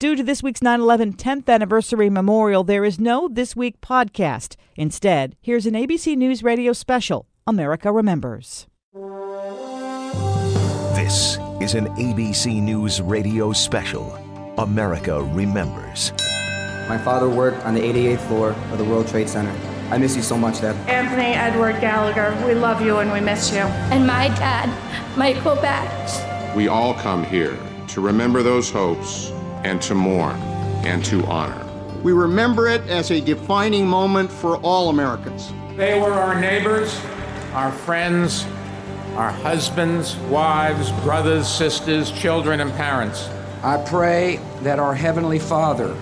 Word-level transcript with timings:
Due 0.00 0.14
to 0.14 0.22
this 0.22 0.44
week's 0.44 0.62
9 0.62 0.80
11 0.80 1.14
10th 1.14 1.48
anniversary 1.48 2.08
memorial, 2.08 2.62
there 2.62 2.84
is 2.84 3.00
no 3.00 3.26
This 3.26 3.56
Week 3.56 3.80
podcast. 3.80 4.54
Instead, 4.76 5.34
here's 5.40 5.66
an 5.66 5.74
ABC 5.74 6.16
News 6.16 6.44
Radio 6.44 6.72
special 6.72 7.26
America 7.48 7.90
Remembers. 7.90 8.68
This 10.94 11.38
is 11.60 11.74
an 11.74 11.88
ABC 11.96 12.62
News 12.62 13.02
Radio 13.02 13.52
special 13.52 14.12
America 14.58 15.20
Remembers. 15.20 16.12
My 16.88 17.00
father 17.04 17.28
worked 17.28 17.64
on 17.64 17.74
the 17.74 17.80
88th 17.80 18.20
floor 18.28 18.50
of 18.70 18.78
the 18.78 18.84
World 18.84 19.08
Trade 19.08 19.28
Center. 19.28 19.50
I 19.90 19.98
miss 19.98 20.14
you 20.14 20.22
so 20.22 20.38
much, 20.38 20.60
Dad. 20.60 20.76
Anthony 20.88 21.34
Edward 21.34 21.80
Gallagher, 21.80 22.40
we 22.46 22.54
love 22.54 22.80
you 22.80 22.98
and 22.98 23.12
we 23.12 23.18
miss 23.18 23.50
you. 23.50 23.62
And 23.90 24.06
my 24.06 24.28
dad, 24.28 24.72
Michael 25.18 25.56
Batch. 25.56 26.54
We 26.54 26.68
all 26.68 26.94
come 26.94 27.24
here 27.24 27.58
to 27.88 28.00
remember 28.00 28.44
those 28.44 28.70
hopes 28.70 29.32
and 29.64 29.80
to 29.82 29.94
mourn 29.94 30.36
and 30.84 31.04
to 31.06 31.24
honor. 31.26 31.64
We 32.02 32.12
remember 32.12 32.68
it 32.68 32.80
as 32.88 33.10
a 33.10 33.20
defining 33.20 33.86
moment 33.86 34.30
for 34.30 34.56
all 34.58 34.88
Americans. 34.88 35.52
They 35.76 35.98
were 35.98 36.12
our 36.12 36.40
neighbors, 36.40 37.00
our 37.52 37.72
friends, 37.72 38.46
our 39.14 39.30
husbands, 39.30 40.16
wives, 40.30 40.92
brothers, 41.02 41.48
sisters, 41.48 42.12
children, 42.12 42.60
and 42.60 42.70
parents. 42.72 43.28
I 43.64 43.82
pray 43.84 44.38
that 44.62 44.78
our 44.78 44.94
Heavenly 44.94 45.40
Father 45.40 45.96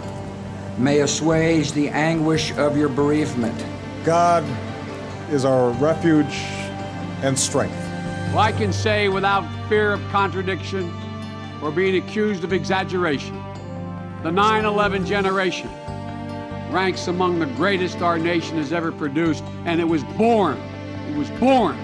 may 0.77 1.01
assuage 1.01 1.73
the 1.73 1.89
anguish 1.89 2.53
of 2.59 2.77
your 2.77 2.91
bereavement. 2.91 3.65
God 4.05 4.45
is 5.31 5.47
our 5.47 5.71
refuge 5.73 6.35
and 7.23 7.39
strength. 7.39 7.75
Well, 8.29 8.41
I 8.41 8.53
can 8.53 8.73
say 8.73 9.09
without 9.09 9.47
fear 9.71 9.95
of 9.95 10.03
contradiction 10.09 10.93
or 11.63 11.73
being 11.73 11.97
accused 11.97 12.45
of 12.45 12.53
exaggeration 12.53 13.43
the 14.27 14.33
9 14.33 14.65
11 14.65 15.07
generation 15.07 15.71
ranks 16.73 17.07
among 17.07 17.39
the 17.39 17.47
greatest 17.47 17.99
our 17.99 18.19
nation 18.19 18.57
has 18.57 18.73
ever 18.73 18.91
produced, 18.91 19.45
and 19.67 19.81
it 19.81 19.85
was 19.85 20.03
born, 20.19 20.59
it 21.09 21.17
was 21.17 21.31
born 21.39 21.79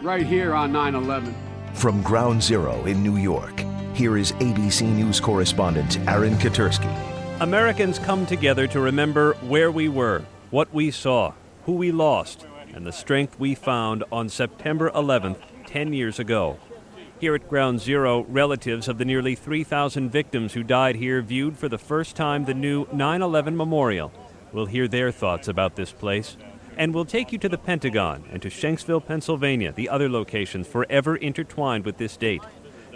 right 0.00 0.24
here 0.24 0.54
on 0.54 0.70
9 0.70 0.94
11. 0.94 1.34
From 1.74 2.00
Ground 2.00 2.40
Zero 2.40 2.84
in 2.84 3.02
New 3.02 3.16
York, 3.16 3.64
here 3.94 4.16
is 4.16 4.30
ABC 4.34 4.82
News 4.94 5.18
correspondent 5.18 5.98
Aaron 6.08 6.34
Katersky. 6.34 6.88
Americans 7.40 7.98
come 7.98 8.26
together 8.26 8.68
to 8.68 8.78
remember 8.78 9.34
where 9.48 9.72
we 9.72 9.88
were, 9.88 10.22
what 10.50 10.72
we 10.72 10.92
saw, 10.92 11.32
who 11.64 11.72
we 11.72 11.90
lost, 11.90 12.46
and 12.72 12.86
the 12.86 12.92
strength 12.92 13.40
we 13.40 13.56
found 13.56 14.04
on 14.12 14.28
September 14.28 14.88
11th, 14.92 15.38
10 15.66 15.92
years 15.92 16.20
ago. 16.20 16.58
Here 17.22 17.36
at 17.36 17.48
Ground 17.48 17.78
Zero, 17.78 18.24
relatives 18.24 18.88
of 18.88 18.98
the 18.98 19.04
nearly 19.04 19.36
3,000 19.36 20.10
victims 20.10 20.54
who 20.54 20.64
died 20.64 20.96
here 20.96 21.22
viewed 21.22 21.56
for 21.56 21.68
the 21.68 21.78
first 21.78 22.16
time 22.16 22.46
the 22.46 22.52
new 22.52 22.88
9 22.92 23.22
11 23.22 23.56
memorial. 23.56 24.10
We'll 24.52 24.66
hear 24.66 24.88
their 24.88 25.12
thoughts 25.12 25.46
about 25.46 25.76
this 25.76 25.92
place. 25.92 26.36
And 26.76 26.92
we'll 26.92 27.04
take 27.04 27.30
you 27.30 27.38
to 27.38 27.48
the 27.48 27.58
Pentagon 27.58 28.24
and 28.32 28.42
to 28.42 28.48
Shanksville, 28.48 29.06
Pennsylvania, 29.06 29.70
the 29.70 29.88
other 29.88 30.08
locations 30.08 30.66
forever 30.66 31.14
intertwined 31.14 31.84
with 31.84 31.96
this 31.96 32.16
date. 32.16 32.42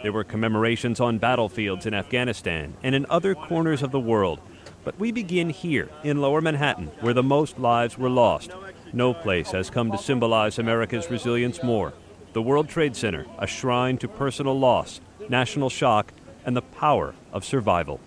There 0.02 0.12
were 0.12 0.24
commemorations 0.24 0.98
on 0.98 1.18
battlefields 1.18 1.86
in 1.86 1.94
Afghanistan 1.94 2.74
and 2.82 2.96
in 2.96 3.06
other 3.08 3.36
corners 3.36 3.80
of 3.80 3.92
the 3.92 4.00
world. 4.00 4.40
But 4.82 4.98
we 4.98 5.12
begin 5.12 5.50
here, 5.50 5.88
in 6.02 6.20
Lower 6.20 6.40
Manhattan, 6.40 6.88
where 6.98 7.14
the 7.14 7.22
most 7.22 7.60
lives 7.60 7.96
were 7.96 8.10
lost. 8.10 8.50
No 8.92 9.14
place 9.14 9.52
has 9.52 9.70
come 9.70 9.92
to 9.92 9.98
symbolize 9.98 10.58
America's 10.58 11.12
resilience 11.12 11.62
more 11.62 11.92
the 12.36 12.42
World 12.42 12.68
Trade 12.68 12.94
Center, 12.94 13.24
a 13.38 13.46
shrine 13.46 13.96
to 13.96 14.06
personal 14.06 14.58
loss, 14.58 15.00
national 15.30 15.70
shock, 15.70 16.12
and 16.44 16.54
the 16.54 16.60
power 16.60 17.14
of 17.32 17.46
survival. 17.46 17.98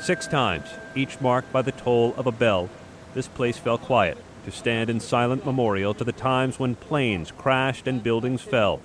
Six 0.00 0.26
times, 0.26 0.66
each 0.94 1.20
marked 1.20 1.52
by 1.52 1.60
the 1.60 1.72
toll 1.72 2.14
of 2.16 2.26
a 2.26 2.32
bell, 2.32 2.70
this 3.12 3.28
place 3.28 3.58
fell 3.58 3.76
quiet 3.76 4.16
to 4.46 4.50
stand 4.50 4.88
in 4.88 4.98
silent 4.98 5.44
memorial 5.44 5.92
to 5.92 6.04
the 6.04 6.12
times 6.12 6.58
when 6.58 6.74
planes 6.74 7.32
crashed 7.32 7.86
and 7.86 8.02
buildings 8.02 8.40
fell. 8.40 8.80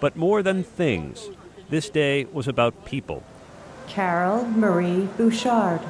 But 0.00 0.16
more 0.16 0.42
than 0.42 0.64
things, 0.64 1.28
this 1.70 1.88
day 1.88 2.24
was 2.24 2.48
about 2.48 2.84
people. 2.84 3.22
Carol 3.86 4.46
Marie 4.48 5.08
Bouchard. 5.16 5.80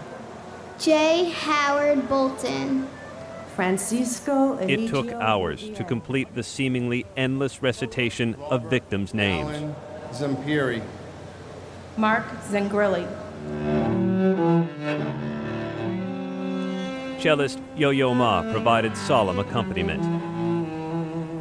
J. 0.79 1.31
Howard 1.31 2.07
Bolton. 2.11 2.87
Francisco 3.55 4.59
It 4.59 4.89
took 4.89 5.13
hours 5.13 5.71
to 5.71 5.85
complete 5.85 6.35
the 6.35 6.43
seemingly 6.43 7.07
endless 7.17 7.63
recitation 7.63 8.35
of 8.51 8.69
victims' 8.69 9.15
names. 9.15 9.49
Alan 9.49 9.75
Zampieri. 10.11 10.83
Mark 11.97 12.25
Zangrilli. 12.51 13.07
Cellist 17.21 17.61
Yo-Yo 17.77 18.13
Ma 18.13 18.43
provided 18.51 18.97
solemn 18.97 19.39
accompaniment. 19.39 20.03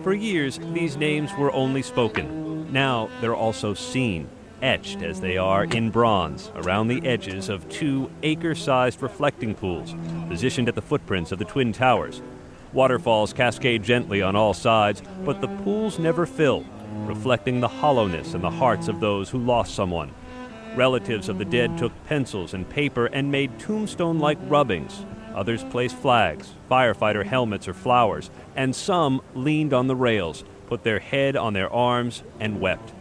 For 0.04 0.14
years, 0.14 0.60
these 0.72 0.96
names 0.98 1.32
were 1.38 1.52
only 1.52 1.82
spoken. 1.82 2.72
Now 2.72 3.10
they're 3.22 3.36
also 3.36 3.74
seen, 3.74 4.30
etched 4.62 5.02
as 5.02 5.22
they 5.22 5.38
are 5.38 5.66
in 5.66 5.90
bronze 5.90 6.52
around 6.56 6.88
the 6.88 7.06
edges 7.06 7.50
of 7.50 7.68
two 7.70 8.10
acre 8.24 8.56
sized 8.56 9.02
reflecting 9.02 9.56
pools 9.56 9.96
positioned 10.28 10.68
at 10.68 10.76
the 10.76 10.82
footprints 10.82 11.32
of 11.32 11.40
the 11.40 11.46
Twin 11.46 11.74
Towers. 11.74 12.22
Waterfalls 12.74 13.34
cascade 13.34 13.84
gently 13.84 14.22
on 14.22 14.36
all 14.36 14.54
sides, 14.54 15.02
but 15.24 15.42
the 15.42 15.48
pools 15.48 16.00
never 16.00 16.26
fill, 16.26 16.66
reflecting 17.06 17.60
the 17.60 17.68
hollowness 17.68 18.34
in 18.34 18.42
the 18.42 18.50
hearts 18.50 18.88
of 18.88 19.00
those 19.00 19.30
who 19.30 19.38
lost 19.38 19.76
someone. 19.76 20.12
Relatives 20.76 21.30
of 21.30 21.38
the 21.38 21.46
dead 21.46 21.78
took 21.78 21.92
pencils 22.06 22.54
and 22.54 22.68
paper 22.68 23.06
and 23.06 23.32
made 23.32 23.60
tombstone 23.60 24.20
like 24.20 24.40
rubbings. 24.48 25.06
Others 25.36 25.64
placed 25.66 25.96
flags, 25.96 26.54
firefighter 26.70 27.26
helmets, 27.26 27.68
or 27.68 27.74
flowers, 27.74 28.32
and 28.56 28.76
some 28.76 29.22
leaned 29.36 29.74
on 29.74 29.88
the 29.88 29.96
rails, 29.96 30.44
put 30.68 30.84
their 30.84 31.00
head 31.00 31.36
on 31.36 31.54
their 31.54 31.72
arms, 31.72 32.24
and 32.40 32.60
wept. 32.60 32.92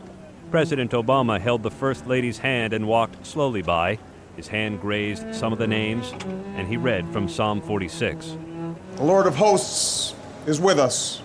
President 0.53 0.91
Obama 0.91 1.41
held 1.41 1.63
the 1.63 1.71
First 1.71 2.07
Lady's 2.07 2.37
hand 2.37 2.75
and 2.75 2.87
walked 2.87 3.27
slowly 3.27 3.63
by. 3.63 3.99
His 4.37 4.49
hand 4.49 4.83
grazed 4.83 5.35
some 5.35 5.51
of 5.51 5.59
the 5.59 5.67
names, 5.67 6.13
and 6.57 6.69
he 6.69 6.77
read 6.77 7.11
from 7.11 7.27
Psalm 7.27 7.63
46. 7.63 8.37
The 8.97 9.03
Lord 9.03 9.27
of 9.27 9.35
hosts 9.35 10.15
is 10.47 10.61
with 10.61 10.79
us. 10.79 11.23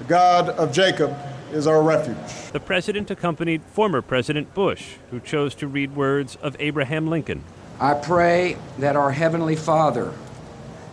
The 0.00 0.04
God 0.04 0.50
of 0.50 0.72
Jacob 0.72 1.16
is 1.52 1.66
our 1.66 1.82
refuge. 1.82 2.18
The 2.52 2.60
president 2.60 3.10
accompanied 3.10 3.62
former 3.62 4.02
President 4.02 4.52
Bush, 4.52 4.96
who 5.10 5.20
chose 5.20 5.54
to 5.54 5.66
read 5.66 5.96
words 5.96 6.36
of 6.42 6.54
Abraham 6.58 7.06
Lincoln. 7.06 7.42
I 7.80 7.94
pray 7.94 8.58
that 8.78 8.94
our 8.94 9.10
Heavenly 9.10 9.56
Father 9.56 10.12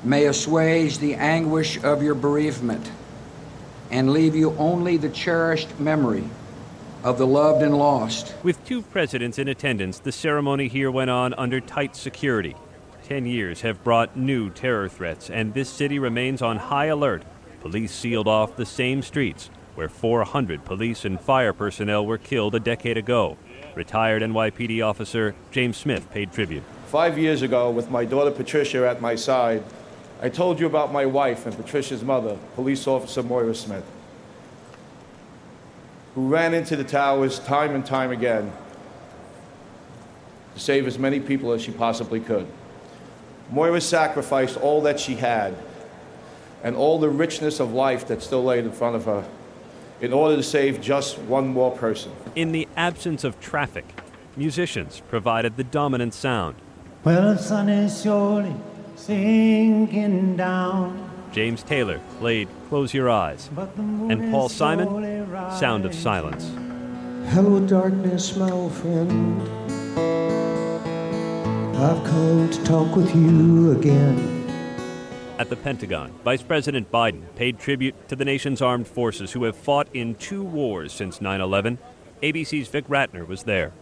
may 0.06 0.28
assuage 0.28 1.00
the 1.00 1.16
anguish 1.16 1.84
of 1.84 2.02
your 2.02 2.16
bereavement 2.16 2.90
and 3.92 4.14
leave 4.14 4.38
you 4.38 4.56
only 4.58 4.96
the 4.96 5.10
cherished 5.10 5.78
memory 5.82 6.30
of 7.06 7.20
the 7.20 7.28
loved 7.28 7.62
and 7.62 7.78
lost. 7.78 8.34
With 8.42 8.66
two 8.66 8.82
presidents 8.82 9.38
in 9.38 9.48
attendance, 9.48 10.00
the 10.00 10.12
ceremony 10.12 10.68
here 10.68 10.90
went 10.90 11.12
on 11.12 11.36
under 11.36 11.62
tight 11.62 11.96
security. 11.96 12.56
Ten 13.04 13.28
years 13.28 13.62
have 13.62 13.84
brought 13.84 14.18
new 14.18 14.50
terror 14.50 14.90
threats, 14.90 15.30
and 15.30 15.54
this 15.54 15.70
city 15.70 16.00
remains 16.00 16.42
on 16.42 16.58
high 16.58 16.88
alert. 16.88 17.22
Police 17.62 17.94
sealed 17.94 18.28
off 18.28 18.56
the 18.56 18.66
same 18.66 19.04
streets 19.04 19.52
where 19.76 19.88
400 19.88 20.66
police 20.66 21.06
and 21.06 21.22
fire 21.22 21.54
personnel 21.54 22.08
were 22.08 22.18
killed 22.18 22.56
a 22.56 22.60
decade 22.60 22.98
ago. 22.98 23.38
Retired 23.76 24.24
NYPD 24.24 24.84
officer 24.84 25.36
James 25.52 25.78
Smith 25.78 26.10
paid 26.10 26.32
tribute. 26.32 26.64
Five 26.88 27.20
years 27.20 27.44
ago, 27.44 27.70
with 27.70 27.92
my 27.92 28.04
daughter 28.04 28.32
Patricia 28.32 28.90
at 28.90 29.00
my 29.00 29.14
side, 29.14 29.64
I 30.24 30.30
told 30.30 30.60
you 30.60 30.66
about 30.66 30.92
my 30.92 31.06
wife 31.06 31.46
and 31.46 31.56
Patricia's 31.56 32.04
mother, 32.04 32.40
police 32.56 32.88
officer 32.88 33.22
Moira 33.22 33.54
Smith 33.54 33.86
who 36.16 36.28
ran 36.30 36.54
into 36.54 36.76
the 36.76 36.84
towers 36.84 37.40
time 37.40 37.76
and 37.76 37.86
time 37.86 38.10
again 38.10 38.52
to 40.54 40.60
save 40.60 40.88
as 40.88 40.98
many 40.98 41.20
people 41.20 41.52
as 41.52 41.62
she 41.62 41.72
possibly 41.72 42.22
could. 42.22 42.48
Moira 43.52 43.82
sacrificed 43.82 44.58
all 44.58 44.82
that 44.82 45.00
she 45.00 45.16
had 45.16 45.56
and 46.64 46.76
all 46.76 46.98
the 46.98 47.10
richness 47.10 47.60
of 47.60 47.74
life 47.74 48.08
that 48.08 48.24
still 48.24 48.44
lay 48.44 48.60
in 48.60 48.72
front 48.72 48.96
of 48.96 49.06
her 49.06 49.28
in 50.02 50.14
order 50.14 50.36
to 50.36 50.44
save 50.44 50.82
just 50.82 51.18
one 51.20 51.48
more 51.48 51.72
person. 51.72 52.12
In 52.36 52.54
the 52.54 52.68
absence 52.76 53.24
of 53.24 53.40
traffic, 53.40 53.86
musicians 54.36 55.02
provided 55.10 55.58
the 55.58 55.64
dominant 55.64 56.14
sound. 56.14 56.56
Well, 57.04 57.36
the 57.36 57.42
sun 57.42 57.70
is 57.70 58.02
surely 58.02 58.56
sinking 58.96 60.38
down. 60.38 61.10
James 61.32 61.62
Taylor 61.62 62.00
played 62.20 62.48
Close 62.70 62.96
Your 62.96 63.12
Eyes, 63.12 63.50
and 63.78 64.32
Paul 64.32 64.50
Simon, 64.50 64.88
Sound 65.52 65.86
of 65.86 65.94
Silence. 65.94 66.52
Hello, 67.32 67.60
darkness, 67.60 68.36
my 68.36 68.50
old 68.50 68.74
friend. 68.74 69.40
I've 71.78 72.04
come 72.06 72.50
to 72.50 72.64
talk 72.64 72.96
with 72.96 73.16
you 73.16 73.78
again. 73.78 74.50
At 75.38 75.50
the 75.50 75.56
Pentagon, 75.56 76.12
Vice 76.24 76.42
President 76.42 76.92
Biden 76.92 77.24
paid 77.36 77.60
tribute 77.60 78.08
to 78.08 78.16
the 78.16 78.26
nation's 78.26 78.64
armed 78.64 78.88
forces 78.88 79.34
who 79.34 79.44
have 79.44 79.56
fought 79.56 79.88
in 79.94 80.16
two 80.16 80.44
wars 80.44 80.92
since 80.92 81.22
9 81.22 81.42
11. 81.42 81.78
ABC's 82.24 82.70
Vic 82.70 82.88
Ratner 82.88 83.28
was 83.28 83.44
there. 83.44 83.74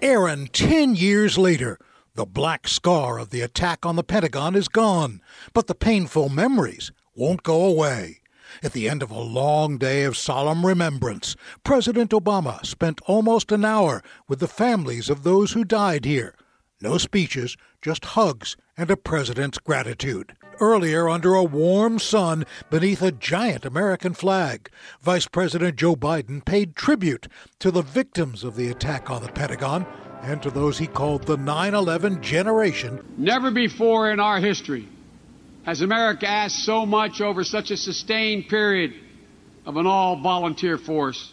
Aaron, 0.00 0.46
10 0.46 0.94
years 0.94 1.38
later, 1.38 1.76
the 2.14 2.26
black 2.26 2.68
scar 2.68 3.18
of 3.18 3.30
the 3.30 3.40
attack 3.40 3.84
on 3.84 3.96
the 3.96 4.04
Pentagon 4.04 4.54
is 4.54 4.68
gone, 4.68 5.20
but 5.52 5.66
the 5.66 5.74
painful 5.74 6.28
memories 6.28 6.92
won't 7.14 7.42
go 7.42 7.64
away. 7.64 8.20
At 8.62 8.72
the 8.72 8.88
end 8.88 9.02
of 9.02 9.10
a 9.10 9.18
long 9.18 9.78
day 9.78 10.04
of 10.04 10.16
solemn 10.16 10.66
remembrance, 10.66 11.36
President 11.64 12.10
Obama 12.10 12.64
spent 12.64 13.00
almost 13.06 13.50
an 13.50 13.64
hour 13.64 14.02
with 14.28 14.40
the 14.40 14.48
families 14.48 15.08
of 15.08 15.22
those 15.22 15.52
who 15.52 15.64
died 15.64 16.04
here. 16.04 16.34
No 16.80 16.98
speeches, 16.98 17.56
just 17.80 18.04
hugs 18.04 18.56
and 18.76 18.90
a 18.90 18.96
president's 18.96 19.58
gratitude. 19.58 20.34
Earlier, 20.60 21.08
under 21.08 21.34
a 21.34 21.44
warm 21.44 21.98
sun 21.98 22.44
beneath 22.70 23.02
a 23.02 23.12
giant 23.12 23.64
American 23.64 24.14
flag, 24.14 24.70
Vice 25.00 25.26
President 25.26 25.76
Joe 25.76 25.96
Biden 25.96 26.44
paid 26.44 26.76
tribute 26.76 27.28
to 27.58 27.70
the 27.70 27.82
victims 27.82 28.44
of 28.44 28.56
the 28.56 28.68
attack 28.68 29.10
on 29.10 29.22
the 29.22 29.32
Pentagon 29.32 29.86
and 30.22 30.42
to 30.42 30.50
those 30.50 30.78
he 30.78 30.86
called 30.86 31.24
the 31.24 31.36
9 31.36 31.74
11 31.74 32.22
generation. 32.22 33.02
Never 33.16 33.50
before 33.50 34.10
in 34.10 34.20
our 34.20 34.38
history 34.38 34.88
has 35.64 35.80
America 35.80 36.28
asked 36.28 36.64
so 36.64 36.84
much 36.86 37.20
over 37.20 37.44
such 37.44 37.70
a 37.70 37.76
sustained 37.76 38.48
period 38.48 38.94
of 39.64 39.76
an 39.76 39.86
all 39.86 40.20
volunteer 40.20 40.78
force. 40.78 41.32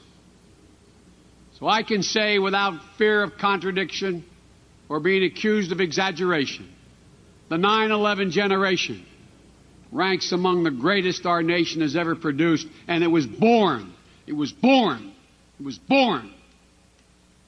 So 1.60 1.68
I 1.68 1.84
can 1.84 2.04
say 2.04 2.40
without 2.40 2.80
fear 2.98 3.24
of 3.24 3.38
contradiction 3.38 4.24
or 4.88 5.00
being 5.00 5.24
accused 5.24 5.72
of 5.72 5.82
exaggeration 5.82 6.74
the 7.50 7.58
9 7.58 7.92
11 7.92 8.32
generation 8.32 9.06
ranks 9.92 10.32
among 10.32 10.64
the 10.64 10.72
greatest 10.72 11.26
our 11.26 11.42
nation 11.42 11.82
has 11.82 11.96
ever 11.96 12.16
produced, 12.16 12.68
and 12.88 13.04
it 13.04 13.08
was 13.08 13.26
born, 13.26 13.92
it 14.28 14.34
was 14.34 14.52
born, 14.52 15.12
it 15.60 15.66
was 15.66 15.80
born 15.80 16.32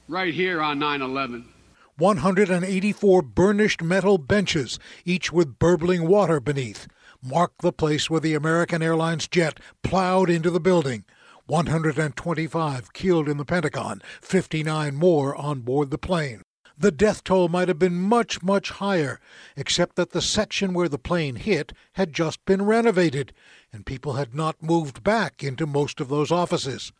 right 0.08 0.34
here 0.34 0.60
on 0.60 0.80
9 0.80 1.02
11. 1.02 1.48
184 1.98 3.20
burnished 3.20 3.82
metal 3.82 4.16
benches, 4.16 4.78
each 5.04 5.30
with 5.30 5.58
burbling 5.58 6.08
water 6.08 6.40
beneath, 6.40 6.88
mark 7.22 7.52
the 7.60 7.72
place 7.72 8.08
where 8.08 8.20
the 8.20 8.32
American 8.32 8.82
Airlines 8.82 9.28
jet 9.28 9.60
plowed 9.82 10.30
into 10.30 10.50
the 10.50 10.58
building. 10.58 11.04
125 11.46 12.92
killed 12.94 13.28
in 13.28 13.36
the 13.36 13.44
Pentagon, 13.44 14.00
59 14.22 14.94
more 14.94 15.36
on 15.36 15.60
board 15.60 15.90
the 15.90 15.98
plane. 15.98 16.40
The 16.78 16.90
death 16.90 17.22
toll 17.24 17.48
might 17.48 17.68
have 17.68 17.78
been 17.78 18.00
much, 18.00 18.42
much 18.42 18.70
higher, 18.70 19.20
except 19.54 19.96
that 19.96 20.12
the 20.12 20.22
section 20.22 20.72
where 20.72 20.88
the 20.88 20.98
plane 20.98 21.36
hit 21.36 21.72
had 21.92 22.14
just 22.14 22.42
been 22.46 22.62
renovated, 22.62 23.34
and 23.70 23.84
people 23.84 24.14
had 24.14 24.34
not 24.34 24.62
moved 24.62 25.04
back 25.04 25.44
into 25.44 25.66
most 25.66 26.00
of 26.00 26.08
those 26.08 26.32
offices. 26.32 26.90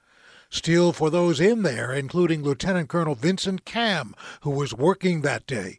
Still, 0.52 0.92
for 0.92 1.08
those 1.08 1.40
in 1.40 1.62
there, 1.62 1.94
including 1.94 2.42
Lieutenant 2.42 2.90
Colonel 2.90 3.14
Vincent 3.14 3.64
Cam, 3.64 4.14
who 4.42 4.50
was 4.50 4.74
working 4.74 5.22
that 5.22 5.46
day, 5.46 5.78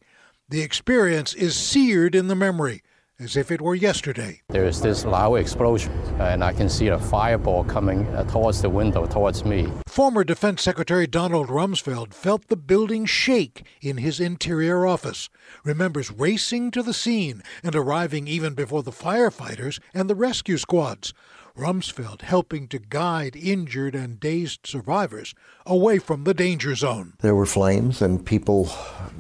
the 0.49 0.61
experience 0.61 1.35
is 1.35 1.55
seared 1.55 2.15
in 2.15 2.27
the 2.27 2.35
memory 2.35 2.81
as 3.19 3.37
if 3.37 3.51
it 3.51 3.61
were 3.61 3.75
yesterday. 3.75 4.41
There 4.49 4.65
is 4.65 4.81
this 4.81 5.05
loud 5.05 5.35
explosion, 5.35 5.91
and 6.19 6.43
I 6.43 6.53
can 6.53 6.67
see 6.69 6.87
a 6.87 6.97
fireball 6.97 7.63
coming 7.65 8.07
uh, 8.07 8.23
towards 8.23 8.63
the 8.63 8.69
window, 8.69 9.05
towards 9.05 9.45
me. 9.45 9.71
Former 9.87 10.23
Defense 10.23 10.63
Secretary 10.63 11.05
Donald 11.05 11.49
Rumsfeld 11.49 12.11
felt 12.11 12.47
the 12.47 12.57
building 12.57 13.05
shake 13.05 13.67
in 13.79 13.97
his 13.97 14.19
interior 14.19 14.87
office, 14.87 15.29
remembers 15.63 16.09
racing 16.09 16.71
to 16.71 16.81
the 16.81 16.95
scene 16.95 17.43
and 17.61 17.75
arriving 17.75 18.27
even 18.27 18.55
before 18.55 18.81
the 18.81 18.91
firefighters 18.91 19.79
and 19.93 20.09
the 20.09 20.15
rescue 20.15 20.57
squads. 20.57 21.13
Rumsfeld 21.57 22.23
helping 22.23 22.67
to 22.69 22.79
guide 22.79 23.35
injured 23.35 23.93
and 23.93 24.19
dazed 24.19 24.65
survivors 24.65 25.35
away 25.67 25.99
from 25.99 26.23
the 26.23 26.33
danger 26.33 26.73
zone. 26.73 27.13
There 27.19 27.35
were 27.35 27.45
flames 27.45 28.01
and 28.01 28.25
people 28.25 28.71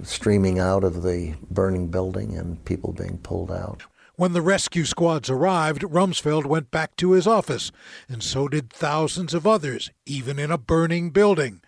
streaming 0.01 0.57
out 0.57 0.83
of 0.83 1.03
the 1.03 1.35
burning 1.51 1.89
building 1.89 2.35
and 2.35 2.63
people 2.65 2.91
being 2.91 3.19
pulled 3.19 3.51
out. 3.51 3.83
When 4.15 4.33
the 4.33 4.41
rescue 4.41 4.85
squads 4.85 5.29
arrived, 5.29 5.83
Rumsfeld 5.83 6.45
went 6.45 6.71
back 6.71 6.95
to 6.97 7.11
his 7.11 7.27
office, 7.27 7.71
and 8.09 8.23
so 8.23 8.47
did 8.47 8.71
thousands 8.71 9.35
of 9.35 9.45
others, 9.45 9.91
even 10.07 10.39
in 10.39 10.49
a 10.49 10.57
burning 10.57 11.11
building. 11.11 11.61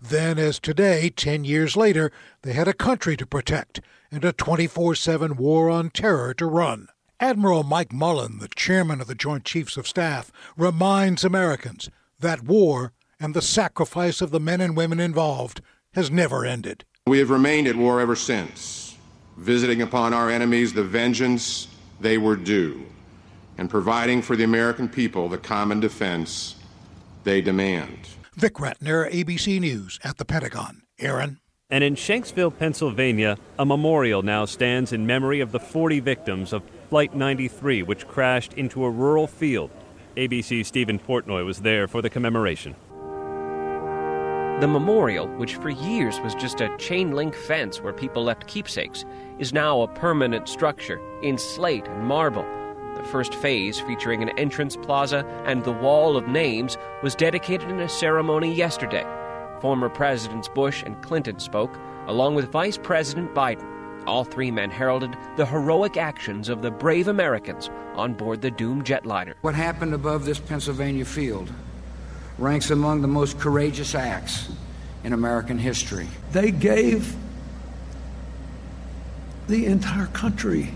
Then, 0.00 0.36
as 0.36 0.58
today, 0.58 1.10
ten 1.10 1.44
years 1.44 1.76
later, 1.76 2.10
they 2.42 2.54
had 2.54 2.68
a 2.68 2.74
country 2.74 3.16
to 3.16 3.26
protect 3.26 3.80
and 4.10 4.24
a 4.24 4.32
24 4.32 4.96
7 4.96 5.36
war 5.36 5.70
on 5.70 5.90
terror 5.90 6.34
to 6.34 6.46
run. 6.46 6.88
Admiral 7.20 7.64
Mike 7.64 7.92
Mullen, 7.92 8.38
the 8.38 8.46
chairman 8.46 9.00
of 9.00 9.08
the 9.08 9.14
Joint 9.14 9.44
Chiefs 9.44 9.76
of 9.76 9.88
Staff, 9.88 10.30
reminds 10.56 11.24
Americans 11.24 11.90
that 12.20 12.44
war 12.44 12.92
and 13.18 13.34
the 13.34 13.42
sacrifice 13.42 14.20
of 14.20 14.30
the 14.30 14.38
men 14.38 14.60
and 14.60 14.76
women 14.76 15.00
involved 15.00 15.60
has 15.94 16.12
never 16.12 16.44
ended. 16.44 16.84
We 17.08 17.18
have 17.18 17.30
remained 17.30 17.66
at 17.66 17.74
war 17.74 18.00
ever 18.00 18.14
since, 18.14 18.96
visiting 19.36 19.82
upon 19.82 20.14
our 20.14 20.30
enemies 20.30 20.72
the 20.72 20.84
vengeance 20.84 21.66
they 22.00 22.18
were 22.18 22.36
due, 22.36 22.86
and 23.56 23.68
providing 23.68 24.22
for 24.22 24.36
the 24.36 24.44
American 24.44 24.88
people 24.88 25.28
the 25.28 25.38
common 25.38 25.80
defense 25.80 26.54
they 27.24 27.40
demand. 27.40 27.98
Vic 28.36 28.54
Ratner, 28.54 29.10
ABC 29.12 29.58
News 29.58 29.98
at 30.04 30.18
the 30.18 30.24
Pentagon. 30.24 30.82
Aaron. 31.00 31.40
And 31.68 31.82
in 31.82 31.96
Shanksville, 31.96 32.56
Pennsylvania, 32.56 33.36
a 33.58 33.66
memorial 33.66 34.22
now 34.22 34.44
stands 34.44 34.92
in 34.92 35.04
memory 35.04 35.40
of 35.40 35.50
the 35.52 35.60
40 35.60 36.00
victims 36.00 36.52
of 36.52 36.62
Flight 36.88 37.14
93, 37.14 37.82
which 37.82 38.08
crashed 38.08 38.54
into 38.54 38.82
a 38.82 38.90
rural 38.90 39.26
field. 39.26 39.70
ABC's 40.16 40.68
Stephen 40.68 40.98
Portnoy 40.98 41.44
was 41.44 41.60
there 41.60 41.86
for 41.86 42.00
the 42.00 42.08
commemoration. 42.08 42.74
The 44.60 44.68
memorial, 44.68 45.28
which 45.36 45.56
for 45.56 45.68
years 45.68 46.18
was 46.20 46.34
just 46.34 46.62
a 46.62 46.74
chain 46.78 47.12
link 47.12 47.34
fence 47.34 47.82
where 47.82 47.92
people 47.92 48.24
left 48.24 48.46
keepsakes, 48.46 49.04
is 49.38 49.52
now 49.52 49.82
a 49.82 49.88
permanent 49.88 50.48
structure 50.48 50.98
in 51.22 51.36
slate 51.36 51.86
and 51.86 52.04
marble. 52.04 52.46
The 52.96 53.04
first 53.04 53.34
phase, 53.34 53.78
featuring 53.78 54.22
an 54.22 54.30
entrance 54.38 54.76
plaza 54.76 55.26
and 55.44 55.62
the 55.62 55.72
wall 55.72 56.16
of 56.16 56.26
names, 56.26 56.78
was 57.02 57.14
dedicated 57.14 57.68
in 57.68 57.80
a 57.80 57.88
ceremony 57.88 58.52
yesterday. 58.52 59.06
Former 59.60 59.90
Presidents 59.90 60.48
Bush 60.48 60.82
and 60.82 61.00
Clinton 61.02 61.38
spoke, 61.38 61.78
along 62.06 62.34
with 62.34 62.50
Vice 62.50 62.78
President 62.78 63.34
Biden. 63.34 63.77
All 64.08 64.24
three 64.24 64.50
men 64.50 64.70
heralded 64.70 65.14
the 65.36 65.44
heroic 65.44 65.98
actions 65.98 66.48
of 66.48 66.62
the 66.62 66.70
brave 66.70 67.08
Americans 67.08 67.68
on 67.94 68.14
board 68.14 68.40
the 68.40 68.50
doomed 68.50 68.86
jetliner. 68.86 69.34
What 69.42 69.54
happened 69.54 69.92
above 69.92 70.24
this 70.24 70.40
Pennsylvania 70.40 71.04
field 71.04 71.52
ranks 72.38 72.70
among 72.70 73.02
the 73.02 73.08
most 73.08 73.38
courageous 73.38 73.94
acts 73.94 74.48
in 75.04 75.12
American 75.12 75.58
history. 75.58 76.08
They 76.32 76.50
gave 76.50 77.14
the 79.46 79.66
entire 79.66 80.06
country 80.06 80.70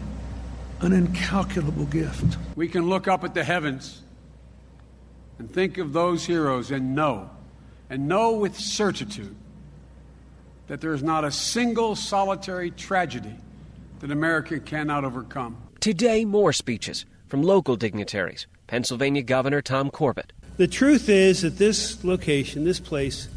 an 0.81 0.93
incalculable 0.93 1.87
gift. 1.87 2.37
We 2.55 2.69
can 2.69 2.91
look 2.91 3.09
up 3.09 3.25
at 3.25 3.33
the 3.33 3.45
heavens 3.45 4.03
and 5.39 5.51
think 5.51 5.79
of 5.79 5.95
those 5.95 6.27
heroes 6.27 6.71
and 6.71 6.95
know, 6.95 7.31
and 7.89 8.09
know 8.09 8.33
with 8.33 8.59
certitude 8.59 9.35
that 10.73 10.81
there 10.81 10.95
is 10.95 11.02
not 11.02 11.23
a 11.23 11.31
single 11.31 11.95
solitary 11.95 12.71
tragedy 12.71 13.37
that 14.00 14.11
America 14.11 14.59
cannot 14.59 15.05
overcome. 15.05 15.55
Today, 15.81 16.25
more 16.25 16.50
speeches 16.55 17.05
from 17.29 17.43
local 17.43 17.76
dignitaries. 17.76 18.47
Pennsylvania 18.69 19.23
Governor 19.23 19.61
Tom 19.61 19.91
Corbett. 19.91 20.33
The 20.57 20.67
truth 20.67 21.11
is 21.11 21.43
that 21.43 21.59
this 21.59 22.02
location, 22.02 22.64
this 22.64 22.81
place, 22.81 23.29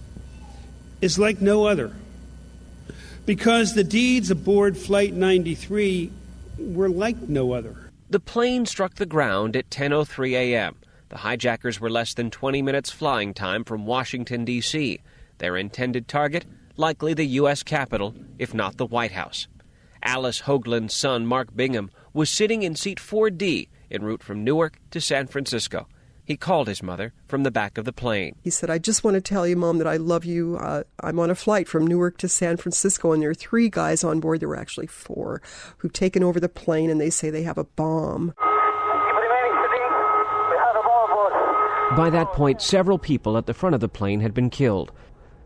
is 1.01 1.19
like 1.19 1.41
no 1.41 1.65
other. 1.65 1.91
Because 3.25 3.73
the 3.73 3.83
deeds 3.83 4.31
aboard 4.31 4.77
Flight 4.77 5.13
93 5.13 6.13
were 6.57 6.87
like 6.87 7.19
no 7.19 7.51
other. 7.51 7.91
The 8.09 8.21
plane 8.21 8.65
struck 8.65 8.95
the 8.95 9.05
ground 9.05 9.57
at 9.57 9.69
10:03 9.69 10.31
a.m. 10.35 10.77
The 11.09 11.17
hijackers 11.17 11.81
were 11.81 11.89
less 11.89 12.13
than 12.13 12.31
20 12.31 12.61
minutes 12.61 12.91
flying 12.91 13.33
time 13.33 13.65
from 13.65 13.85
Washington 13.85 14.45
D.C. 14.45 15.01
Their 15.39 15.57
intended 15.57 16.07
target 16.07 16.45
likely 16.77 17.13
the 17.13 17.25
U.S. 17.25 17.63
Capitol, 17.63 18.15
if 18.37 18.53
not 18.53 18.77
the 18.77 18.85
White 18.85 19.11
House. 19.11 19.47
Alice 20.03 20.41
Hoagland's 20.41 20.93
son, 20.93 21.25
Mark 21.25 21.55
Bingham, 21.55 21.89
was 22.13 22.29
sitting 22.29 22.63
in 22.63 22.75
seat 22.75 22.99
4D 22.99 23.69
en 23.91 24.03
route 24.03 24.23
from 24.23 24.43
Newark 24.43 24.79
to 24.91 25.01
San 25.01 25.27
Francisco. 25.27 25.87
He 26.25 26.37
called 26.37 26.67
his 26.67 26.81
mother 26.81 27.13
from 27.27 27.43
the 27.43 27.51
back 27.51 27.77
of 27.77 27.85
the 27.85 27.93
plane. 27.93 28.35
He 28.43 28.49
said, 28.49 28.71
I 28.71 28.79
just 28.79 29.03
want 29.03 29.13
to 29.13 29.21
tell 29.21 29.45
you, 29.45 29.55
Mom, 29.55 29.77
that 29.77 29.87
I 29.87 29.97
love 29.97 30.25
you. 30.25 30.57
Uh, 30.57 30.83
I'm 31.01 31.19
on 31.19 31.29
a 31.29 31.35
flight 31.35 31.67
from 31.67 31.85
Newark 31.85 32.17
to 32.17 32.27
San 32.27 32.57
Francisco, 32.57 33.11
and 33.11 33.21
there 33.21 33.29
are 33.29 33.35
three 33.35 33.69
guys 33.69 34.03
on 34.03 34.19
board. 34.19 34.39
There 34.39 34.49
were 34.49 34.57
actually 34.57 34.87
four 34.87 35.41
who've 35.77 35.93
taken 35.93 36.23
over 36.23 36.39
the 36.39 36.49
plane, 36.49 36.89
and 36.89 36.99
they 36.99 37.11
say 37.11 37.29
they 37.29 37.43
have 37.43 37.59
a 37.59 37.63
bomb. 37.63 38.33
By 41.95 42.09
that 42.09 42.33
point, 42.33 42.61
several 42.61 42.97
people 42.97 43.37
at 43.37 43.45
the 43.45 43.53
front 43.53 43.75
of 43.75 43.81
the 43.81 43.87
plane 43.87 44.19
had 44.19 44.33
been 44.33 44.49
killed. 44.49 44.91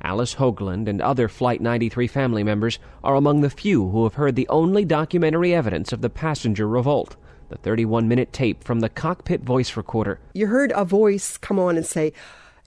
Alice 0.02 0.36
Hoagland 0.36 0.88
and 0.88 1.02
other 1.02 1.28
Flight 1.28 1.62
93 1.62 2.08
family 2.08 2.44
members 2.44 2.80
are 3.04 3.16
among 3.16 3.42
the 3.42 3.50
few 3.50 3.90
who 3.90 4.04
have 4.04 4.16
heard 4.16 4.36
the 4.36 4.48
only 4.48 4.86
documentary 4.86 5.54
evidence 5.54 5.92
of 5.92 6.02
the 6.02 6.10
passenger 6.10 6.68
revolt 6.68 7.16
the 7.50 7.58
31 7.58 8.08
minute 8.08 8.32
tape 8.32 8.64
from 8.64 8.80
the 8.80 8.90
cockpit 8.90 9.42
voice 9.42 9.76
recorder. 9.76 10.20
You 10.34 10.48
heard 10.48 10.72
a 10.76 10.86
voice 10.86 11.38
come 11.38 11.60
on 11.60 11.78
and 11.78 11.86
say, 11.86 12.14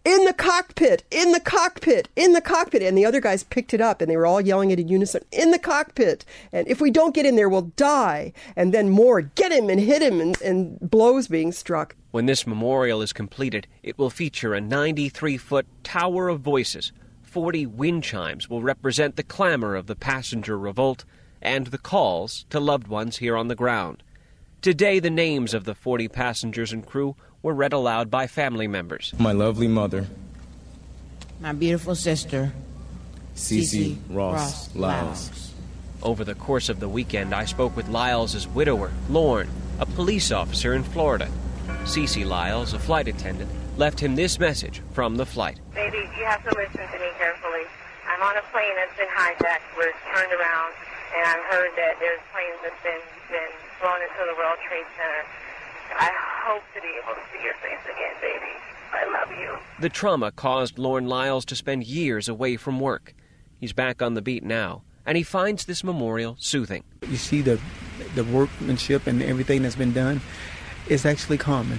in 0.05 0.25
the 0.25 0.33
cockpit, 0.33 1.05
in 1.13 1.31
the 1.31 1.41
cockpit, 1.41 2.09
in 2.17 2.33
the 2.33 2.41
cockpit. 2.41 2.83
And 2.83 2.99
the 2.99 3.05
other 3.05 3.21
guys 3.21 3.45
picked 3.45 3.73
it 3.73 3.81
up 3.81 4.01
and 4.01 4.11
they 4.11 4.17
were 4.17 4.27
all 4.27 4.41
yelling 4.41 4.73
it 4.73 4.81
in 4.81 4.89
unison, 4.89 5.23
in 5.31 5.53
the 5.53 5.59
cockpit. 5.59 6.25
And 6.53 6.67
if 6.67 6.81
we 6.81 6.91
don't 6.91 7.15
get 7.15 7.27
in 7.27 7.37
there, 7.37 7.49
we'll 7.49 7.73
die. 7.77 8.33
And 8.57 8.75
then 8.75 8.89
more, 8.89 9.23
get 9.23 9.53
him 9.53 9.71
and 9.71 9.81
hit 9.81 10.03
him 10.03 10.21
and, 10.21 10.41
and 10.43 10.79
blows 10.81 11.29
being 11.29 11.53
struck. 11.53 11.95
When 12.11 12.27
this 12.27 12.47
memorial 12.47 13.01
is 13.01 13.13
completed, 13.13 13.69
it 13.83 13.97
will 13.97 14.11
feature 14.11 14.55
a 14.55 14.61
93 14.61 15.37
foot 15.37 15.67
tower 15.85 16.29
of 16.29 16.41
voices. 16.41 16.93
40 17.33 17.65
wind 17.65 18.05
chimes 18.05 18.51
will 18.51 18.61
represent 18.61 19.17
the 19.17 19.23
clamor 19.23 19.75
of 19.75 19.87
the 19.87 19.97
passenger 19.97 20.59
revolt 20.59 21.07
and 21.41 21.69
the 21.69 21.79
calls 21.79 22.45
to 22.51 22.61
loved 22.61 22.89
ones 22.89 23.17
here 23.17 23.39
on 23.39 23.49
the 23.49 23.55
ground. 23.55 24.03
Today, 24.61 24.99
the 24.99 25.09
names 25.09 25.55
of 25.55 25.65
the 25.65 25.75
40 25.75 26.09
passengers 26.09 26.75
and 26.75 26.85
crew 26.87 27.17
were 27.41 27.55
read 27.55 27.73
aloud 27.73 28.11
by 28.11 28.27
family 28.27 28.67
members. 28.69 29.15
My 29.19 29.33
lovely 29.33 29.67
mother, 29.67 30.09
My 31.41 31.53
beautiful 31.53 31.95
sister, 31.95 32.53
Cece 33.35 33.63
Cece 33.63 33.97
Ross, 34.11 34.69
Ross 34.69 34.77
Lyles. 34.77 35.55
Over 36.03 36.25
the 36.25 36.35
course 36.35 36.69
of 36.69 36.81
the 36.81 36.89
weekend, 36.89 37.35
I 37.35 37.47
spoke 37.47 37.75
with 37.75 37.89
Lyles' 37.89 38.47
widower, 38.49 38.93
Lorne, 39.09 39.49
a 39.79 39.87
police 39.87 40.33
officer 40.33 40.75
in 40.75 40.85
Florida. 40.85 41.31
Cece 41.85 42.27
Lyles, 42.27 42.75
a 42.75 42.79
flight 42.79 43.09
attendant, 43.09 43.51
left 43.77 44.01
him 44.01 44.15
this 44.15 44.39
message 44.39 44.83
from 44.93 45.17
the 45.17 45.27
flight. 45.27 45.59
Baby, 45.75 45.99
you 46.19 46.25
have 46.25 46.43
to 46.45 46.55
listen 46.57 46.81
to 46.81 46.99
me 46.99 47.11
carefully. 47.19 47.65
I'm 48.07 48.23
on 48.23 48.37
a 48.37 48.43
plane 48.53 48.75
that's 48.77 48.97
been 48.97 49.09
hijacked 49.09 49.77
where 49.77 49.89
it's 49.89 50.05
turned 50.15 50.33
around, 50.33 50.73
and 51.17 51.25
I've 51.27 51.45
heard 51.51 51.71
that 51.77 51.97
there's 52.01 52.21
planes 52.33 52.59
that's 52.63 52.83
been, 52.83 53.01
been 53.31 53.53
flown 53.81 54.03
into 54.03 54.23
the 54.29 54.37
World 54.37 54.59
Trade 54.69 54.87
Center. 54.97 55.25
I 55.95 56.11
hope 56.45 56.63
to 56.75 56.81
be 56.81 56.89
able 57.03 57.15
to 57.15 57.25
see 57.33 57.43
your 57.45 57.55
face 57.55 57.83
again, 57.85 58.15
baby. 58.21 58.53
I 58.93 59.05
love 59.11 59.31
you. 59.31 59.59
The 59.81 59.89
trauma 59.89 60.33
caused 60.33 60.79
Lorne 60.79 61.07
Lyles 61.07 61.45
to 61.47 61.57
spend 61.57 61.85
years 61.85 62.29
away 62.29 62.57
from 62.57 62.81
work. 62.81 63.15
He's 63.59 63.73
back 63.73 64.03
on 64.03 64.15
the 64.15 64.23
beat 64.23 64.43
now, 64.43 64.83
and 65.07 65.17
he 65.17 65.23
finds 65.23 65.65
this 65.65 65.83
memorial 65.83 66.37
soothing. 66.39 66.85
You 67.09 67.17
see 67.17 67.41
the 67.43 67.61
the 68.15 68.25
workmanship 68.25 69.07
and 69.07 69.23
everything 69.23 69.63
that's 69.63 69.77
been 69.77 69.93
done. 69.93 70.21
It's 70.89 71.07
actually 71.07 71.39
common. 71.39 71.79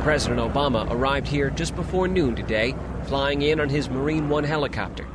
President 0.00 0.40
Obama 0.40 0.90
arrived 0.90 1.28
here 1.28 1.50
just 1.50 1.76
before 1.76 2.08
noon 2.08 2.34
today, 2.34 2.74
flying 3.04 3.42
in 3.42 3.60
on 3.60 3.68
his 3.68 3.90
Marine 3.90 4.30
One 4.30 4.44
helicopter. 4.44 5.06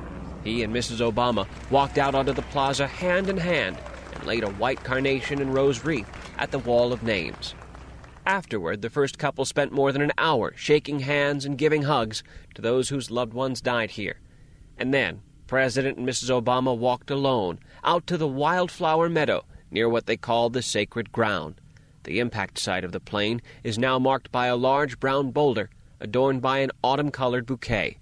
He 0.43 0.61
and 0.61 0.71
Mrs. 0.71 0.99
Obama 0.99 1.47
walked 1.71 1.97
out 1.97 2.13
onto 2.13 2.33
the 2.33 2.43
plaza 2.43 2.85
hand 2.85 3.27
in 3.27 3.37
hand 3.37 3.79
and 4.13 4.23
laid 4.27 4.43
a 4.43 4.51
white 4.51 4.83
carnation 4.83 5.41
and 5.41 5.51
rose 5.55 5.83
wreath 5.83 6.07
at 6.37 6.51
the 6.51 6.59
wall 6.59 6.93
of 6.93 7.01
names. 7.01 7.55
Afterward, 8.27 8.83
the 8.83 8.91
first 8.91 9.17
couple 9.17 9.43
spent 9.43 9.71
more 9.71 9.91
than 9.91 10.03
an 10.03 10.13
hour 10.19 10.53
shaking 10.55 10.99
hands 10.99 11.45
and 11.45 11.57
giving 11.57 11.81
hugs 11.83 12.21
to 12.53 12.61
those 12.61 12.89
whose 12.89 13.09
loved 13.09 13.33
ones 13.33 13.61
died 13.61 13.91
here. 13.91 14.19
And 14.77 14.93
then, 14.93 15.21
President 15.47 15.97
and 15.97 16.07
Mrs. 16.07 16.29
Obama 16.29 16.77
walked 16.77 17.09
alone 17.09 17.57
out 17.83 18.05
to 18.05 18.17
the 18.17 18.27
wildflower 18.27 19.09
meadow 19.09 19.45
near 19.71 19.89
what 19.89 20.05
they 20.05 20.15
called 20.15 20.53
the 20.53 20.61
sacred 20.61 21.11
ground. 21.11 21.59
The 22.05 22.19
impact 22.19 22.59
site 22.59 22.83
of 22.83 22.91
the 22.91 22.99
plane 22.99 23.41
is 23.63 23.79
now 23.79 23.97
marked 23.97 24.31
by 24.31 24.45
a 24.45 24.55
large 24.55 24.99
brown 24.99 25.31
boulder 25.31 25.71
adorned 25.99 26.39
by 26.39 26.59
an 26.59 26.69
autumn 26.83 27.09
colored 27.09 27.47
bouquet. 27.47 27.97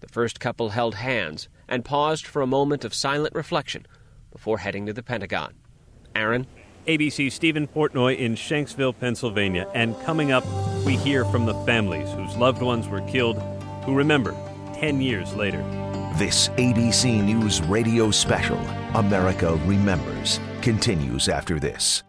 The 0.00 0.08
first 0.08 0.40
couple 0.40 0.70
held 0.70 0.96
hands 0.96 1.48
and 1.68 1.84
paused 1.84 2.26
for 2.26 2.42
a 2.42 2.48
moment 2.48 2.84
of 2.84 2.92
silent 2.92 3.34
reflection 3.36 3.86
before 4.32 4.58
heading 4.58 4.86
to 4.86 4.92
the 4.92 5.04
Pentagon. 5.04 5.54
Aaron? 6.16 6.48
ABC 6.88 7.30
Stephen 7.30 7.68
Portnoy 7.68 8.18
in 8.18 8.34
Shanksville, 8.34 8.98
Pennsylvania. 8.98 9.68
And 9.72 9.98
coming 10.00 10.32
up, 10.32 10.44
we 10.84 10.96
hear 10.96 11.24
from 11.24 11.46
the 11.46 11.54
families 11.64 12.10
whose 12.14 12.36
loved 12.36 12.60
ones 12.60 12.88
were 12.88 13.02
killed 13.02 13.40
who 13.84 13.94
remember 13.94 14.34
10 14.74 15.00
years 15.00 15.32
later. 15.34 15.62
This 16.16 16.48
ABC 16.48 17.22
News 17.22 17.62
radio 17.62 18.10
special, 18.10 18.58
America 18.94 19.54
Remembers, 19.64 20.40
continues 20.60 21.28
after 21.28 21.60
this. 21.60 22.02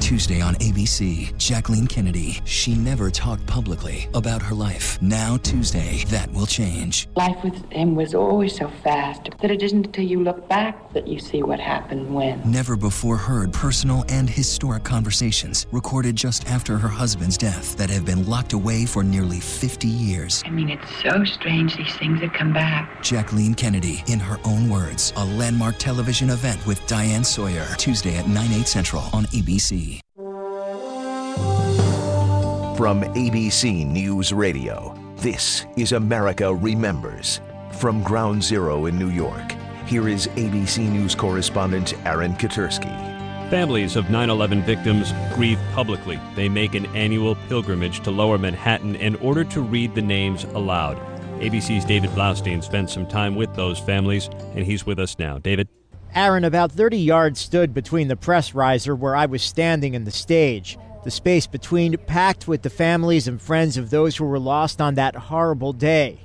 Tuesday 0.00 0.40
on 0.40 0.54
ABC, 0.54 1.36
Jacqueline 1.36 1.86
Kennedy. 1.86 2.40
She 2.44 2.74
never 2.74 3.10
talked 3.10 3.44
publicly 3.46 4.08
about 4.14 4.40
her 4.40 4.54
life. 4.54 5.00
Now, 5.02 5.36
Tuesday, 5.36 6.04
that 6.08 6.32
will 6.32 6.46
change. 6.46 7.08
Life 7.14 7.36
with 7.44 7.70
him 7.70 7.94
was 7.94 8.14
always 8.14 8.56
so 8.56 8.68
fast 8.82 9.28
that 9.42 9.50
it 9.50 9.62
isn't 9.62 9.86
until 9.86 10.04
you 10.04 10.22
look 10.22 10.48
back 10.48 10.92
that 10.94 11.06
you 11.06 11.18
see 11.18 11.42
what 11.42 11.60
happened 11.60 12.14
when. 12.14 12.40
Never 12.50 12.74
before 12.76 13.18
heard 13.18 13.52
personal 13.52 14.04
and 14.08 14.30
historic 14.30 14.82
conversations 14.82 15.66
recorded 15.72 16.16
just 16.16 16.48
after 16.48 16.78
her 16.78 16.88
husband's 16.88 17.36
death 17.36 17.76
that 17.76 17.90
have 17.90 18.06
been 18.06 18.26
locked 18.26 18.54
away 18.54 18.86
for 18.86 19.02
nearly 19.02 19.40
50 19.40 19.88
years. 19.88 20.42
I 20.46 20.50
mean, 20.50 20.70
it's 20.70 21.02
so 21.02 21.22
strange 21.24 21.76
these 21.76 21.94
things 21.96 22.20
that 22.20 22.32
come 22.32 22.54
back. 22.54 23.02
Jacqueline 23.02 23.54
Kennedy, 23.54 24.02
in 24.06 24.20
her 24.20 24.38
own 24.44 24.70
words, 24.70 25.12
a 25.16 25.24
landmark 25.24 25.76
television 25.78 26.30
event 26.30 26.64
with 26.66 26.84
Diane 26.86 27.24
Sawyer, 27.24 27.66
Tuesday 27.76 28.16
at 28.16 28.26
9, 28.26 28.52
8 28.52 28.66
central 28.66 29.02
on 29.12 29.26
ABC. 29.26 29.87
From 32.78 33.02
ABC 33.02 33.84
News 33.84 34.32
Radio, 34.32 34.94
this 35.16 35.66
is 35.76 35.90
America 35.90 36.54
Remembers. 36.54 37.40
From 37.72 38.04
Ground 38.04 38.40
Zero 38.40 38.86
in 38.86 38.96
New 38.96 39.10
York, 39.10 39.56
here 39.84 40.08
is 40.08 40.28
ABC 40.36 40.88
News 40.88 41.12
correspondent 41.16 41.94
Aaron 42.06 42.34
Katersky. 42.34 43.50
Families 43.50 43.96
of 43.96 44.10
9 44.10 44.30
11 44.30 44.62
victims 44.62 45.12
grieve 45.34 45.58
publicly. 45.72 46.20
They 46.36 46.48
make 46.48 46.76
an 46.76 46.86
annual 46.94 47.34
pilgrimage 47.48 47.98
to 48.04 48.12
lower 48.12 48.38
Manhattan 48.38 48.94
in 48.94 49.16
order 49.16 49.42
to 49.42 49.60
read 49.60 49.96
the 49.96 50.02
names 50.02 50.44
aloud. 50.44 50.98
ABC's 51.40 51.84
David 51.84 52.10
Blaustein 52.10 52.62
spent 52.62 52.90
some 52.90 53.08
time 53.08 53.34
with 53.34 53.52
those 53.56 53.80
families, 53.80 54.30
and 54.54 54.64
he's 54.64 54.86
with 54.86 55.00
us 55.00 55.18
now. 55.18 55.38
David? 55.38 55.66
Aaron, 56.14 56.44
about 56.44 56.70
30 56.70 56.96
yards 56.96 57.40
stood 57.40 57.74
between 57.74 58.06
the 58.06 58.14
press 58.14 58.54
riser 58.54 58.94
where 58.94 59.16
I 59.16 59.26
was 59.26 59.42
standing 59.42 59.96
and 59.96 60.06
the 60.06 60.12
stage. 60.12 60.78
The 61.08 61.12
space 61.12 61.46
between 61.46 61.96
packed 61.96 62.46
with 62.46 62.60
the 62.60 62.68
families 62.68 63.26
and 63.26 63.40
friends 63.40 63.78
of 63.78 63.88
those 63.88 64.18
who 64.18 64.26
were 64.26 64.38
lost 64.38 64.78
on 64.78 64.94
that 64.96 65.16
horrible 65.16 65.72
day. 65.72 66.20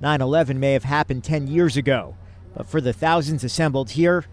9 0.00 0.20
11 0.20 0.58
may 0.58 0.72
have 0.72 0.82
happened 0.82 1.22
10 1.22 1.46
years 1.46 1.76
ago, 1.76 2.16
but 2.52 2.66
for 2.66 2.80
the 2.80 2.92
thousands 2.92 3.44
assembled 3.44 3.92
here, 3.92 4.24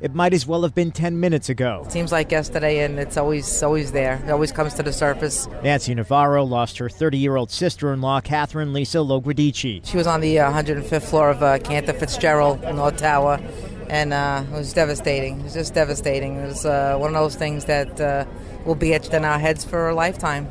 it 0.00 0.14
might 0.14 0.32
as 0.32 0.46
well 0.46 0.62
have 0.62 0.74
been 0.74 0.90
10 0.90 1.18
minutes 1.18 1.48
ago. 1.48 1.84
Seems 1.88 2.12
like 2.12 2.30
yesterday, 2.30 2.84
and 2.84 2.98
it's 2.98 3.16
always 3.16 3.62
always 3.62 3.92
there. 3.92 4.22
It 4.24 4.30
always 4.30 4.52
comes 4.52 4.74
to 4.74 4.82
the 4.82 4.92
surface. 4.92 5.48
Nancy 5.62 5.94
Navarro 5.94 6.44
lost 6.44 6.78
her 6.78 6.88
30 6.88 7.18
year 7.18 7.36
old 7.36 7.50
sister 7.50 7.92
in 7.92 8.00
law, 8.00 8.20
Catherine 8.20 8.72
Lisa 8.72 8.98
Loguidice. 8.98 9.84
She 9.84 9.96
was 9.96 10.06
on 10.06 10.20
the 10.20 10.38
uh, 10.38 10.52
105th 10.52 11.02
floor 11.02 11.30
of 11.30 11.42
uh, 11.42 11.58
Cantor 11.58 11.94
Fitzgerald, 11.94 12.62
North 12.62 12.96
Tower, 12.98 13.40
and 13.88 14.12
uh, 14.12 14.44
it 14.46 14.52
was 14.52 14.72
devastating. 14.72 15.40
It 15.40 15.44
was 15.44 15.54
just 15.54 15.74
devastating. 15.74 16.36
It 16.36 16.46
was 16.46 16.66
uh, 16.66 16.96
one 16.98 17.14
of 17.14 17.20
those 17.20 17.36
things 17.36 17.64
that 17.64 18.00
uh, 18.00 18.24
will 18.64 18.74
be 18.74 18.94
etched 18.94 19.14
in 19.14 19.24
our 19.24 19.38
heads 19.38 19.64
for 19.64 19.88
a 19.88 19.94
lifetime. 19.94 20.48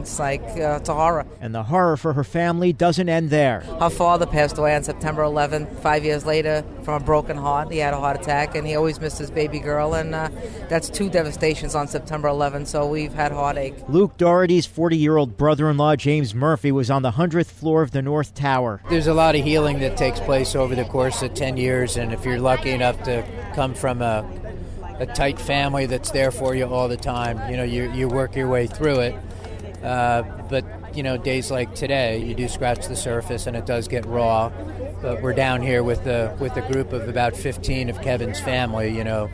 It's, 0.00 0.10
it's, 0.10 0.16
it's 0.16 0.18
like 0.18 0.42
uh, 0.56 0.78
it's 0.80 0.88
a 0.88 0.94
horror. 0.94 1.26
And 1.40 1.54
the 1.54 1.64
horror 1.64 1.96
for 1.96 2.12
her 2.14 2.24
family 2.24 2.72
doesn't 2.72 3.08
end 3.08 3.30
there. 3.30 3.60
Her 3.60 3.90
father 3.90 4.26
passed 4.26 4.58
away 4.58 4.74
on 4.74 4.82
September 4.82 5.22
11th, 5.22 5.80
five 5.80 6.04
years 6.04 6.24
later, 6.24 6.64
from 6.82 7.02
a 7.02 7.04
broken 7.04 7.36
heart. 7.36 7.70
He 7.70 7.78
had 7.78 7.94
a 7.94 8.00
heart 8.00 8.20
attack, 8.20 8.54
and 8.54 8.66
he 8.66 8.74
always 8.74 9.00
missed 9.00 9.18
his 9.18 9.30
baby 9.30 9.58
girl. 9.58 9.94
And 9.94 10.14
uh, 10.14 10.30
that's 10.68 10.88
two 10.88 11.10
devastations 11.10 11.74
on 11.74 11.88
September 11.88 12.28
11th, 12.28 12.68
so 12.68 12.86
we've 12.86 13.12
had 13.12 13.32
heartache. 13.32 13.74
Luke 13.88 14.16
Doherty's 14.16 14.66
40 14.66 14.96
year 14.96 15.16
old 15.16 15.36
brother 15.36 15.68
in 15.70 15.76
law, 15.76 15.96
James 15.96 16.34
Murphy, 16.34 16.72
was 16.72 16.90
on 16.90 17.02
the 17.02 17.12
100th 17.12 17.46
floor 17.46 17.82
of 17.82 17.90
the 17.90 18.02
North 18.02 18.34
Tower. 18.34 18.80
There's 18.88 19.06
a 19.06 19.14
lot 19.14 19.34
of 19.34 19.44
healing 19.44 19.80
that 19.80 19.96
takes 19.96 20.20
place 20.20 20.54
over 20.54 20.74
the 20.74 20.84
course 20.84 21.22
of 21.22 21.34
10 21.34 21.56
years, 21.56 21.96
and 21.96 22.12
if 22.12 22.24
you're 22.24 22.40
lucky 22.40 22.70
enough 22.70 23.02
to 23.04 23.24
come 23.54 23.74
from 23.74 24.02
a, 24.02 24.28
a 24.98 25.06
tight 25.06 25.38
family 25.38 25.86
that's 25.86 26.10
there 26.10 26.30
for 26.30 26.54
you 26.54 26.66
all 26.66 26.88
the 26.88 26.96
time, 26.96 27.50
you 27.50 27.56
know, 27.56 27.64
you, 27.64 27.90
you 27.92 28.08
work 28.08 28.34
your 28.36 28.48
way 28.48 28.66
through 28.66 29.00
it. 29.00 29.14
Uh, 29.86 30.22
but 30.50 30.64
you 30.96 31.02
know, 31.02 31.16
days 31.16 31.50
like 31.50 31.74
today, 31.74 32.18
you 32.18 32.34
do 32.34 32.48
scratch 32.48 32.88
the 32.88 32.96
surface, 32.96 33.46
and 33.46 33.56
it 33.56 33.66
does 33.66 33.86
get 33.86 34.04
raw. 34.06 34.50
But 35.00 35.22
we're 35.22 35.34
down 35.34 35.62
here 35.62 35.82
with 35.82 36.02
the 36.04 36.36
with 36.40 36.56
a 36.56 36.72
group 36.72 36.92
of 36.92 37.08
about 37.08 37.36
15 37.36 37.88
of 37.88 38.00
Kevin's 38.02 38.40
family. 38.40 38.96
You 38.96 39.04
know, 39.04 39.30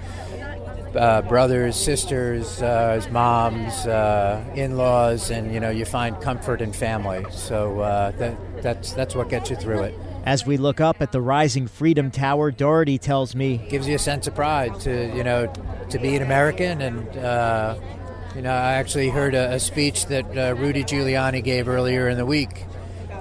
uh, 0.94 1.22
brothers, 1.22 1.74
sisters, 1.76 2.60
uh, 2.60 2.94
his 2.96 3.08
moms, 3.08 3.86
uh, 3.86 4.44
in-laws, 4.54 5.30
and 5.30 5.54
you 5.54 5.60
know, 5.60 5.70
you 5.70 5.86
find 5.86 6.20
comfort 6.20 6.60
in 6.60 6.72
family. 6.72 7.24
So 7.30 7.80
uh, 7.80 8.10
that 8.12 8.62
that's 8.62 8.92
that's 8.92 9.14
what 9.14 9.30
gets 9.30 9.48
you 9.48 9.56
through 9.56 9.84
it. 9.84 9.94
As 10.24 10.46
we 10.46 10.56
look 10.58 10.80
up 10.80 11.00
at 11.00 11.12
the 11.12 11.20
rising 11.22 11.66
Freedom 11.66 12.10
Tower, 12.10 12.50
Doherty 12.50 12.98
tells 12.98 13.34
me, 13.34 13.66
gives 13.70 13.88
you 13.88 13.94
a 13.94 13.98
sense 13.98 14.26
of 14.26 14.34
pride 14.34 14.78
to 14.80 15.16
you 15.16 15.24
know 15.24 15.50
to 15.88 15.98
be 15.98 16.14
an 16.14 16.22
American 16.22 16.82
and. 16.82 17.88
You 18.34 18.40
know, 18.40 18.50
I 18.50 18.74
actually 18.74 19.10
heard 19.10 19.34
a, 19.34 19.52
a 19.52 19.60
speech 19.60 20.06
that 20.06 20.24
uh, 20.36 20.54
Rudy 20.54 20.84
Giuliani 20.84 21.44
gave 21.44 21.68
earlier 21.68 22.08
in 22.08 22.16
the 22.16 22.24
week. 22.24 22.64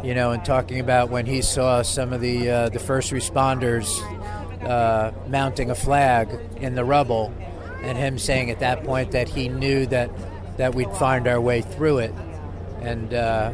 You 0.04 0.16
know, 0.16 0.32
and 0.32 0.44
talking 0.44 0.80
about 0.80 1.10
when 1.10 1.26
he 1.26 1.42
saw 1.42 1.82
some 1.84 2.12
of 2.12 2.22
the 2.22 2.50
uh, 2.50 2.70
the 2.70 2.80
first 2.80 3.12
responders 3.12 4.02
uh, 4.64 5.12
mounting 5.28 5.70
a 5.70 5.76
flag 5.76 6.30
in 6.58 6.76
the 6.76 6.84
rubble, 6.84 7.32
and 7.84 7.98
him 7.98 8.18
saying 8.18 8.50
at 8.50 8.60
that 8.60 8.84
point 8.84 9.12
that 9.12 9.30
he 9.30 9.48
knew 9.48 9.86
that 9.88 10.10
that 10.58 10.74
we'd 10.74 10.92
find 10.94 11.28
our 11.28 11.40
way 11.40 11.62
through 11.62 12.00
it, 12.00 12.14
and 12.82 13.14
uh, 13.14 13.54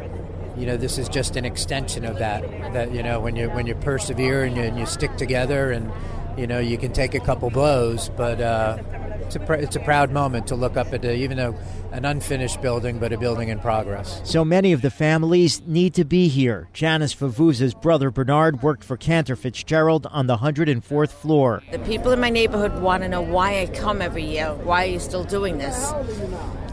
you 0.56 0.66
know, 0.66 0.76
this 0.76 0.96
is 0.96 1.08
just 1.08 1.36
an 1.36 1.44
extension 1.44 2.04
of 2.04 2.18
that. 2.18 2.42
That 2.72 2.92
you 2.92 3.02
know, 3.02 3.20
when 3.20 3.36
you 3.36 3.48
when 3.50 3.66
you 3.66 3.74
persevere 3.74 4.44
and 4.44 4.56
you, 4.56 4.62
and 4.62 4.78
you 4.78 4.86
stick 4.86 5.16
together, 5.16 5.70
and 5.70 5.90
you 6.36 6.46
know, 6.46 6.60
you 6.60 6.78
can 6.78 6.92
take 6.92 7.14
a 7.14 7.20
couple 7.20 7.50
blows, 7.50 8.08
but 8.10 8.40
uh, 8.40 8.78
it's 9.28 9.36
a 9.36 9.40
pr- 9.40 9.54
it's 9.54 9.76
a 9.76 9.80
proud 9.80 10.10
moment 10.10 10.46
to 10.46 10.54
look 10.54 10.78
up 10.78 10.90
at 10.94 11.04
a, 11.04 11.14
even 11.14 11.36
though 11.36 11.54
an 11.92 12.06
unfinished 12.06 12.62
building, 12.62 12.98
but 12.98 13.12
a 13.12 13.18
building 13.18 13.50
in 13.50 13.58
progress. 13.58 14.22
So 14.24 14.42
many 14.42 14.72
of 14.72 14.80
the 14.80 14.90
families 14.90 15.60
need 15.66 15.92
to 15.94 16.04
be 16.06 16.28
here. 16.28 16.70
Janice 16.72 17.14
Favuzza's 17.14 17.74
brother 17.74 18.10
Bernard 18.10 18.62
worked 18.62 18.82
for 18.82 18.96
Cantor 18.96 19.36
Fitzgerald 19.36 20.06
on 20.06 20.28
the 20.28 20.38
104th 20.38 21.10
floor. 21.10 21.62
The 21.70 21.78
people 21.80 22.10
in 22.12 22.20
my 22.20 22.30
neighborhood 22.30 22.80
want 22.80 23.02
to 23.02 23.08
know 23.08 23.20
why 23.20 23.60
I 23.60 23.66
come 23.66 24.00
every 24.00 24.24
year. 24.24 24.54
Why 24.54 24.84
are 24.84 24.90
you 24.90 24.98
still 24.98 25.24
doing 25.24 25.58
this? 25.58 25.92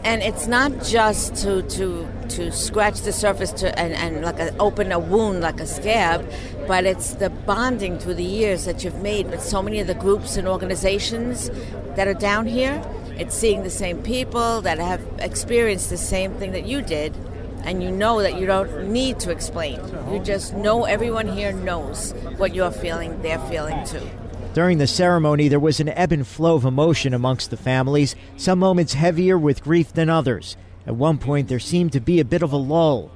And 0.02 0.22
it's 0.22 0.46
not 0.46 0.82
just 0.82 1.36
to 1.42 1.60
to 1.60 2.08
to 2.30 2.50
scratch 2.52 3.00
the 3.02 3.12
surface 3.12 3.52
to 3.52 3.78
and, 3.78 3.94
and 3.94 4.24
like 4.24 4.38
a, 4.38 4.56
open 4.58 4.92
a 4.92 4.98
wound 4.98 5.40
like 5.40 5.60
a 5.60 5.66
scab, 5.66 6.28
but 6.66 6.84
it's 6.84 7.14
the 7.14 7.30
bonding 7.30 7.98
through 7.98 8.14
the 8.14 8.24
years 8.24 8.64
that 8.64 8.84
you've 8.84 9.02
made 9.02 9.30
with 9.30 9.42
so 9.42 9.62
many 9.62 9.80
of 9.80 9.86
the 9.86 9.94
groups 9.94 10.36
and 10.36 10.46
organizations 10.48 11.50
that 11.96 12.08
are 12.08 12.14
down 12.14 12.46
here. 12.46 12.82
It's 13.18 13.34
seeing 13.34 13.62
the 13.62 13.70
same 13.70 14.02
people 14.02 14.60
that 14.62 14.78
have 14.78 15.02
experienced 15.18 15.90
the 15.90 15.96
same 15.96 16.34
thing 16.34 16.52
that 16.52 16.66
you 16.66 16.82
did, 16.82 17.16
and 17.64 17.82
you 17.82 17.90
know 17.90 18.20
that 18.20 18.38
you 18.38 18.46
don't 18.46 18.88
need 18.90 19.18
to 19.20 19.30
explain. 19.30 19.80
You 20.12 20.20
just 20.20 20.54
know 20.54 20.84
everyone 20.84 21.26
here 21.28 21.52
knows 21.52 22.12
what 22.36 22.54
you're 22.54 22.70
feeling, 22.70 23.20
they're 23.22 23.38
feeling 23.48 23.86
too. 23.86 24.08
During 24.56 24.78
the 24.78 24.86
ceremony, 24.86 25.48
there 25.48 25.60
was 25.60 25.80
an 25.80 25.90
ebb 25.90 26.12
and 26.12 26.26
flow 26.26 26.54
of 26.54 26.64
emotion 26.64 27.12
amongst 27.12 27.50
the 27.50 27.58
families, 27.58 28.16
some 28.38 28.58
moments 28.58 28.94
heavier 28.94 29.36
with 29.36 29.62
grief 29.62 29.92
than 29.92 30.08
others. 30.08 30.56
At 30.86 30.94
one 30.94 31.18
point, 31.18 31.48
there 31.48 31.58
seemed 31.58 31.92
to 31.92 32.00
be 32.00 32.20
a 32.20 32.24
bit 32.24 32.42
of 32.42 32.52
a 32.52 32.56
lull. 32.56 33.10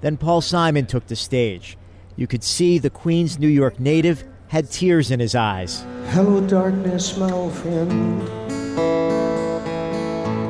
Then 0.00 0.16
Paul 0.16 0.40
Simon 0.40 0.86
took 0.86 1.06
the 1.08 1.16
stage. 1.16 1.76
You 2.14 2.26
could 2.26 2.44
see 2.44 2.78
the 2.78 2.90
Queens, 2.90 3.38
New 3.38 3.48
York 3.48 3.80
native 3.80 4.24
had 4.48 4.70
tears 4.70 5.10
in 5.10 5.18
his 5.18 5.34
eyes. 5.34 5.84
Hello, 6.10 6.40
darkness, 6.40 7.16
my 7.16 7.30
old 7.32 7.52
friend. 7.52 8.22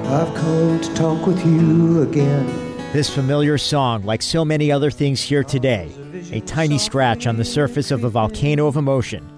I've 0.06 0.35
come 0.35 0.80
to 0.80 0.95
talk 0.95 1.26
with 1.26 1.45
you 1.47 2.02
again. 2.02 2.47
This 2.92 3.09
familiar 3.09 3.56
song, 3.59 4.04
like 4.04 4.23
so 4.23 4.45
many 4.45 4.71
other 4.71 4.90
things 4.90 5.23
here 5.23 5.42
today, 5.42 5.90
a 6.30 6.40
tiny 6.40 6.78
scratch 6.78 7.26
on 7.26 7.37
the 7.37 7.45
surface 7.45 7.90
of 7.90 8.04
a 8.04 8.11
volcano 8.11 8.66
of 8.66 8.76
emotion, 8.76 9.28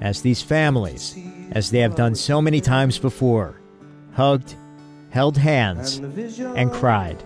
as 0.00 0.22
these 0.22 0.42
families, 0.42 1.16
as 1.52 1.70
they 1.70 1.78
have 1.78 1.94
done 1.94 2.14
so 2.14 2.42
many 2.42 2.60
times 2.60 2.98
before, 2.98 3.60
hugged, 4.12 4.56
held 5.18 5.36
hands, 5.36 5.96
and 6.54 6.70
cried. 6.70 7.20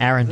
Aaron. 0.00 0.26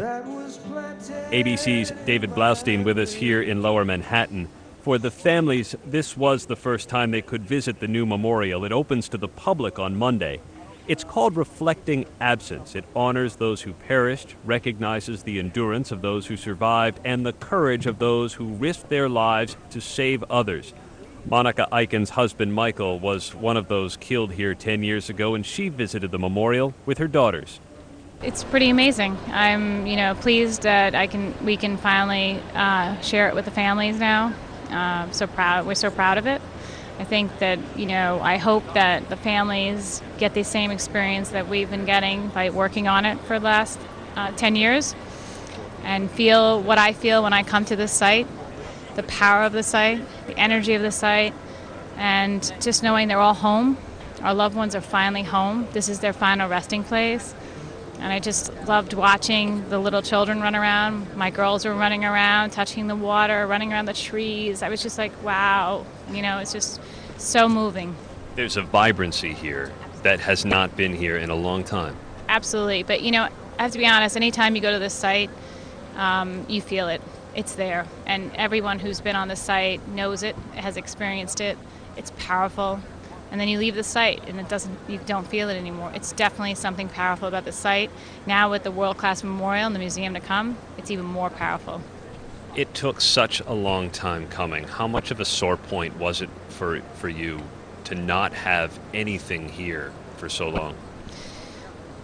ABC's 1.30 1.92
David 2.04 2.30
Blaustein 2.30 2.82
with 2.82 2.98
us 2.98 3.12
here 3.12 3.40
in 3.40 3.62
Lower 3.62 3.84
Manhattan. 3.84 4.48
For 4.80 4.98
the 4.98 5.12
families, 5.12 5.76
this 5.86 6.16
was 6.16 6.46
the 6.46 6.56
first 6.56 6.88
time 6.88 7.12
they 7.12 7.22
could 7.22 7.44
visit 7.44 7.78
the 7.78 7.86
new 7.86 8.04
memorial. 8.04 8.64
It 8.64 8.72
opens 8.72 9.08
to 9.10 9.16
the 9.16 9.28
public 9.28 9.78
on 9.78 9.96
Monday. 9.96 10.40
It's 10.88 11.04
called 11.04 11.36
Reflecting 11.36 12.04
Absence. 12.20 12.74
It 12.74 12.84
honors 12.96 13.36
those 13.36 13.60
who 13.60 13.74
perished, 13.74 14.34
recognizes 14.44 15.22
the 15.22 15.38
endurance 15.38 15.92
of 15.92 16.02
those 16.02 16.26
who 16.26 16.36
survived, 16.36 16.98
and 17.04 17.24
the 17.24 17.32
courage 17.32 17.86
of 17.86 18.00
those 18.00 18.34
who 18.34 18.46
risked 18.54 18.88
their 18.88 19.08
lives 19.08 19.56
to 19.70 19.80
save 19.80 20.24
others. 20.24 20.74
Monica 21.24 21.68
Iken's 21.70 22.10
husband 22.10 22.52
Michael 22.52 22.98
was 22.98 23.34
one 23.34 23.56
of 23.56 23.68
those 23.68 23.96
killed 23.96 24.32
here 24.32 24.54
10 24.54 24.82
years 24.82 25.08
ago, 25.08 25.34
and 25.34 25.46
she 25.46 25.68
visited 25.68 26.10
the 26.10 26.18
memorial 26.18 26.74
with 26.84 26.98
her 26.98 27.06
daughters. 27.06 27.60
It's 28.22 28.44
pretty 28.44 28.70
amazing. 28.70 29.16
I'm, 29.28 29.86
you 29.86 29.96
know, 29.96 30.14
pleased 30.14 30.62
that 30.62 30.94
I 30.94 31.06
can 31.06 31.34
we 31.44 31.56
can 31.56 31.76
finally 31.76 32.40
uh, 32.54 33.00
share 33.00 33.28
it 33.28 33.34
with 33.34 33.44
the 33.44 33.50
families 33.50 33.98
now. 33.98 34.32
Uh, 34.70 35.10
so 35.10 35.26
proud. 35.26 35.66
We're 35.66 35.74
so 35.74 35.90
proud 35.90 36.18
of 36.18 36.26
it. 36.26 36.40
I 36.98 37.04
think 37.04 37.36
that 37.38 37.58
you 37.76 37.86
know 37.86 38.20
I 38.20 38.36
hope 38.36 38.74
that 38.74 39.08
the 39.08 39.16
families 39.16 40.02
get 40.18 40.34
the 40.34 40.44
same 40.44 40.70
experience 40.70 41.30
that 41.30 41.48
we've 41.48 41.68
been 41.68 41.84
getting 41.84 42.28
by 42.28 42.50
working 42.50 42.86
on 42.86 43.06
it 43.06 43.18
for 43.20 43.38
the 43.38 43.44
last 43.44 43.80
uh, 44.14 44.30
10 44.32 44.54
years, 44.54 44.94
and 45.82 46.10
feel 46.10 46.62
what 46.62 46.78
I 46.78 46.92
feel 46.92 47.22
when 47.24 47.32
I 47.32 47.42
come 47.42 47.64
to 47.66 47.76
this 47.76 47.92
site, 47.92 48.28
the 48.94 49.02
power 49.04 49.44
of 49.44 49.52
the 49.52 49.62
site, 49.62 50.00
the 50.26 50.38
energy 50.38 50.74
of 50.74 50.82
the 50.82 50.90
site, 50.90 51.34
and 51.96 52.52
just 52.60 52.82
knowing 52.82 53.08
they're 53.08 53.18
all 53.18 53.34
home. 53.34 53.76
Our 54.22 54.34
loved 54.34 54.54
ones 54.54 54.74
are 54.74 54.80
finally 54.80 55.22
home. 55.22 55.66
This 55.72 55.88
is 55.88 56.00
their 56.00 56.12
final 56.12 56.48
resting 56.48 56.84
place. 56.84 57.34
And 57.98 58.12
I 58.12 58.18
just 58.18 58.52
loved 58.66 58.94
watching 58.94 59.68
the 59.68 59.78
little 59.78 60.02
children 60.02 60.40
run 60.40 60.56
around. 60.56 61.16
My 61.16 61.30
girls 61.30 61.64
were 61.64 61.74
running 61.74 62.04
around, 62.04 62.50
touching 62.50 62.88
the 62.88 62.96
water, 62.96 63.46
running 63.46 63.72
around 63.72 63.86
the 63.86 63.92
trees. 63.92 64.62
I 64.62 64.68
was 64.68 64.82
just 64.82 64.98
like, 64.98 65.12
wow. 65.22 65.86
You 66.10 66.22
know, 66.22 66.38
it's 66.38 66.52
just 66.52 66.80
so 67.18 67.48
moving. 67.48 67.94
There's 68.34 68.56
a 68.56 68.62
vibrancy 68.62 69.34
here 69.34 69.72
that 70.02 70.18
has 70.20 70.44
not 70.44 70.76
been 70.76 70.94
here 70.94 71.16
in 71.16 71.30
a 71.30 71.34
long 71.36 71.62
time. 71.62 71.96
Absolutely. 72.28 72.82
But, 72.82 73.02
you 73.02 73.12
know, 73.12 73.28
I 73.58 73.62
have 73.62 73.72
to 73.72 73.78
be 73.78 73.86
honest, 73.86 74.16
anytime 74.16 74.56
you 74.56 74.62
go 74.62 74.72
to 74.72 74.80
this 74.80 74.94
site, 74.94 75.30
um, 75.94 76.44
you 76.48 76.60
feel 76.60 76.88
it. 76.88 77.00
It's 77.34 77.54
there. 77.54 77.86
And 78.06 78.30
everyone 78.34 78.78
who's 78.78 79.00
been 79.00 79.16
on 79.16 79.28
the 79.28 79.36
site 79.36 79.86
knows 79.88 80.22
it, 80.22 80.36
has 80.54 80.76
experienced 80.76 81.40
it. 81.40 81.56
It's 81.96 82.12
powerful. 82.18 82.80
And 83.30 83.40
then 83.40 83.48
you 83.48 83.58
leave 83.58 83.74
the 83.74 83.82
site 83.82 84.28
and 84.28 84.38
it 84.38 84.48
doesn't 84.50 84.78
you 84.88 85.00
don't 85.06 85.26
feel 85.26 85.48
it 85.48 85.54
anymore. 85.54 85.90
It's 85.94 86.12
definitely 86.12 86.54
something 86.54 86.88
powerful 86.90 87.28
about 87.28 87.46
the 87.46 87.52
site. 87.52 87.90
Now 88.26 88.50
with 88.50 88.62
the 88.62 88.70
world 88.70 88.98
class 88.98 89.24
memorial 89.24 89.66
and 89.66 89.74
the 89.74 89.80
museum 89.80 90.12
to 90.14 90.20
come 90.20 90.58
it's 90.76 90.90
even 90.90 91.06
more 91.06 91.30
powerful. 91.30 91.80
It 92.54 92.74
took 92.74 93.00
such 93.00 93.40
a 93.40 93.54
long 93.54 93.88
time 93.88 94.28
coming. 94.28 94.64
How 94.64 94.86
much 94.86 95.10
of 95.10 95.18
a 95.18 95.24
sore 95.24 95.56
point 95.56 95.96
was 95.96 96.20
it 96.20 96.28
for 96.50 96.82
for 96.96 97.08
you 97.08 97.40
to 97.84 97.94
not 97.94 98.34
have 98.34 98.78
anything 98.92 99.48
here 99.48 99.92
for 100.18 100.28
so 100.28 100.50
long? 100.50 100.76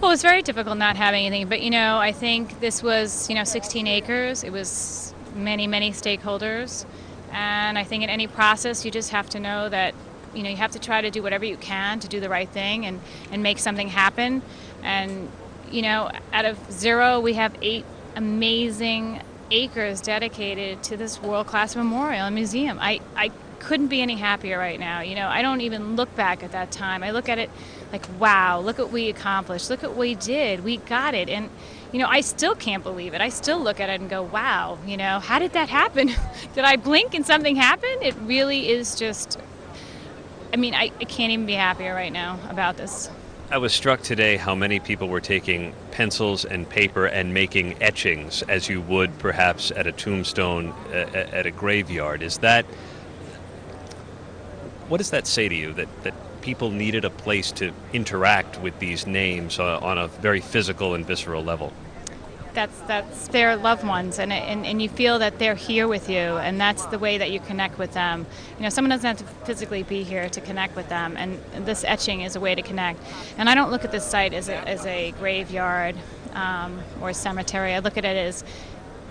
Well 0.00 0.10
it 0.10 0.14
was 0.14 0.22
very 0.22 0.40
difficult 0.40 0.78
not 0.78 0.96
having 0.96 1.26
anything 1.26 1.48
but 1.48 1.60
you 1.60 1.70
know 1.70 1.98
i 1.98 2.12
think 2.12 2.60
this 2.60 2.82
was 2.82 3.28
you 3.28 3.34
know 3.34 3.44
16 3.44 3.86
acres. 3.86 4.44
It 4.44 4.50
was 4.50 5.07
many 5.34 5.66
many 5.66 5.92
stakeholders. 5.92 6.84
And 7.30 7.78
i 7.78 7.84
think 7.84 8.02
in 8.02 8.10
any 8.10 8.26
process 8.26 8.84
you 8.84 8.90
just 8.90 9.10
have 9.10 9.28
to 9.30 9.40
know 9.40 9.68
that 9.68 9.94
you 10.34 10.42
know 10.42 10.50
you 10.50 10.56
have 10.56 10.72
to 10.72 10.78
try 10.78 11.00
to 11.00 11.10
do 11.10 11.22
whatever 11.22 11.44
you 11.44 11.56
can 11.56 12.00
to 12.00 12.08
do 12.08 12.20
the 12.20 12.28
right 12.28 12.48
thing 12.48 12.86
and 12.86 13.00
and 13.30 13.42
make 13.42 13.58
something 13.58 13.88
happen. 13.88 14.42
And 14.82 15.30
you 15.70 15.82
know 15.82 16.10
out 16.32 16.44
of 16.44 16.58
zero 16.72 17.20
we 17.20 17.34
have 17.34 17.54
eight 17.62 17.84
amazing 18.16 19.22
acres 19.50 20.00
dedicated 20.00 20.82
to 20.82 20.96
this 20.96 21.20
world-class 21.22 21.76
memorial 21.76 22.26
and 22.26 22.34
museum. 22.34 22.78
I 22.80 23.00
i 23.16 23.30
couldn't 23.60 23.88
be 23.88 24.00
any 24.00 24.16
happier 24.16 24.58
right 24.58 24.78
now. 24.78 25.00
You 25.00 25.14
know 25.14 25.28
i 25.28 25.42
don't 25.42 25.60
even 25.62 25.96
look 25.96 26.14
back 26.14 26.42
at 26.42 26.52
that 26.52 26.70
time. 26.70 27.02
I 27.02 27.10
look 27.10 27.28
at 27.28 27.38
it 27.38 27.50
like 27.92 28.06
wow 28.20 28.60
look 28.60 28.78
what 28.78 28.90
we 28.90 29.08
accomplished. 29.08 29.70
Look 29.70 29.82
what 29.82 29.96
we 29.96 30.14
did. 30.14 30.64
We 30.64 30.76
got 30.78 31.14
it. 31.14 31.28
And 31.28 31.50
you 31.92 31.98
know 31.98 32.08
i 32.08 32.20
still 32.20 32.54
can't 32.54 32.82
believe 32.82 33.14
it 33.14 33.20
i 33.20 33.28
still 33.28 33.60
look 33.60 33.80
at 33.80 33.88
it 33.88 34.00
and 34.00 34.10
go 34.10 34.22
wow 34.22 34.78
you 34.86 34.96
know 34.96 35.18
how 35.20 35.38
did 35.38 35.52
that 35.52 35.68
happen 35.68 36.08
did 36.54 36.64
i 36.64 36.76
blink 36.76 37.14
and 37.14 37.24
something 37.24 37.56
happened 37.56 38.02
it 38.02 38.14
really 38.22 38.68
is 38.68 38.96
just 38.96 39.38
I 40.52 40.56
mean, 40.56 40.74
I, 40.74 40.90
I 41.00 41.04
can't 41.04 41.32
even 41.32 41.46
be 41.46 41.52
happier 41.52 41.94
right 41.94 42.12
now 42.12 42.38
about 42.48 42.76
this. 42.76 43.10
I 43.50 43.58
was 43.58 43.72
struck 43.72 44.02
today 44.02 44.36
how 44.36 44.54
many 44.54 44.78
people 44.78 45.08
were 45.08 45.20
taking 45.20 45.74
pencils 45.90 46.44
and 46.44 46.68
paper 46.68 47.06
and 47.06 47.32
making 47.32 47.82
etchings 47.82 48.42
as 48.42 48.68
you 48.68 48.80
would 48.82 49.18
perhaps 49.18 49.70
at 49.70 49.86
a 49.86 49.92
tombstone 49.92 50.74
at 50.92 51.46
a 51.46 51.50
graveyard. 51.50 52.22
Is 52.22 52.38
that 52.38 52.66
what 54.88 54.98
does 54.98 55.10
that 55.10 55.26
say 55.26 55.48
to 55.48 55.54
you 55.54 55.72
that, 55.74 55.88
that 56.02 56.14
people 56.48 56.70
needed 56.70 57.04
a 57.04 57.10
place 57.10 57.52
to 57.52 57.70
interact 57.92 58.58
with 58.62 58.78
these 58.78 59.06
names 59.06 59.58
uh, 59.58 59.78
on 59.80 59.98
a 59.98 60.08
very 60.08 60.40
physical 60.40 60.94
and 60.94 61.04
visceral 61.04 61.44
level? 61.44 61.70
that's 62.54 62.80
that's 62.92 63.28
their 63.28 63.54
loved 63.54 63.84
ones 63.86 64.18
and, 64.18 64.32
and 64.32 64.64
and 64.66 64.80
you 64.82 64.88
feel 64.88 65.18
that 65.18 65.38
they're 65.38 65.54
here 65.54 65.86
with 65.86 66.08
you 66.08 66.24
and 66.46 66.58
that's 66.58 66.86
the 66.86 66.98
way 66.98 67.18
that 67.18 67.30
you 67.30 67.38
connect 67.40 67.78
with 67.78 67.92
them. 67.92 68.26
You 68.56 68.62
know 68.62 68.70
someone 68.70 68.90
doesn't 68.90 69.06
have 69.06 69.18
to 69.18 69.26
physically 69.44 69.82
be 69.82 70.02
here 70.02 70.28
to 70.30 70.40
connect 70.40 70.74
with 70.74 70.88
them 70.88 71.16
and 71.18 71.38
this 71.66 71.84
etching 71.84 72.22
is 72.22 72.34
a 72.34 72.40
way 72.40 72.54
to 72.54 72.62
connect. 72.62 72.98
And 73.36 73.50
i 73.50 73.54
don't 73.54 73.70
look 73.70 73.84
at 73.84 73.92
this 73.92 74.06
site 74.14 74.32
as 74.32 74.48
a, 74.48 74.56
as 74.74 74.86
a 74.86 75.12
graveyard 75.20 75.94
um, 76.32 76.80
or 77.02 77.10
a 77.10 77.14
cemetery. 77.14 77.74
I 77.74 77.80
look 77.80 77.98
at 77.98 78.06
it 78.06 78.16
as 78.16 78.42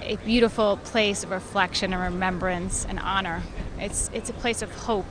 a 0.01 0.15
beautiful 0.31 0.77
place 0.77 1.23
of 1.23 1.29
reflection 1.31 1.93
and 1.93 2.01
remembrance 2.13 2.85
and 2.89 2.99
honor. 2.99 3.43
It's 3.85 4.09
it's 4.17 4.29
a 4.31 4.37
place 4.43 4.61
of 4.63 4.71
hope 4.87 5.05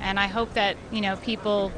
and 0.00 0.18
I 0.18 0.26
hope 0.26 0.54
that 0.54 0.76
you 0.90 1.00
know 1.00 1.16
people 1.16 1.72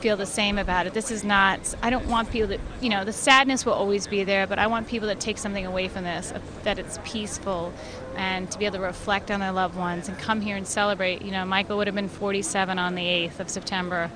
feel 0.00 0.16
the 0.16 0.26
same 0.26 0.58
about 0.58 0.86
it. 0.86 0.94
This 0.94 1.10
is 1.10 1.24
not. 1.24 1.74
I 1.82 1.90
don't 1.90 2.06
want 2.06 2.30
people 2.30 2.48
that 2.48 2.60
you 2.80 2.88
know 2.88 3.04
the 3.04 3.12
sadness 3.12 3.64
will 3.64 3.72
always 3.72 4.06
be 4.06 4.24
there, 4.24 4.46
but 4.46 4.58
I 4.58 4.66
want 4.66 4.88
people 4.88 5.08
that 5.08 5.20
take 5.20 5.38
something 5.38 5.66
away 5.66 5.88
from 5.88 6.04
this, 6.04 6.32
that 6.62 6.78
it's 6.78 6.98
peaceful, 7.04 7.72
and 8.16 8.50
to 8.50 8.58
be 8.58 8.66
able 8.66 8.76
to 8.76 8.82
reflect 8.82 9.30
on 9.30 9.40
their 9.40 9.52
loved 9.52 9.76
ones 9.76 10.08
and 10.08 10.18
come 10.18 10.40
here 10.40 10.56
and 10.56 10.66
celebrate. 10.66 11.22
You 11.22 11.32
know, 11.32 11.44
Michael 11.44 11.76
would 11.78 11.86
have 11.86 11.96
been 11.96 12.08
47 12.08 12.78
on 12.78 12.94
the 12.94 13.02
8th 13.02 13.40
of 13.40 13.50
September, 13.50 14.10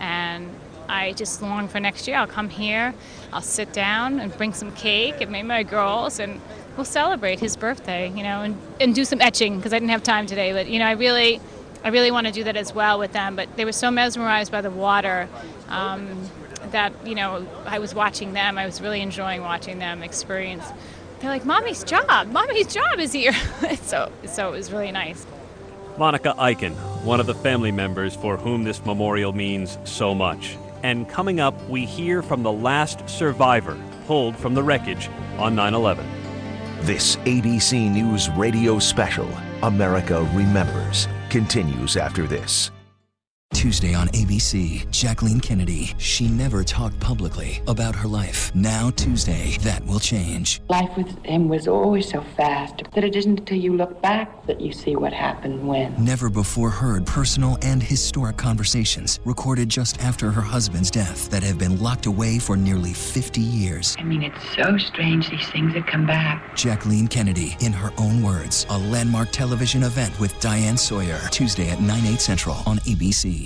and 0.00 0.50
I 0.88 1.12
just 1.12 1.42
long 1.42 1.68
for 1.68 1.80
next 1.80 2.06
year. 2.06 2.16
I'll 2.16 2.26
come 2.26 2.48
here, 2.48 2.94
I'll 3.32 3.42
sit 3.42 3.72
down 3.72 4.20
and 4.20 4.36
bring 4.36 4.52
some 4.52 4.72
cake 4.72 5.20
and 5.20 5.30
maybe 5.30 5.48
my 5.48 5.62
girls 5.62 6.18
and 6.18 6.40
we'll 6.76 6.84
celebrate 6.84 7.40
his 7.40 7.56
birthday, 7.56 8.08
you 8.10 8.22
know, 8.22 8.42
and, 8.42 8.60
and 8.80 8.94
do 8.94 9.04
some 9.04 9.20
etching 9.20 9.56
because 9.56 9.72
I 9.72 9.76
didn't 9.76 9.90
have 9.90 10.02
time 10.02 10.26
today. 10.26 10.52
But 10.52 10.68
you 10.68 10.78
know, 10.78 10.86
I 10.86 10.92
really, 10.92 11.40
I 11.84 11.90
really 11.90 12.10
want 12.10 12.26
to 12.26 12.32
do 12.32 12.44
that 12.44 12.56
as 12.56 12.74
well 12.74 12.98
with 12.98 13.12
them. 13.12 13.36
But 13.36 13.54
they 13.56 13.64
were 13.64 13.72
so 13.72 13.90
mesmerized 13.90 14.50
by 14.50 14.62
the 14.62 14.70
water 14.70 15.28
um, 15.68 16.30
that 16.70 16.92
you 17.06 17.14
know, 17.14 17.46
I 17.66 17.78
was 17.78 17.94
watching 17.94 18.32
them. 18.32 18.58
I 18.58 18.66
was 18.66 18.80
really 18.80 19.00
enjoying 19.00 19.42
watching 19.42 19.78
them 19.78 20.02
experience. 20.02 20.64
They're 21.20 21.30
like, 21.30 21.44
"Mommy's 21.44 21.84
job, 21.84 22.28
Mommy's 22.28 22.72
job 22.72 22.98
is 22.98 23.12
here." 23.12 23.34
so, 23.82 24.10
so 24.26 24.48
it 24.48 24.52
was 24.52 24.72
really 24.72 24.90
nice. 24.90 25.26
Monica 25.96 26.34
Iken, 26.38 26.74
one 27.04 27.20
of 27.20 27.26
the 27.26 27.34
family 27.34 27.70
members 27.70 28.16
for 28.16 28.36
whom 28.36 28.64
this 28.64 28.84
memorial 28.84 29.32
means 29.32 29.78
so 29.84 30.12
much. 30.12 30.56
And 30.82 31.08
coming 31.08 31.38
up, 31.38 31.68
we 31.68 31.86
hear 31.86 32.20
from 32.20 32.42
the 32.42 32.50
last 32.50 33.08
survivor 33.08 33.78
pulled 34.06 34.36
from 34.36 34.54
the 34.54 34.62
wreckage 34.62 35.08
on 35.38 35.54
9 35.54 35.74
11. 35.74 36.06
This 36.80 37.16
ABC 37.16 37.90
News 37.90 38.28
radio 38.30 38.78
special, 38.78 39.30
America 39.62 40.28
Remembers, 40.34 41.08
continues 41.34 41.96
after 41.96 42.28
this. 42.28 42.70
Tuesday 43.54 43.94
on 43.94 44.08
ABC, 44.08 44.90
Jacqueline 44.90 45.40
Kennedy. 45.40 45.94
She 45.96 46.28
never 46.28 46.64
talked 46.64 46.98
publicly 47.00 47.62
about 47.66 47.94
her 47.94 48.08
life. 48.08 48.54
Now, 48.54 48.90
Tuesday, 48.90 49.56
that 49.60 49.82
will 49.86 50.00
change. 50.00 50.60
Life 50.68 50.90
with 50.96 51.24
him 51.24 51.48
was 51.48 51.66
always 51.66 52.10
so 52.10 52.20
fast 52.36 52.82
that 52.92 53.04
it 53.04 53.16
isn't 53.16 53.38
until 53.38 53.56
you 53.56 53.76
look 53.76 54.02
back 54.02 54.44
that 54.46 54.60
you 54.60 54.72
see 54.72 54.96
what 54.96 55.12
happened 55.12 55.66
when. 55.66 55.94
Never 56.04 56.28
before 56.28 56.68
heard 56.68 57.06
personal 57.06 57.56
and 57.62 57.82
historic 57.82 58.36
conversations 58.36 59.20
recorded 59.24 59.68
just 59.68 60.02
after 60.02 60.30
her 60.30 60.42
husband's 60.42 60.90
death 60.90 61.30
that 61.30 61.42
have 61.42 61.58
been 61.58 61.80
locked 61.80 62.06
away 62.06 62.38
for 62.38 62.56
nearly 62.56 62.92
50 62.92 63.40
years. 63.40 63.96
I 63.98 64.02
mean, 64.02 64.22
it's 64.22 64.56
so 64.56 64.76
strange 64.76 65.30
these 65.30 65.48
things 65.50 65.72
that 65.74 65.86
come 65.86 66.06
back. 66.06 66.56
Jacqueline 66.56 67.08
Kennedy, 67.08 67.56
in 67.60 67.72
her 67.72 67.92
own 67.98 68.22
words, 68.22 68.66
a 68.68 68.78
landmark 68.78 69.30
television 69.30 69.84
event 69.84 70.18
with 70.18 70.38
Diane 70.40 70.76
Sawyer, 70.76 71.20
Tuesday 71.30 71.70
at 71.70 71.80
9, 71.80 72.04
8 72.04 72.20
central 72.20 72.56
on 72.66 72.78
ABC. 72.80 73.43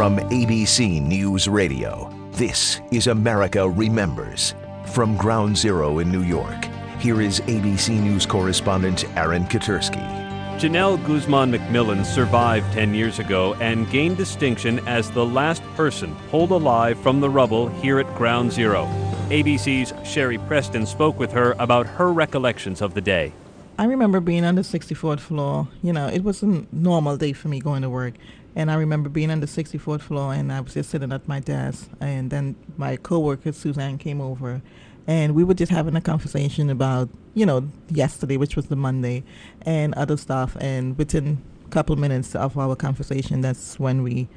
From 0.00 0.16
ABC 0.30 1.02
News 1.02 1.46
Radio, 1.46 2.10
this 2.30 2.80
is 2.90 3.08
America 3.08 3.68
Remembers. 3.68 4.54
From 4.94 5.14
Ground 5.18 5.58
Zero 5.58 5.98
in 5.98 6.10
New 6.10 6.22
York, 6.22 6.64
here 6.98 7.20
is 7.20 7.40
ABC 7.40 8.00
News 8.00 8.24
correspondent 8.24 9.04
Aaron 9.18 9.44
Katersky. 9.44 10.58
Genelle 10.58 10.96
Guzman 10.96 11.52
McMillan 11.52 12.06
survived 12.06 12.72
10 12.72 12.94
years 12.94 13.18
ago 13.18 13.52
and 13.60 13.90
gained 13.90 14.16
distinction 14.16 14.78
as 14.88 15.10
the 15.10 15.26
last 15.26 15.62
person 15.76 16.16
pulled 16.30 16.50
alive 16.50 16.98
from 17.00 17.20
the 17.20 17.28
rubble 17.28 17.68
here 17.68 18.00
at 18.00 18.06
Ground 18.14 18.50
Zero. 18.50 18.86
ABC's 19.28 19.92
Sherry 20.08 20.38
Preston 20.38 20.86
spoke 20.86 21.18
with 21.18 21.32
her 21.32 21.54
about 21.58 21.86
her 21.86 22.10
recollections 22.10 22.80
of 22.80 22.94
the 22.94 23.02
day. 23.02 23.34
I 23.80 23.84
remember 23.84 24.20
being 24.20 24.44
on 24.44 24.56
the 24.56 24.60
64th 24.60 25.20
floor. 25.20 25.68
You 25.82 25.94
know, 25.94 26.06
it 26.06 26.22
was 26.22 26.42
a 26.42 26.66
normal 26.70 27.16
day 27.16 27.32
for 27.32 27.48
me 27.48 27.60
going 27.60 27.80
to 27.80 27.88
work. 27.88 28.12
And 28.56 28.70
I 28.70 28.74
remember 28.74 29.08
being 29.08 29.30
on 29.30 29.40
the 29.40 29.46
64th 29.46 30.02
floor 30.02 30.34
and 30.34 30.52
I 30.52 30.60
was 30.60 30.74
just 30.74 30.90
sitting 30.90 31.12
at 31.12 31.26
my 31.28 31.40
desk. 31.40 31.88
And 32.00 32.30
then 32.30 32.56
my 32.76 32.96
coworker, 32.96 33.52
Suzanne, 33.52 33.98
came 33.98 34.20
over. 34.20 34.60
And 35.06 35.34
we 35.34 35.44
were 35.44 35.54
just 35.54 35.72
having 35.72 35.96
a 35.96 36.00
conversation 36.00 36.70
about, 36.70 37.08
you 37.34 37.46
know, 37.46 37.68
yesterday, 37.88 38.36
which 38.36 38.56
was 38.56 38.66
the 38.66 38.76
Monday, 38.76 39.24
and 39.62 39.94
other 39.94 40.16
stuff. 40.16 40.56
And 40.60 40.96
within 40.98 41.42
a 41.66 41.68
couple 41.70 41.96
minutes 41.96 42.34
of 42.34 42.58
our 42.58 42.76
conversation, 42.76 43.40
that's 43.40 43.78
when 43.78 44.02
we, 44.02 44.28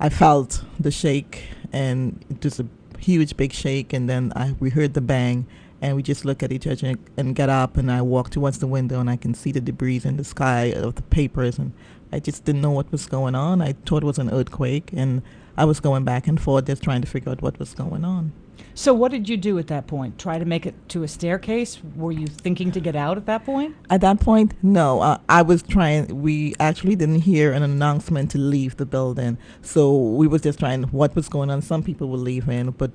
I 0.00 0.08
felt 0.08 0.64
the 0.80 0.90
shake. 0.90 1.48
And 1.72 2.24
was 2.42 2.60
a 2.60 2.66
huge, 2.98 3.36
big 3.36 3.52
shake. 3.52 3.92
And 3.92 4.08
then 4.08 4.32
I, 4.34 4.54
we 4.58 4.70
heard 4.70 4.94
the 4.94 5.00
bang 5.00 5.46
and 5.84 5.96
we 5.96 6.02
just 6.02 6.24
look 6.24 6.42
at 6.42 6.50
each 6.50 6.66
other 6.66 6.86
and, 6.86 6.98
and 7.18 7.34
get 7.34 7.50
up 7.50 7.76
and 7.76 7.92
I 7.92 8.00
walk 8.00 8.30
towards 8.30 8.58
the 8.58 8.66
window 8.66 9.00
and 9.00 9.10
I 9.10 9.16
can 9.16 9.34
see 9.34 9.52
the 9.52 9.60
debris 9.60 10.00
in 10.04 10.16
the 10.16 10.24
sky 10.24 10.72
of 10.72 10.94
the 10.94 11.02
papers 11.02 11.58
and 11.58 11.74
I 12.14 12.20
just 12.20 12.44
didn't 12.44 12.60
know 12.60 12.70
what 12.70 12.92
was 12.92 13.06
going 13.06 13.34
on. 13.34 13.60
I 13.60 13.72
thought 13.72 14.04
it 14.04 14.06
was 14.06 14.18
an 14.18 14.30
earthquake 14.30 14.90
and 14.92 15.20
I 15.56 15.64
was 15.64 15.80
going 15.80 16.04
back 16.04 16.28
and 16.28 16.40
forth 16.40 16.66
just 16.66 16.80
trying 16.80 17.00
to 17.00 17.08
figure 17.08 17.32
out 17.32 17.42
what 17.42 17.58
was 17.58 17.74
going 17.74 18.04
on. 18.04 18.32
So 18.76 18.92
what 18.92 19.12
did 19.12 19.28
you 19.28 19.36
do 19.36 19.58
at 19.58 19.68
that 19.68 19.86
point? 19.86 20.18
Try 20.18 20.38
to 20.38 20.44
make 20.44 20.66
it 20.66 20.74
to 20.90 21.04
a 21.04 21.08
staircase? 21.08 21.80
Were 21.94 22.10
you 22.10 22.26
thinking 22.26 22.72
to 22.72 22.80
get 22.80 22.96
out 22.96 23.16
at 23.16 23.26
that 23.26 23.44
point? 23.44 23.76
At 23.88 24.00
that 24.00 24.18
point, 24.20 24.54
no. 24.62 25.00
Uh, 25.00 25.18
I 25.28 25.42
was 25.42 25.62
trying. 25.62 26.22
We 26.22 26.54
actually 26.58 26.96
didn't 26.96 27.20
hear 27.20 27.52
an 27.52 27.62
announcement 27.62 28.32
to 28.32 28.38
leave 28.38 28.76
the 28.76 28.86
building, 28.86 29.38
so 29.62 29.96
we 29.96 30.26
was 30.26 30.42
just 30.42 30.58
trying 30.58 30.82
what 30.84 31.14
was 31.14 31.28
going 31.28 31.50
on. 31.50 31.62
Some 31.62 31.84
people 31.84 32.08
were 32.08 32.18
leaving, 32.18 32.72
but 32.72 32.90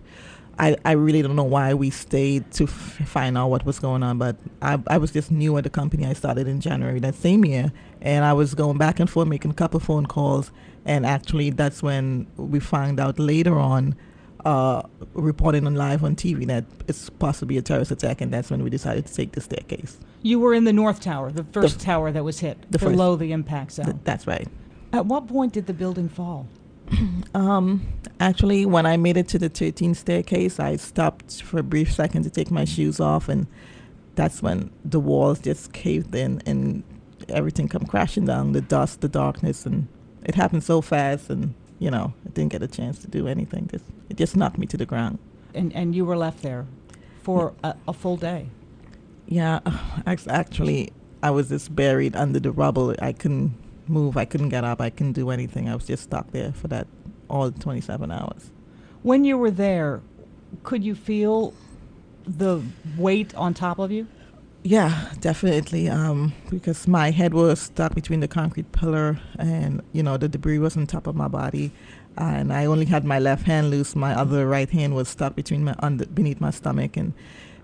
I, 0.59 0.75
I 0.83 0.91
really 0.91 1.21
don't 1.21 1.37
know 1.37 1.43
why 1.45 1.73
we 1.73 1.89
stayed 1.89 2.51
to 2.51 2.65
f- 2.65 2.71
find 3.05 3.37
out 3.37 3.47
what 3.47 3.65
was 3.65 3.79
going 3.79 4.03
on, 4.03 4.17
but 4.17 4.35
I, 4.61 4.77
I 4.87 4.97
was 4.97 5.11
just 5.11 5.31
new 5.31 5.55
at 5.57 5.63
the 5.63 5.69
company. 5.69 6.05
I 6.05 6.11
started 6.11 6.49
in 6.49 6.59
January 6.59 6.99
that 6.99 7.15
same 7.15 7.45
year, 7.45 7.71
and 8.01 8.25
I 8.25 8.33
was 8.33 8.53
going 8.53 8.77
back 8.77 8.99
and 8.99 9.09
forth 9.09 9.29
making 9.29 9.51
a 9.51 9.53
couple 9.53 9.79
phone 9.79 10.05
calls, 10.05 10.51
and 10.83 11.05
actually 11.05 11.51
that's 11.51 11.81
when 11.81 12.27
we 12.35 12.59
found 12.59 12.99
out 12.99 13.17
later 13.17 13.57
on, 13.57 13.95
uh, 14.45 14.83
reporting 15.13 15.65
on 15.65 15.75
live 15.75 16.03
on 16.03 16.15
TV 16.15 16.45
that 16.47 16.65
it's 16.87 17.09
possibly 17.09 17.57
a 17.57 17.61
terrorist 17.61 17.91
attack, 17.91 18.21
and 18.21 18.33
that's 18.33 18.49
when 18.49 18.63
we 18.63 18.69
decided 18.69 19.05
to 19.05 19.13
take 19.13 19.33
the 19.33 19.41
staircase. 19.41 19.99
You 20.21 20.39
were 20.39 20.53
in 20.53 20.63
the 20.63 20.73
North 20.73 21.01
Tower, 21.01 21.31
the 21.31 21.43
first 21.43 21.79
the, 21.79 21.85
tower 21.85 22.11
that 22.11 22.23
was 22.23 22.39
hit, 22.39 22.71
the 22.71 22.79
below 22.79 23.13
first, 23.13 23.19
the 23.21 23.31
impact 23.31 23.73
zone. 23.73 23.85
Th- 23.85 23.97
that's 24.03 24.27
right. 24.27 24.47
At 24.93 25.05
what 25.05 25.27
point 25.27 25.53
did 25.53 25.67
the 25.67 25.73
building 25.73 26.09
fall? 26.09 26.47
um, 27.35 27.87
actually, 28.19 28.65
when 28.65 28.85
I 28.85 28.97
made 28.97 29.17
it 29.17 29.27
to 29.29 29.39
the 29.39 29.49
13th 29.49 29.97
staircase, 29.97 30.59
I 30.59 30.77
stopped 30.77 31.41
for 31.41 31.59
a 31.59 31.63
brief 31.63 31.91
second 31.91 32.23
to 32.23 32.29
take 32.29 32.49
my 32.49 32.65
shoes 32.65 32.99
off, 32.99 33.29
and 33.29 33.47
that's 34.15 34.41
when 34.41 34.71
the 34.83 34.99
walls 34.99 35.39
just 35.39 35.73
caved 35.73 36.15
in 36.15 36.41
and 36.45 36.83
everything 37.27 37.67
come 37.67 37.85
crashing 37.85 38.25
down. 38.25 38.53
The 38.53 38.61
dust, 38.61 39.01
the 39.01 39.09
darkness, 39.09 39.65
and 39.65 39.87
it 40.23 40.35
happened 40.35 40.63
so 40.63 40.81
fast, 40.81 41.29
and 41.29 41.53
you 41.79 41.89
know, 41.89 42.13
I 42.25 42.29
didn't 42.29 42.51
get 42.51 42.61
a 42.61 42.67
chance 42.67 42.99
to 42.99 43.07
do 43.07 43.27
anything. 43.27 43.67
Just, 43.67 43.85
it 44.09 44.17
just 44.17 44.35
knocked 44.35 44.57
me 44.57 44.67
to 44.67 44.77
the 44.77 44.85
ground. 44.85 45.17
And 45.53 45.73
and 45.73 45.95
you 45.95 46.05
were 46.05 46.17
left 46.17 46.43
there 46.43 46.67
for 47.23 47.53
a, 47.63 47.75
a 47.87 47.93
full 47.93 48.17
day. 48.17 48.49
Yeah, 49.25 49.59
actually, 50.05 50.91
I 51.23 51.31
was 51.31 51.49
just 51.49 51.75
buried 51.75 52.15
under 52.15 52.39
the 52.39 52.51
rubble. 52.51 52.95
I 53.01 53.13
couldn't 53.13 53.55
move. 53.87 54.17
I 54.17 54.25
couldn't 54.25 54.49
get 54.49 54.63
up. 54.63 54.81
I 54.81 54.89
couldn't 54.89 55.13
do 55.13 55.29
anything. 55.31 55.67
I 55.69 55.75
was 55.75 55.85
just 55.85 56.03
stuck 56.03 56.31
there 56.31 56.51
for 56.51 56.67
that 56.67 56.87
all 57.29 57.51
27 57.51 58.11
hours. 58.11 58.51
When 59.03 59.23
you 59.23 59.37
were 59.37 59.51
there, 59.51 60.01
could 60.63 60.83
you 60.83 60.95
feel 60.95 61.53
the 62.25 62.61
weight 62.97 63.33
on 63.35 63.53
top 63.53 63.79
of 63.79 63.91
you? 63.91 64.07
Yeah, 64.63 65.11
definitely. 65.21 65.87
Um, 65.89 66.33
because 66.49 66.87
my 66.87 67.11
head 67.11 67.33
was 67.33 67.59
stuck 67.61 67.95
between 67.95 68.19
the 68.19 68.27
concrete 68.27 68.71
pillar, 68.71 69.19
and 69.37 69.81
you 69.93 70.03
know 70.03 70.17
the 70.17 70.27
debris 70.27 70.59
was 70.59 70.75
on 70.75 70.85
top 70.85 71.07
of 71.07 71.15
my 71.15 71.27
body, 71.29 71.71
and 72.17 72.51
I 72.51 72.65
only 72.65 72.85
had 72.85 73.05
my 73.05 73.19
left 73.19 73.45
hand 73.45 73.69
loose. 73.69 73.95
My 73.95 74.13
other 74.13 74.47
right 74.47 74.69
hand 74.69 74.95
was 74.95 75.07
stuck 75.07 75.35
between 75.35 75.63
my 75.63 75.75
under 75.79 76.05
beneath 76.05 76.41
my 76.41 76.51
stomach, 76.51 76.97
and 76.97 77.13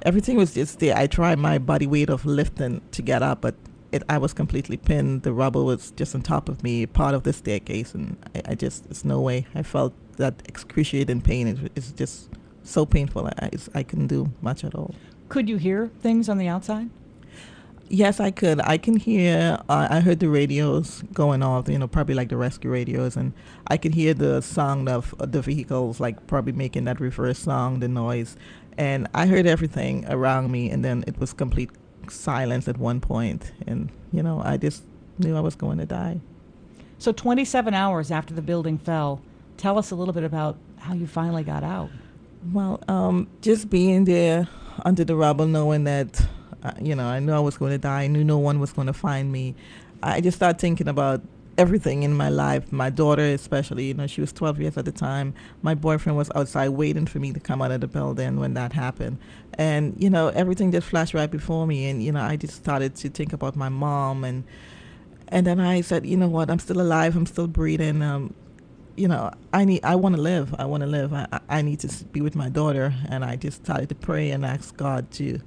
everything 0.03 0.38
was 0.38 0.53
just 0.53 0.79
there. 0.79 0.95
I 0.97 1.08
tried 1.08 1.38
my 1.38 1.58
body 1.58 1.86
weight 1.86 2.10
of 2.10 2.25
lifting 2.25 2.81
to 2.91 3.01
get 3.01 3.21
up, 3.21 3.41
but 3.41 3.55
it, 3.91 4.03
I 4.08 4.17
was 4.17 4.34
completely 4.34 4.77
pinned. 4.77 5.23
The 5.23 5.34
rubble 5.34 5.65
was 5.65 5.91
just 5.91 6.15
on 6.15 6.21
top 6.21 6.47
of 6.47 6.63
me, 6.63 6.86
part 6.86 7.13
of 7.13 7.23
the 7.23 7.34
staircase, 7.34 7.93
and 7.93 8.15
I, 8.36 8.51
I 8.51 8.55
just, 8.55 8.86
it's 8.86 9.03
no 9.03 9.19
way. 9.19 9.47
I 9.53 9.63
felt 9.63 9.93
that 10.15 10.41
excruciating 10.45 11.21
pain. 11.21 11.47
It, 11.47 11.71
it's 11.75 11.91
just 11.91 12.29
so 12.63 12.86
painful. 12.86 13.27
I, 13.27 13.49
I 13.73 13.84
couldn't 13.84 14.08
do 14.08 14.31
much 14.41 14.63
at 14.63 14.75
all. 14.75 14.95
Could 15.30 15.50
you 15.50 15.58
hear 15.58 15.88
things 16.02 16.30
on 16.30 16.38
the 16.38 16.48
outside? 16.48 16.90
Yes, 17.88 18.20
I 18.20 18.32
could. 18.32 18.60
I 18.62 18.78
can 18.78 18.96
hear. 18.96 19.60
Uh, 19.70 19.88
I 19.92 20.00
heard 20.00 20.20
the 20.20 20.30
radios 20.30 21.04
going 21.14 21.44
off. 21.44 21.70
You 21.70 21.78
know, 21.78 21.88
probably 21.88 22.16
like 22.16 22.30
the 22.30 22.38
rescue 22.38 22.72
radios, 22.72 23.16
and 23.16 23.34
I 23.68 23.78
could 23.78 23.94
hear 23.94 24.14
the 24.14 24.42
sound 24.42 24.90
of 24.90 25.14
the 25.20 25.42
vehicles, 25.42 26.00
like 26.00 26.26
probably 26.26 26.54
making 26.54 26.86
that 26.86 27.00
reverse 27.00 27.40
sound, 27.40 27.84
the 27.84 27.88
noise, 27.88 28.38
and 28.78 29.08
I 29.14 29.28
heard 29.28 29.46
everything 29.46 30.06
around 30.10 30.52
me. 30.52 30.72
And 30.72 30.84
then 30.84 31.04
it 31.06 31.20
was 31.20 31.32
complete 31.32 31.70
silence 32.10 32.68
at 32.68 32.78
one 32.78 33.02
point, 33.02 33.52
and 33.68 33.92
you 34.12 34.24
know, 34.24 34.42
I 34.44 34.58
just 34.58 34.84
knew 35.20 35.36
I 35.36 35.42
was 35.42 35.56
going 35.56 35.78
to 35.78 35.86
die. 35.86 36.20
So, 36.98 37.12
27 37.12 37.74
hours 37.76 38.10
after 38.10 38.34
the 38.34 38.42
building 38.42 38.80
fell, 38.80 39.22
tell 39.58 39.78
us 39.78 39.92
a 39.92 39.96
little 39.96 40.14
bit 40.14 40.24
about 40.24 40.58
how 40.78 40.94
you 40.94 41.06
finally 41.06 41.44
got 41.44 41.64
out. 41.64 41.90
Well, 42.52 42.80
um, 42.88 43.28
just 43.42 43.70
being 43.70 44.06
there 44.06 44.48
under 44.84 45.04
the 45.04 45.16
rubble, 45.16 45.48
knowing 45.48 45.84
that, 45.86 46.26
uh, 46.64 46.72
you 46.82 46.96
know, 46.96 47.06
I 47.06 47.20
knew 47.20 47.32
I 47.32 47.40
was 47.40 47.58
going 47.58 47.72
to 47.72 47.78
die. 47.78 48.04
I 48.04 48.08
knew 48.08 48.24
no 48.24 48.38
one 48.38 48.60
was 48.60 48.72
going 48.72 48.88
to 48.88 48.94
find 48.94 49.32
me. 49.32 49.56
I 50.04 50.22
just 50.22 50.38
started 50.38 50.60
thinking 50.60 50.88
about 50.88 51.22
everything 51.58 52.04
in 52.04 52.14
my 52.14 52.30
life. 52.30 52.72
My 52.72 52.90
daughter, 52.90 53.24
especially, 53.24 53.86
you 53.86 53.94
know, 53.94 54.08
she 54.08 54.22
was 54.22 54.34
12 54.34 54.60
years 54.60 54.78
at 54.78 54.86
the 54.86 54.92
time. 54.92 55.34
My 55.62 55.76
boyfriend 55.76 56.18
was 56.18 56.30
outside 56.36 56.70
waiting 56.70 57.06
for 57.06 57.20
me 57.20 57.32
to 57.34 57.40
come 57.40 57.62
out 57.62 57.72
of 57.72 57.82
the 57.82 57.88
building 57.88 58.40
when 58.40 58.54
that 58.56 58.74
happened. 58.74 59.20
And, 59.54 59.96
you 59.98 60.10
know, 60.10 60.30
everything 60.30 60.72
just 60.72 60.88
flashed 60.88 61.14
right 61.14 61.32
before 61.32 61.66
me. 61.66 61.90
And, 61.90 62.04
you 62.04 62.12
know, 62.12 62.22
I 62.22 62.36
just 62.36 62.56
started 62.56 62.96
to 62.98 63.10
think 63.10 63.34
about 63.34 63.56
my 63.56 63.70
mom. 63.70 64.24
And, 64.24 64.44
and 65.30 65.48
then 65.48 65.60
I 65.60 65.82
said, 65.82 66.06
you 66.06 66.18
know 66.18 66.28
what, 66.28 66.50
I'm 66.50 66.60
still 66.60 66.82
alive, 66.82 67.16
I'm 67.16 67.26
still 67.26 67.48
breathing. 67.48 68.02
Um, 68.02 68.34
you 68.95 69.08
know, 69.08 69.31
I 69.53 69.65
need, 69.65 69.84
I 69.84 69.95
want 69.95 70.15
to 70.15 70.21
live. 70.21 70.55
I 70.58 70.65
want 70.65 70.81
to 70.81 70.88
live. 70.88 71.13
I, 71.13 71.39
I 71.49 71.62
need 71.62 71.79
to 71.81 72.05
be 72.05 72.21
with 72.21 72.36
my 72.36 72.49
daughter, 72.49 72.93
and 73.10 73.25
I 73.25 73.36
just 73.36 73.63
started 73.63 73.89
to 73.89 73.95
pray 73.95 74.31
and 74.31 74.45
ask 74.45 74.75
God 74.75 75.12
to 75.12 75.39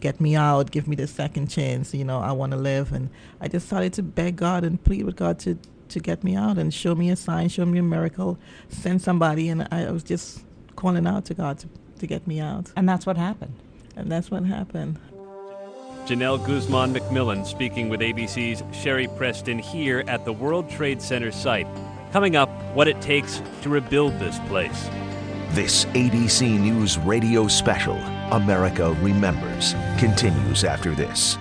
get 0.00 0.20
me 0.20 0.36
out, 0.36 0.70
give 0.70 0.86
me 0.86 0.96
the 0.96 1.06
second 1.06 1.48
chance. 1.48 1.94
You 1.94 2.04
know, 2.04 2.20
I 2.20 2.32
want 2.32 2.52
to 2.52 2.58
live, 2.58 2.92
and 2.92 3.10
I 3.40 3.48
just 3.48 3.66
started 3.66 3.92
to 3.94 4.02
beg 4.02 4.36
God 4.36 4.64
and 4.64 4.82
plead 4.82 5.04
with 5.04 5.16
God 5.16 5.38
to 5.40 5.58
to 5.88 6.00
get 6.00 6.22
me 6.22 6.36
out 6.36 6.58
and 6.58 6.72
show 6.72 6.94
me 6.94 7.10
a 7.10 7.16
sign, 7.16 7.48
show 7.48 7.64
me 7.64 7.78
a 7.78 7.82
miracle, 7.82 8.38
send 8.68 9.02
somebody, 9.02 9.48
and 9.48 9.66
I 9.70 9.90
was 9.90 10.02
just 10.02 10.44
calling 10.76 11.06
out 11.06 11.24
to 11.26 11.34
God 11.34 11.58
to, 11.60 11.68
to 11.98 12.06
get 12.06 12.26
me 12.26 12.40
out. 12.40 12.70
And 12.76 12.88
that's 12.88 13.06
what 13.06 13.16
happened. 13.16 13.54
And 13.96 14.10
that's 14.10 14.30
what 14.30 14.44
happened. 14.44 14.98
Genelle 16.06 16.38
Guzman 16.38 16.94
McMillan 16.94 17.44
speaking 17.44 17.88
with 17.88 18.00
ABC's 18.00 18.62
Sherry 18.76 19.08
Preston 19.08 19.58
here 19.58 20.04
at 20.06 20.24
the 20.24 20.32
World 20.32 20.70
Trade 20.70 21.02
Center 21.02 21.30
site. 21.30 21.66
Coming 22.12 22.36
up, 22.36 22.48
what 22.74 22.88
it 22.88 23.00
takes 23.02 23.42
to 23.62 23.68
rebuild 23.68 24.18
this 24.18 24.38
place. 24.48 24.88
This 25.50 25.84
ABC 25.86 26.58
News 26.58 26.96
radio 26.98 27.46
special, 27.48 27.96
America 28.32 28.96
Remembers, 29.02 29.74
continues 29.98 30.64
after 30.64 30.94
this. 30.94 31.36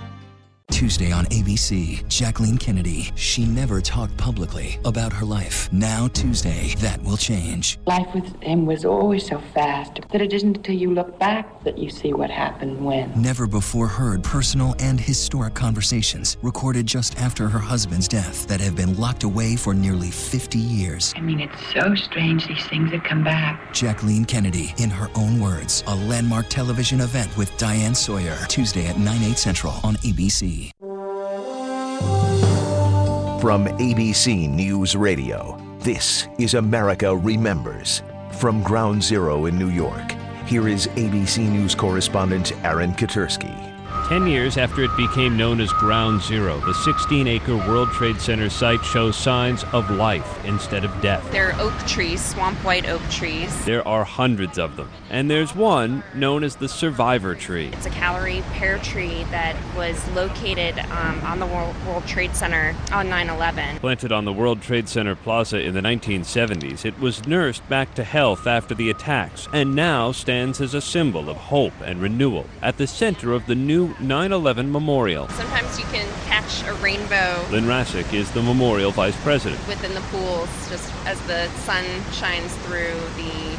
Tuesday 0.72 1.12
on 1.12 1.26
ABC, 1.28 2.08
Jacqueline 2.08 2.58
Kennedy. 2.58 3.10
She 3.16 3.46
never 3.46 3.82
talked 3.82 4.16
publicly 4.18 4.80
about 4.86 5.12
her 5.14 5.26
life. 5.26 5.72
Now, 5.72 6.08
Tuesday, 6.10 6.76
that 6.80 7.02
will 7.04 7.18
change. 7.18 7.80
Life 7.88 8.08
with 8.14 8.40
him 8.44 8.66
was 8.66 8.86
always 8.86 9.26
so 9.26 9.40
fast 9.56 10.02
that 10.12 10.22
it 10.22 10.34
isn't 10.34 10.58
until 10.58 10.76
you 10.76 10.94
look 10.94 11.18
back 11.18 11.64
that 11.64 11.78
you 11.78 11.90
see 11.90 12.14
what 12.14 12.30
happened 12.30 12.86
when. 12.86 13.20
Never 13.20 13.48
before 13.48 13.88
heard 13.88 14.24
personal 14.24 14.76
and 14.80 15.00
historic 15.00 15.54
conversations 15.56 16.38
recorded 16.44 16.86
just 16.86 17.18
after 17.20 17.48
her 17.48 17.60
husband's 17.60 18.08
death 18.08 18.46
that 18.48 18.60
have 18.60 18.76
been 18.76 18.98
locked 18.98 19.24
away 19.24 19.56
for 19.56 19.74
nearly 19.74 20.12
50 20.12 20.60
years. 20.60 21.14
I 21.16 21.22
mean, 21.22 21.40
it's 21.40 21.74
so 21.74 21.96
strange 21.96 22.46
these 22.46 22.68
things 22.68 22.92
that 22.92 23.04
come 23.04 23.24
back. 23.24 23.74
Jacqueline 23.74 24.26
Kennedy, 24.26 24.76
in 24.78 24.90
her 24.90 25.10
own 25.16 25.40
words, 25.40 25.84
a 25.88 25.96
landmark 25.96 26.50
television 26.50 27.02
event 27.02 27.36
with 27.38 27.56
Diane 27.58 27.96
Sawyer, 27.96 28.38
Tuesday 28.48 28.86
at 28.86 29.00
9, 29.00 29.24
8 29.24 29.38
central 29.38 29.74
on 29.84 29.96
ABC. 29.98 30.57
From 33.42 33.66
ABC 33.80 34.50
News 34.50 34.96
Radio, 34.96 35.58
this 35.80 36.28
is 36.38 36.54
America 36.54 37.16
Remembers. 37.16 38.04
From 38.34 38.62
Ground 38.62 39.02
Zero 39.02 39.46
in 39.46 39.58
New 39.58 39.70
York, 39.70 40.12
here 40.46 40.68
is 40.68 40.88
ABC 40.88 41.50
News 41.50 41.74
correspondent 41.76 42.54
Aaron 42.66 42.92
Katersky. 42.94 43.77
Ten 44.08 44.26
years 44.26 44.56
after 44.58 44.86
it 44.86 44.96
became 44.96 45.36
known 45.36 45.60
as 45.60 45.74
Ground 45.74 46.22
Zero, 46.22 46.62
the 46.62 46.74
16 46.74 47.28
acre 47.28 47.58
World 47.58 47.90
Trade 47.92 48.22
Center 48.22 48.50
site 48.50 48.82
shows 48.82 49.18
signs 49.18 49.66
of 49.74 49.92
life 49.92 50.46
instead 50.46 50.86
of 50.86 51.02
death. 51.02 51.30
There 51.30 51.52
are 51.52 51.60
oak 51.60 51.78
trees, 51.80 52.24
swamp 52.24 52.58
white 52.64 52.88
oak 52.88 53.02
trees. 53.10 53.66
There 53.66 53.86
are 53.86 54.06
hundreds 54.06 54.58
of 54.58 54.78
them, 54.78 54.90
and 55.10 55.30
there's 55.30 55.54
one 55.54 56.04
known 56.14 56.46
as 56.46 56.56
the 56.56 56.70
Survivor 56.70 57.36
Tree. 57.36 57.68
It's 57.74 57.86
a 57.86 57.90
Callery 57.90 58.44
pear 58.54 58.78
tree 58.78 59.26
that 59.32 59.58
was 59.76 60.08
located 60.12 60.80
um, 60.90 61.20
on 61.26 61.40
the 61.40 61.46
World, 61.46 61.76
World 61.86 62.08
Trade 62.08 62.34
Center 62.34 62.78
on 62.94 63.10
9 63.10 63.30
11. 63.30 63.80
Planted 63.80 64.14
on 64.14 64.24
the 64.24 64.32
World 64.32 64.62
Trade 64.62 64.88
Center 64.88 65.16
Plaza 65.16 65.60
in 65.60 65.74
the 65.74 65.82
1970s, 65.82 66.86
it 66.86 66.98
was 66.98 67.28
nursed 67.28 67.68
back 67.68 67.94
to 67.96 68.06
health 68.06 68.48
after 68.48 68.74
the 68.74 68.90
attacks 68.90 69.50
and 69.52 69.76
now 69.76 70.14
stands 70.14 70.62
as 70.62 70.74
a 70.74 70.80
symbol 70.80 71.30
of 71.30 71.36
hope 71.36 71.74
and 71.84 72.02
renewal 72.02 72.46
at 72.62 72.78
the 72.78 72.88
center 72.88 73.34
of 73.34 73.46
the 73.48 73.56
new 73.56 73.97
9 74.00 74.32
11 74.32 74.72
memorial. 74.72 75.28
Sometimes 75.30 75.80
you 75.80 75.86
can 75.86 76.08
catch 76.26 76.64
a 76.68 76.74
rainbow. 76.76 77.44
Lynn 77.50 77.66
Rasic 77.66 78.14
is 78.14 78.30
the 78.32 78.44
memorial 78.44 78.92
vice 78.92 79.20
president. 79.24 79.66
Within 79.68 79.96
the 79.96 80.02
pools, 80.02 80.50
just 80.70 80.94
as 81.08 81.20
the 81.22 81.48
sun 81.62 81.84
shines 82.12 82.56
through 82.58 82.94
the, 83.16 83.58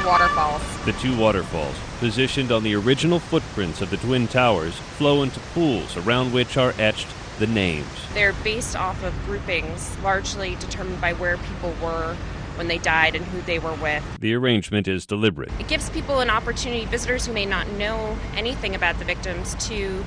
the 0.00 0.06
waterfalls. 0.06 0.62
The 0.84 0.92
two 0.92 1.18
waterfalls, 1.18 1.74
positioned 1.98 2.52
on 2.52 2.62
the 2.62 2.76
original 2.76 3.18
footprints 3.18 3.80
of 3.80 3.90
the 3.90 3.96
Twin 3.96 4.28
Towers, 4.28 4.74
flow 4.76 5.24
into 5.24 5.40
pools 5.40 5.96
around 5.96 6.32
which 6.32 6.56
are 6.56 6.72
etched 6.78 7.08
the 7.40 7.46
names. 7.48 7.88
They're 8.12 8.32
based 8.44 8.76
off 8.76 9.02
of 9.02 9.12
groupings, 9.26 9.96
largely 10.04 10.54
determined 10.56 11.00
by 11.00 11.14
where 11.14 11.36
people 11.36 11.74
were 11.82 12.16
when 12.56 12.68
they 12.68 12.78
died 12.78 13.14
and 13.14 13.24
who 13.26 13.40
they 13.42 13.58
were 13.58 13.74
with. 13.74 14.02
The 14.20 14.34
arrangement 14.34 14.88
is 14.88 15.06
deliberate. 15.06 15.50
It 15.58 15.68
gives 15.68 15.90
people 15.90 16.20
an 16.20 16.30
opportunity, 16.30 16.84
visitors 16.86 17.26
who 17.26 17.32
may 17.32 17.46
not 17.46 17.68
know 17.72 18.16
anything 18.34 18.74
about 18.74 18.98
the 18.98 19.04
victims, 19.04 19.54
to 19.68 20.04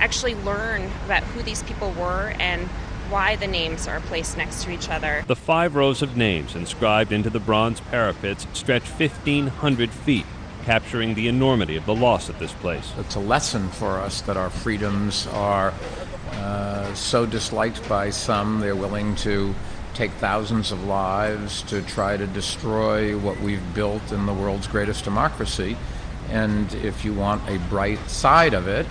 actually 0.00 0.34
learn 0.36 0.90
about 1.04 1.22
who 1.24 1.42
these 1.42 1.62
people 1.64 1.90
were 1.92 2.34
and 2.38 2.68
why 3.10 3.36
the 3.36 3.46
names 3.46 3.88
are 3.88 4.00
placed 4.00 4.36
next 4.36 4.62
to 4.64 4.70
each 4.70 4.88
other. 4.88 5.24
The 5.26 5.36
five 5.36 5.74
rows 5.74 6.02
of 6.02 6.16
names 6.16 6.54
inscribed 6.54 7.10
into 7.10 7.30
the 7.30 7.40
bronze 7.40 7.80
parapets 7.80 8.46
stretch 8.52 8.88
1,500 8.88 9.90
feet 9.90 10.26
capturing 10.64 11.14
the 11.14 11.28
enormity 11.28 11.76
of 11.76 11.86
the 11.86 11.94
loss 11.94 12.28
at 12.28 12.38
this 12.38 12.52
place. 12.52 12.92
It's 12.98 13.14
a 13.14 13.20
lesson 13.20 13.70
for 13.70 13.98
us 13.98 14.20
that 14.22 14.36
our 14.36 14.50
freedoms 14.50 15.26
are 15.28 15.72
uh, 16.32 16.92
so 16.92 17.24
disliked 17.24 17.88
by 17.88 18.10
some, 18.10 18.60
they're 18.60 18.76
willing 18.76 19.16
to 19.16 19.54
take 19.98 20.12
thousands 20.12 20.70
of 20.70 20.84
lives 20.84 21.62
to 21.62 21.82
try 21.82 22.16
to 22.16 22.24
destroy 22.28 23.18
what 23.18 23.36
we've 23.40 23.74
built 23.74 24.12
in 24.12 24.26
the 24.26 24.32
world's 24.32 24.68
greatest 24.68 25.02
democracy. 25.02 25.76
And 26.30 26.72
if 26.74 27.04
you 27.04 27.12
want 27.12 27.42
a 27.50 27.58
bright 27.68 27.98
side 28.08 28.54
of 28.54 28.68
it, 28.68 28.86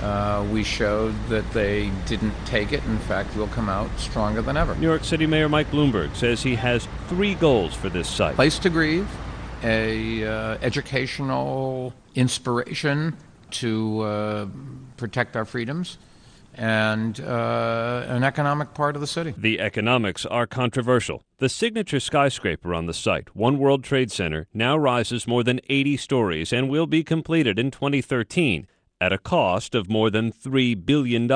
uh, 0.00 0.46
we 0.50 0.64
showed 0.64 1.14
that 1.28 1.50
they 1.50 1.90
didn't 2.06 2.32
take 2.46 2.72
it. 2.72 2.82
In 2.84 2.98
fact, 3.00 3.36
we'll 3.36 3.48
come 3.48 3.68
out 3.68 3.90
stronger 3.98 4.40
than 4.40 4.56
ever. 4.56 4.74
New 4.76 4.86
York 4.86 5.04
City 5.04 5.26
Mayor 5.26 5.50
Mike 5.50 5.70
Bloomberg 5.70 6.16
says 6.16 6.42
he 6.42 6.54
has 6.54 6.88
three 7.08 7.34
goals 7.34 7.74
for 7.74 7.90
this 7.90 8.08
site. 8.08 8.34
Place 8.34 8.58
to 8.60 8.70
grieve, 8.70 9.08
a 9.62 10.24
uh, 10.24 10.58
educational 10.62 11.92
inspiration 12.14 13.14
to 13.50 14.00
uh, 14.00 14.46
protect 14.96 15.36
our 15.36 15.44
freedoms, 15.44 15.98
and 16.56 17.20
uh, 17.20 18.04
an 18.08 18.24
economic 18.24 18.74
part 18.74 18.94
of 18.94 19.00
the 19.00 19.06
city. 19.06 19.34
The 19.36 19.60
economics 19.60 20.24
are 20.26 20.46
controversial. 20.46 21.22
The 21.38 21.48
signature 21.48 22.00
skyscraper 22.00 22.74
on 22.74 22.86
the 22.86 22.94
site, 22.94 23.34
One 23.36 23.58
World 23.58 23.84
Trade 23.84 24.10
Center, 24.10 24.46
now 24.54 24.76
rises 24.76 25.26
more 25.26 25.44
than 25.44 25.60
80 25.68 25.96
stories 25.98 26.52
and 26.52 26.68
will 26.68 26.86
be 26.86 27.04
completed 27.04 27.58
in 27.58 27.70
2013 27.70 28.66
at 29.00 29.12
a 29.12 29.18
cost 29.18 29.74
of 29.74 29.90
more 29.90 30.10
than 30.10 30.32
$3 30.32 30.84
billion. 30.86 31.30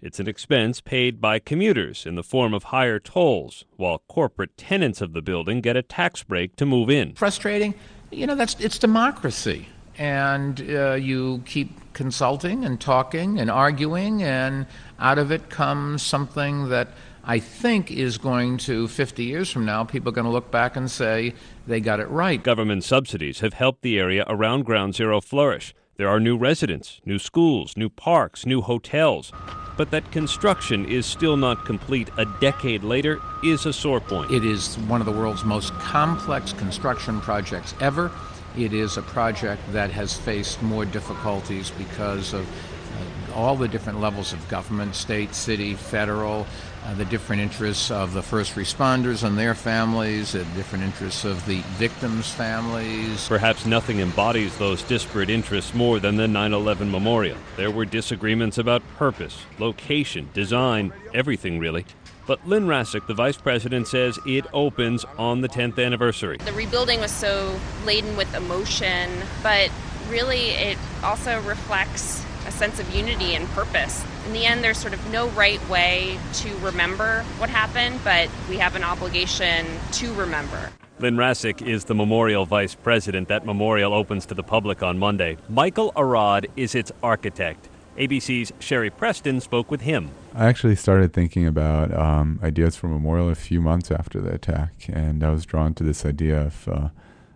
It's 0.00 0.20
an 0.20 0.28
expense 0.28 0.80
paid 0.80 1.20
by 1.20 1.38
commuters 1.38 2.06
in 2.06 2.14
the 2.14 2.22
form 2.22 2.54
of 2.54 2.64
higher 2.64 3.00
tolls, 3.00 3.64
while 3.76 4.02
corporate 4.06 4.56
tenants 4.56 5.00
of 5.00 5.12
the 5.12 5.22
building 5.22 5.60
get 5.60 5.76
a 5.76 5.82
tax 5.82 6.22
break 6.22 6.54
to 6.56 6.66
move 6.66 6.90
in. 6.90 7.14
Frustrating? 7.14 7.74
You 8.12 8.26
know, 8.26 8.36
that's 8.36 8.54
it's 8.60 8.78
democracy. 8.78 9.68
And 9.98 10.60
uh, 10.70 10.94
you 10.94 11.42
keep 11.46 11.92
consulting 11.92 12.64
and 12.64 12.80
talking 12.80 13.38
and 13.38 13.50
arguing, 13.50 14.22
and 14.22 14.66
out 14.98 15.18
of 15.18 15.32
it 15.32 15.48
comes 15.48 16.02
something 16.02 16.68
that 16.68 16.88
I 17.24 17.40
think 17.40 17.90
is 17.90 18.18
going 18.18 18.58
to, 18.58 18.86
50 18.86 19.24
years 19.24 19.50
from 19.50 19.64
now, 19.64 19.82
people 19.82 20.10
are 20.10 20.12
going 20.12 20.26
to 20.26 20.30
look 20.30 20.50
back 20.50 20.76
and 20.76 20.88
say 20.90 21.34
they 21.66 21.80
got 21.80 21.98
it 21.98 22.08
right. 22.08 22.40
Government 22.40 22.84
subsidies 22.84 23.40
have 23.40 23.54
helped 23.54 23.82
the 23.82 23.98
area 23.98 24.24
around 24.28 24.64
Ground 24.64 24.94
Zero 24.94 25.20
flourish. 25.20 25.74
There 25.96 26.08
are 26.08 26.20
new 26.20 26.36
residents, 26.36 27.00
new 27.06 27.18
schools, 27.18 27.76
new 27.76 27.88
parks, 27.88 28.44
new 28.44 28.60
hotels. 28.60 29.32
But 29.76 29.90
that 29.90 30.12
construction 30.12 30.84
is 30.84 31.04
still 31.04 31.36
not 31.36 31.64
complete 31.64 32.10
a 32.16 32.26
decade 32.40 32.84
later 32.84 33.18
is 33.42 33.66
a 33.66 33.72
sore 33.72 34.00
point. 34.00 34.30
It 34.30 34.44
is 34.44 34.76
one 34.80 35.00
of 35.00 35.06
the 35.06 35.12
world's 35.12 35.44
most 35.44 35.72
complex 35.74 36.52
construction 36.52 37.20
projects 37.20 37.74
ever. 37.80 38.12
It 38.56 38.72
is 38.72 38.96
a 38.96 39.02
project 39.02 39.60
that 39.72 39.90
has 39.90 40.14
faced 40.14 40.62
more 40.62 40.86
difficulties 40.86 41.70
because 41.70 42.32
of 42.32 42.46
uh, 42.46 43.34
all 43.34 43.54
the 43.54 43.68
different 43.68 44.00
levels 44.00 44.32
of 44.32 44.48
government 44.48 44.94
state, 44.94 45.34
city, 45.34 45.74
federal, 45.74 46.46
uh, 46.86 46.94
the 46.94 47.04
different 47.04 47.42
interests 47.42 47.90
of 47.90 48.14
the 48.14 48.22
first 48.22 48.54
responders 48.54 49.24
and 49.24 49.36
their 49.36 49.54
families, 49.54 50.32
the 50.32 50.44
different 50.56 50.84
interests 50.84 51.26
of 51.26 51.44
the 51.44 51.60
victims' 51.76 52.32
families. 52.32 53.28
Perhaps 53.28 53.66
nothing 53.66 54.00
embodies 54.00 54.56
those 54.56 54.82
disparate 54.84 55.28
interests 55.28 55.74
more 55.74 56.00
than 56.00 56.16
the 56.16 56.26
9 56.26 56.54
11 56.54 56.90
memorial. 56.90 57.36
There 57.56 57.70
were 57.70 57.84
disagreements 57.84 58.56
about 58.56 58.82
purpose, 58.96 59.36
location, 59.58 60.30
design, 60.32 60.94
everything 61.12 61.58
really. 61.58 61.84
But 62.26 62.44
Lynn 62.46 62.66
Rasic, 62.66 63.06
the 63.06 63.14
vice 63.14 63.36
president, 63.36 63.86
says 63.86 64.18
it 64.26 64.46
opens 64.52 65.04
on 65.16 65.42
the 65.42 65.48
10th 65.48 65.84
anniversary. 65.84 66.38
The 66.38 66.52
rebuilding 66.52 67.00
was 67.00 67.12
so 67.12 67.58
laden 67.84 68.16
with 68.16 68.34
emotion, 68.34 69.10
but 69.44 69.70
really 70.10 70.50
it 70.50 70.76
also 71.04 71.40
reflects 71.42 72.24
a 72.46 72.50
sense 72.50 72.80
of 72.80 72.92
unity 72.94 73.36
and 73.36 73.46
purpose. 73.50 74.04
In 74.26 74.32
the 74.32 74.44
end, 74.44 74.64
there's 74.64 74.78
sort 74.78 74.92
of 74.92 75.12
no 75.12 75.28
right 75.30 75.66
way 75.68 76.18
to 76.34 76.56
remember 76.56 77.22
what 77.38 77.48
happened, 77.48 78.00
but 78.02 78.28
we 78.48 78.56
have 78.56 78.74
an 78.74 78.82
obligation 78.82 79.66
to 79.92 80.12
remember. 80.14 80.72
Lynn 80.98 81.16
Rasic 81.16 81.60
is 81.62 81.84
the 81.84 81.94
memorial 81.94 82.44
vice 82.44 82.74
president. 82.74 83.28
That 83.28 83.44
memorial 83.44 83.92
opens 83.92 84.26
to 84.26 84.34
the 84.34 84.42
public 84.42 84.82
on 84.82 84.98
Monday. 84.98 85.36
Michael 85.48 85.92
Arad 85.94 86.48
is 86.56 86.74
its 86.74 86.90
architect. 87.02 87.68
ABC's 87.96 88.52
Sherry 88.58 88.90
Preston 88.90 89.40
spoke 89.40 89.70
with 89.70 89.80
him. 89.80 90.10
I 90.34 90.46
actually 90.46 90.76
started 90.76 91.12
thinking 91.12 91.46
about 91.46 91.92
um, 91.94 92.38
ideas 92.42 92.76
for 92.76 92.88
memorial 92.88 93.30
a 93.30 93.34
few 93.34 93.60
months 93.60 93.90
after 93.90 94.20
the 94.20 94.32
attack, 94.32 94.86
and 94.88 95.24
I 95.24 95.30
was 95.30 95.46
drawn 95.46 95.74
to 95.74 95.84
this 95.84 96.04
idea 96.04 96.40
of 96.40 96.68
uh, 96.68 96.88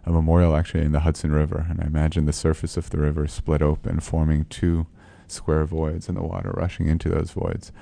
a 0.05 0.11
memorial 0.11 0.55
actually 0.55 0.85
in 0.85 0.92
the 0.92 1.01
Hudson 1.01 1.33
River. 1.33 1.66
And 1.68 1.81
I 1.81 1.87
imagined 1.87 2.29
the 2.29 2.33
surface 2.33 2.77
of 2.77 2.90
the 2.90 2.99
river 2.99 3.27
split 3.27 3.62
open, 3.62 4.01
forming 4.01 4.44
two 4.46 4.87
square 5.29 5.64
voids, 5.64 6.09
and 6.09 6.16
the 6.16 6.23
water 6.23 6.51
rushing 6.55 6.87
into 6.87 7.09
those 7.09 7.31
voids. 7.31 7.73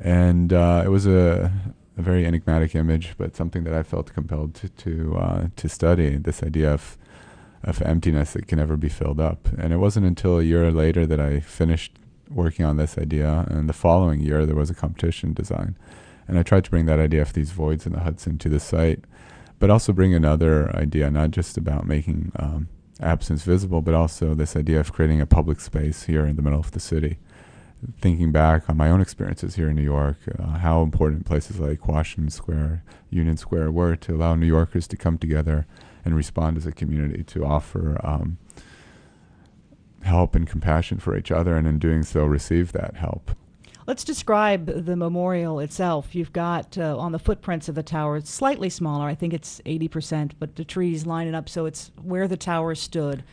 And 0.00 0.52
uh, 0.52 0.82
it 0.84 0.88
was 0.88 1.06
a, 1.06 1.52
a, 1.96 2.02
very 2.02 2.26
enigmatic 2.26 2.74
image, 2.74 3.14
but 3.16 3.36
something 3.36 3.64
that 3.64 3.74
I 3.74 3.82
felt 3.82 4.12
compelled 4.12 4.54
to 4.56 4.68
to, 4.68 5.16
uh, 5.16 5.46
to 5.54 5.68
study. 5.68 6.16
This 6.16 6.42
idea 6.42 6.72
of 6.72 6.96
of 7.62 7.80
emptiness 7.82 8.34
that 8.34 8.46
can 8.46 8.58
never 8.58 8.76
be 8.76 8.90
filled 8.90 9.18
up. 9.18 9.48
And 9.58 9.72
it 9.72 9.78
wasn't 9.78 10.06
until 10.06 10.38
a 10.38 10.42
year 10.42 10.70
later 10.70 11.06
that 11.06 11.18
I 11.18 11.40
finished 11.40 11.92
working 12.30 12.64
on 12.64 12.76
this 12.76 12.98
idea, 12.98 13.46
and 13.48 13.68
the 13.68 13.72
following 13.72 14.20
year 14.20 14.46
there 14.46 14.56
was 14.56 14.70
a 14.70 14.74
competition 14.74 15.32
design. 15.32 15.76
And 16.26 16.38
I 16.38 16.42
tried 16.42 16.64
to 16.64 16.70
bring 16.70 16.86
that 16.86 16.98
idea 16.98 17.22
of 17.22 17.32
these 17.32 17.50
voids 17.50 17.86
in 17.86 17.92
the 17.92 18.00
Hudson 18.00 18.38
to 18.38 18.48
the 18.48 18.60
site, 18.60 19.04
but 19.58 19.70
also 19.70 19.92
bring 19.92 20.14
another 20.14 20.74
idea, 20.74 21.10
not 21.10 21.30
just 21.30 21.56
about 21.56 21.86
making 21.86 22.32
um, 22.36 22.68
absence 23.00 23.42
visible, 23.42 23.82
but 23.82 23.94
also 23.94 24.34
this 24.34 24.56
idea 24.56 24.80
of 24.80 24.92
creating 24.92 25.20
a 25.20 25.26
public 25.26 25.60
space 25.60 26.04
here 26.04 26.24
in 26.26 26.36
the 26.36 26.42
middle 26.42 26.60
of 26.60 26.70
the 26.72 26.80
city. 26.80 27.18
Thinking 28.00 28.32
back 28.32 28.70
on 28.70 28.78
my 28.78 28.88
own 28.88 29.02
experiences 29.02 29.56
here 29.56 29.68
in 29.68 29.76
New 29.76 29.82
York, 29.82 30.16
uh, 30.38 30.58
how 30.58 30.82
important 30.82 31.26
places 31.26 31.60
like 31.60 31.86
Washington 31.86 32.30
Square, 32.30 32.82
Union 33.10 33.36
Square 33.36 33.72
were 33.72 33.94
to 33.96 34.14
allow 34.14 34.34
New 34.34 34.46
Yorkers 34.46 34.86
to 34.88 34.96
come 34.96 35.18
together 35.18 35.66
and 36.04 36.16
respond 36.16 36.56
as 36.56 36.64
a 36.64 36.72
community, 36.72 37.22
to 37.24 37.44
offer 37.44 38.00
um, 38.02 38.38
help 40.04 40.34
and 40.34 40.48
compassion 40.48 40.98
for 40.98 41.16
each 41.16 41.30
other, 41.30 41.56
and 41.56 41.66
in 41.66 41.78
doing 41.78 42.02
so, 42.02 42.24
receive 42.24 42.72
that 42.72 42.96
help. 42.96 43.32
Let's 43.86 44.04
describe 44.04 44.86
the 44.86 44.96
memorial 44.96 45.60
itself. 45.60 46.14
You've 46.14 46.32
got 46.32 46.78
uh, 46.78 46.96
on 46.96 47.12
the 47.12 47.18
footprints 47.18 47.68
of 47.68 47.74
the 47.74 47.82
tower, 47.82 48.16
it's 48.16 48.30
slightly 48.30 48.70
smaller. 48.70 49.06
I 49.06 49.14
think 49.14 49.34
it's 49.34 49.60
80%, 49.66 50.32
but 50.38 50.56
the 50.56 50.64
trees 50.64 51.04
line 51.04 51.28
it 51.28 51.34
up 51.34 51.48
so 51.50 51.66
it's 51.66 51.90
where 52.02 52.26
the 52.26 52.38
tower 52.38 52.74
stood. 52.74 53.24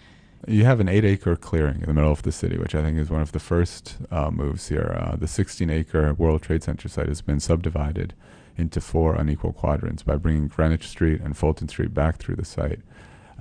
You 0.48 0.66
have 0.66 0.80
an 0.80 0.90
eight 0.90 1.06
acre 1.06 1.36
clearing 1.36 1.82
in 1.82 1.86
the 1.86 1.94
middle 1.94 2.12
of 2.12 2.24
the 2.24 2.32
city, 2.32 2.58
which 2.58 2.76
I 2.76 2.82
think 2.82 2.98
is 2.98 3.10
one 3.10 3.22
of 3.22 3.32
the 3.32 3.40
first 3.40 3.98
uh, 4.10 4.32
moves 4.32 4.68
here. 4.68 4.98
Uh, 5.00 5.16
the 5.16 5.28
16 5.28 5.70
acre 5.70 6.14
World 6.16 6.42
Trade 6.42 6.64
Center 6.64 6.90
site 6.90 7.08
has 7.08 7.22
been 7.22 7.40
subdivided 7.40 8.14
into 8.58 8.82
four 8.82 9.16
unequal 9.16 9.54
quadrants 9.54 10.04
by 10.04 10.16
bringing 10.18 10.48
Greenwich 10.48 10.88
Street 10.88 11.22
and 11.22 11.38
Fulton 11.38 11.70
Street 11.70 11.94
back 11.94 12.18
through 12.18 12.36
the 12.36 12.46
site 12.46 12.80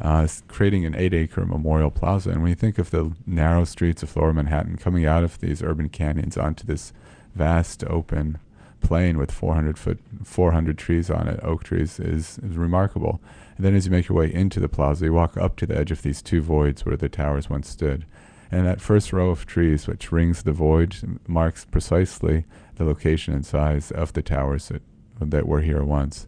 uh, 0.01 0.27
creating 0.49 0.87
an 0.87 0.95
eight 0.97 1.13
acre 1.13 1.45
memorial 1.45 1.91
plaza. 1.91 2.31
And 2.31 2.43
when 2.43 2.51
you 2.51 2.55
think 2.55 2.79
of 2.79 2.91
the 2.91 3.13
narrow 3.27 3.65
streets 3.65 4.03
of 4.03 4.17
lower 4.17 4.33
Manhattan 4.33 4.77
coming 4.77 5.05
out 5.05 5.25
of 5.25 5.41
these 5.41 5.63
urban 5.63 5.89
canyons 5.89 6.37
onto 6.37 6.65
this 6.65 6.93
vast 7.35 7.85
open 7.85 8.39
plain 8.81 9.19
with 9.19 9.31
400 9.31 9.79
foot 9.79 10.01
400 10.25 10.79
trees 10.79 11.11
on 11.11 11.29
it 11.29 11.39
oak 11.43 11.65
trees 11.65 12.01
is, 12.01 12.39
is 12.39 12.57
remarkable. 12.57 13.21
And 13.57 13.67
then 13.67 13.75
as 13.75 13.85
you 13.85 13.93
make 13.93 14.09
your 14.09 14.17
way 14.17 14.33
into 14.33 14.59
the 14.59 14.71
plaza 14.71 15.05
you 15.05 15.13
walk 15.13 15.37
up 15.37 15.57
to 15.57 15.67
the 15.67 15.77
edge 15.77 15.91
of 15.91 16.01
these 16.01 16.23
two 16.23 16.41
voids 16.41 16.87
where 16.87 16.97
the 16.97 17.11
towers 17.11 17.51
once 17.51 17.69
stood. 17.69 18.07
And 18.51 18.67
that 18.67 18.81
first 18.81 19.13
row 19.13 19.29
of 19.29 19.45
trees 19.45 19.87
which 19.87 20.11
rings 20.11 20.43
the 20.43 20.53
void 20.53 20.97
marks 21.29 21.67
precisely 21.67 22.47
the 22.77 22.85
location 22.85 23.35
and 23.35 23.45
size 23.45 23.91
of 23.91 24.15
the 24.15 24.23
towers 24.23 24.69
that, 24.69 24.83
that 25.21 25.47
were 25.47 25.61
here 25.61 25.85
once 25.85 26.27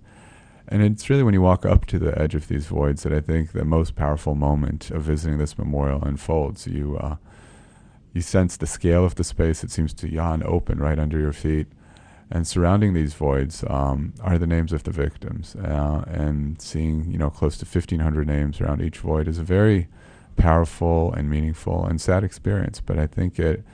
and 0.69 0.83
it's 0.83 1.11
really 1.11 1.23
when 1.23 1.35
you 1.35 1.43
walk 1.43 1.67
up 1.67 1.87
to 1.87 1.99
the 1.99 2.19
edge 2.21 2.35
of 2.35 2.49
these 2.49 2.67
voids 2.67 3.03
that 3.03 3.13
I 3.13 3.21
think 3.21 3.53
the 3.53 3.65
most 3.65 3.97
powerful 3.97 4.35
moment 4.35 4.91
of 4.91 5.03
visiting 5.03 5.39
this 5.39 5.59
memorial 5.59 6.03
unfolds. 6.03 6.67
You 6.67 6.97
uh, 6.99 7.17
you 8.13 8.21
sense 8.21 8.57
the 8.57 8.67
scale 8.67 9.05
of 9.05 9.17
the 9.17 9.25
space; 9.25 9.65
it 9.65 9.71
seems 9.71 9.93
to 9.95 10.09
yawn 10.09 10.43
open 10.45 10.79
right 10.79 10.99
under 10.99 11.19
your 11.19 11.33
feet, 11.33 11.67
and 12.31 12.47
surrounding 12.47 12.95
these 12.95 13.15
voids 13.15 13.65
um, 13.69 14.15
are 14.23 14.39
the 14.39 14.47
names 14.47 14.73
of 14.73 14.85
the 14.85 14.91
victims. 14.93 15.57
Uh, 15.57 16.05
and 16.07 16.61
seeing 16.61 17.11
you 17.11 17.19
know 17.19 17.31
close 17.31 17.59
to 17.59 17.67
1,500 17.67 18.27
names 18.27 18.61
around 18.61 18.83
each 18.83 18.99
void 18.99 19.29
is 19.29 19.39
a 19.39 19.45
very 19.45 19.89
powerful 20.37 21.13
and 21.13 21.29
meaningful 21.29 21.85
and 21.85 22.01
sad 22.01 22.25
experience. 22.25 22.81
But 22.81 22.99
I 22.99 23.07
think 23.07 23.39
it 23.39 23.65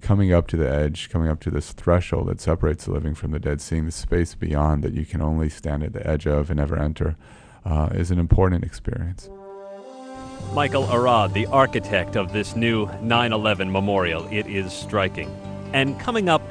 coming 0.00 0.32
up 0.32 0.46
to 0.48 0.56
the 0.56 0.70
edge, 0.70 1.10
coming 1.10 1.28
up 1.28 1.40
to 1.40 1.50
this 1.50 1.72
threshold 1.72 2.28
that 2.28 2.40
separates 2.40 2.84
the 2.84 2.92
living 2.92 3.14
from 3.14 3.30
the 3.30 3.38
dead, 3.38 3.60
seeing 3.60 3.86
the 3.86 3.92
space 3.92 4.34
beyond 4.34 4.82
that 4.84 4.94
you 4.94 5.04
can 5.04 5.20
only 5.20 5.48
stand 5.48 5.82
at 5.82 5.92
the 5.92 6.06
edge 6.06 6.26
of 6.26 6.50
and 6.50 6.58
never 6.58 6.78
enter, 6.78 7.16
uh, 7.64 7.88
is 7.92 8.10
an 8.10 8.18
important 8.18 8.64
experience. 8.64 9.28
Michael 10.52 10.90
Arad, 10.92 11.32
the 11.32 11.46
architect 11.46 12.16
of 12.16 12.32
this 12.32 12.54
new 12.56 12.86
9 13.00 13.32
11 13.32 13.72
memorial, 13.72 14.28
it 14.30 14.46
is 14.46 14.72
striking. 14.72 15.30
And 15.72 15.98
coming 15.98 16.28
up, 16.28 16.42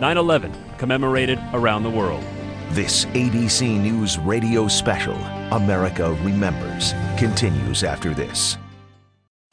9 0.00 0.16
11 0.16 0.54
commemorated 0.78 1.38
around 1.52 1.82
the 1.82 1.90
world. 1.90 2.22
This 2.70 3.06
ABC 3.06 3.80
News 3.80 4.16
radio 4.20 4.68
special, 4.68 5.16
America 5.50 6.16
Remembers, 6.22 6.94
continues 7.18 7.82
after 7.82 8.14
this. 8.14 8.56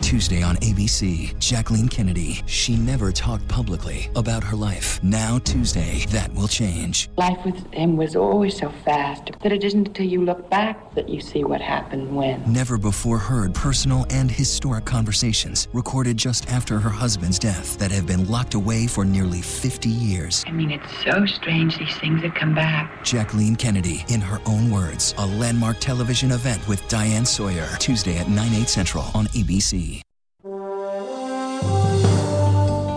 Tuesday 0.07 0.41
on 0.41 0.55
ABC, 0.57 1.37
Jacqueline 1.37 1.89
Kennedy. 1.89 2.41
She 2.45 2.77
never 2.77 3.11
talked 3.11 3.45
publicly 3.49 4.09
about 4.15 4.41
her 4.41 4.55
life. 4.55 5.03
Now, 5.03 5.37
Tuesday, 5.39 6.05
that 6.11 6.33
will 6.33 6.47
change. 6.47 7.09
Life 7.17 7.39
with 7.43 7.73
him 7.73 7.97
was 7.97 8.15
always 8.15 8.57
so 8.57 8.69
fast 8.85 9.31
that 9.41 9.51
it 9.51 9.65
isn't 9.65 9.89
until 9.89 10.05
you 10.05 10.23
look 10.23 10.49
back 10.49 10.95
that 10.95 11.09
you 11.09 11.19
see 11.19 11.43
what 11.43 11.59
happened 11.59 12.15
when. 12.15 12.41
Never 12.49 12.77
before 12.77 13.17
heard 13.17 13.53
personal 13.53 14.05
and 14.09 14.31
historic 14.31 14.85
conversations 14.85 15.67
recorded 15.73 16.15
just 16.15 16.49
after 16.49 16.79
her 16.79 16.89
husband's 16.89 17.37
death 17.37 17.77
that 17.77 17.91
have 17.91 18.07
been 18.07 18.29
locked 18.29 18.53
away 18.53 18.87
for 18.87 19.03
nearly 19.03 19.41
50 19.41 19.89
years. 19.89 20.45
I 20.47 20.51
mean, 20.51 20.71
it's 20.71 21.03
so 21.03 21.25
strange 21.25 21.77
these 21.77 21.97
things 21.97 22.21
that 22.21 22.33
come 22.33 22.55
back. 22.55 23.03
Jacqueline 23.03 23.57
Kennedy, 23.57 24.05
in 24.07 24.21
her 24.21 24.39
own 24.45 24.71
words, 24.71 25.13
a 25.17 25.25
landmark 25.25 25.79
television 25.81 26.31
event 26.31 26.65
with 26.65 26.87
Diane 26.87 27.25
Sawyer, 27.25 27.67
Tuesday 27.77 28.17
at 28.17 28.29
9, 28.29 28.53
8 28.53 28.69
central 28.69 29.03
on 29.13 29.25
ABC. 29.35 29.97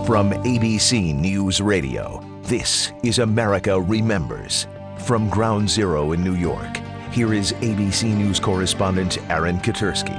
From 0.05 0.31
ABC 0.31 1.13
News 1.13 1.61
Radio, 1.61 2.21
this 2.41 2.91
is 3.03 3.19
America 3.19 3.79
Remembers. 3.79 4.65
From 5.05 5.29
Ground 5.29 5.69
Zero 5.69 6.13
in 6.13 6.23
New 6.23 6.33
York, 6.33 6.77
here 7.11 7.35
is 7.35 7.53
ABC 7.53 8.15
News 8.15 8.39
correspondent 8.39 9.19
Aaron 9.29 9.59
Katersky. 9.59 10.17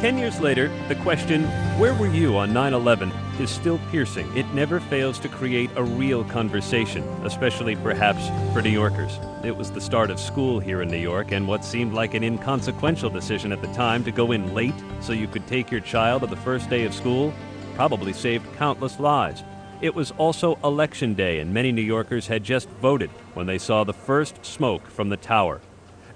Ten 0.00 0.18
years 0.18 0.40
later, 0.40 0.70
the 0.86 0.94
question, 0.94 1.42
Where 1.80 1.94
were 1.94 2.06
you 2.06 2.36
on 2.36 2.52
9 2.52 2.74
11? 2.74 3.10
is 3.40 3.50
still 3.50 3.80
piercing. 3.90 4.34
It 4.36 4.46
never 4.54 4.78
fails 4.78 5.18
to 5.18 5.28
create 5.28 5.70
a 5.74 5.82
real 5.82 6.22
conversation, 6.24 7.02
especially 7.24 7.74
perhaps 7.74 8.28
for 8.54 8.62
New 8.62 8.70
Yorkers. 8.70 9.18
It 9.42 9.56
was 9.56 9.72
the 9.72 9.80
start 9.80 10.10
of 10.10 10.20
school 10.20 10.60
here 10.60 10.80
in 10.80 10.88
New 10.88 10.96
York, 10.96 11.32
and 11.32 11.48
what 11.48 11.64
seemed 11.64 11.92
like 11.92 12.14
an 12.14 12.22
inconsequential 12.22 13.10
decision 13.10 13.50
at 13.50 13.60
the 13.60 13.72
time 13.74 14.04
to 14.04 14.12
go 14.12 14.30
in 14.30 14.54
late 14.54 14.80
so 15.00 15.12
you 15.12 15.26
could 15.26 15.46
take 15.48 15.72
your 15.72 15.80
child 15.80 16.22
to 16.22 16.28
the 16.28 16.36
first 16.36 16.70
day 16.70 16.84
of 16.84 16.94
school 16.94 17.34
probably 17.74 18.12
saved 18.12 18.46
countless 18.56 19.00
lives. 19.00 19.42
It 19.80 19.94
was 19.94 20.12
also 20.12 20.58
Election 20.64 21.14
Day, 21.14 21.40
and 21.40 21.52
many 21.52 21.72
New 21.72 21.82
Yorkers 21.82 22.28
had 22.28 22.44
just 22.44 22.68
voted 22.80 23.10
when 23.34 23.46
they 23.46 23.58
saw 23.58 23.84
the 23.84 23.92
first 23.92 24.44
smoke 24.44 24.86
from 24.86 25.08
the 25.08 25.16
tower. 25.16 25.60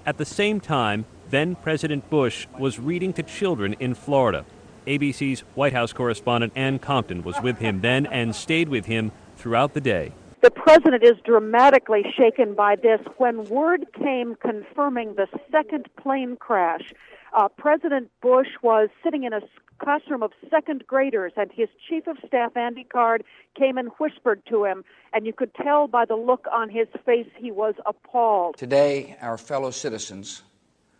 At 0.05 0.17
the 0.17 0.25
same 0.25 0.59
time, 0.59 1.05
then 1.29 1.55
President 1.55 2.09
Bush 2.09 2.47
was 2.57 2.79
reading 2.79 3.13
to 3.13 3.23
children 3.23 3.75
in 3.79 3.93
Florida. 3.93 4.45
ABC's 4.87 5.41
White 5.53 5.73
House 5.73 5.93
correspondent 5.93 6.53
Ann 6.55 6.79
Compton 6.79 7.21
was 7.21 7.35
with 7.43 7.59
him 7.59 7.81
then 7.81 8.07
and 8.07 8.35
stayed 8.35 8.69
with 8.69 8.85
him 8.85 9.11
throughout 9.37 9.73
the 9.73 9.81
day. 9.81 10.13
The 10.41 10.49
president 10.49 11.03
is 11.03 11.17
dramatically 11.25 12.03
shaken 12.17 12.55
by 12.55 12.77
this. 12.77 13.01
When 13.17 13.43
word 13.45 13.85
came 13.93 14.35
confirming 14.35 15.15
the 15.15 15.27
second 15.51 15.89
plane 16.01 16.37
crash, 16.37 16.93
uh, 17.33 17.49
President 17.49 18.09
Bush 18.21 18.47
was 18.63 18.89
sitting 19.03 19.25
in 19.25 19.33
a 19.33 19.41
classroom 19.79 20.21
of 20.23 20.31
second 20.49 20.85
graders, 20.85 21.33
and 21.35 21.51
his 21.51 21.69
chief 21.87 22.07
of 22.07 22.17
staff, 22.27 22.55
Andy 22.55 22.83
Card, 22.83 23.23
came 23.57 23.77
and 23.77 23.89
whispered 23.99 24.41
to 24.49 24.65
him, 24.65 24.83
and 25.13 25.25
you 25.25 25.33
could 25.33 25.53
tell 25.55 25.87
by 25.87 26.05
the 26.05 26.15
look 26.15 26.45
on 26.51 26.69
his 26.69 26.87
face 27.05 27.27
he 27.37 27.51
was 27.51 27.75
appalled. 27.85 28.57
Today, 28.57 29.17
our 29.21 29.37
fellow 29.37 29.71
citizens, 29.71 30.43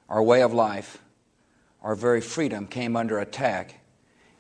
our 0.08 0.24
way 0.24 0.42
of 0.42 0.54
life, 0.54 1.04
our 1.82 1.96
very 1.96 2.22
freedom 2.22 2.68
came 2.68 2.96
under 2.96 3.20
attack 3.20 3.76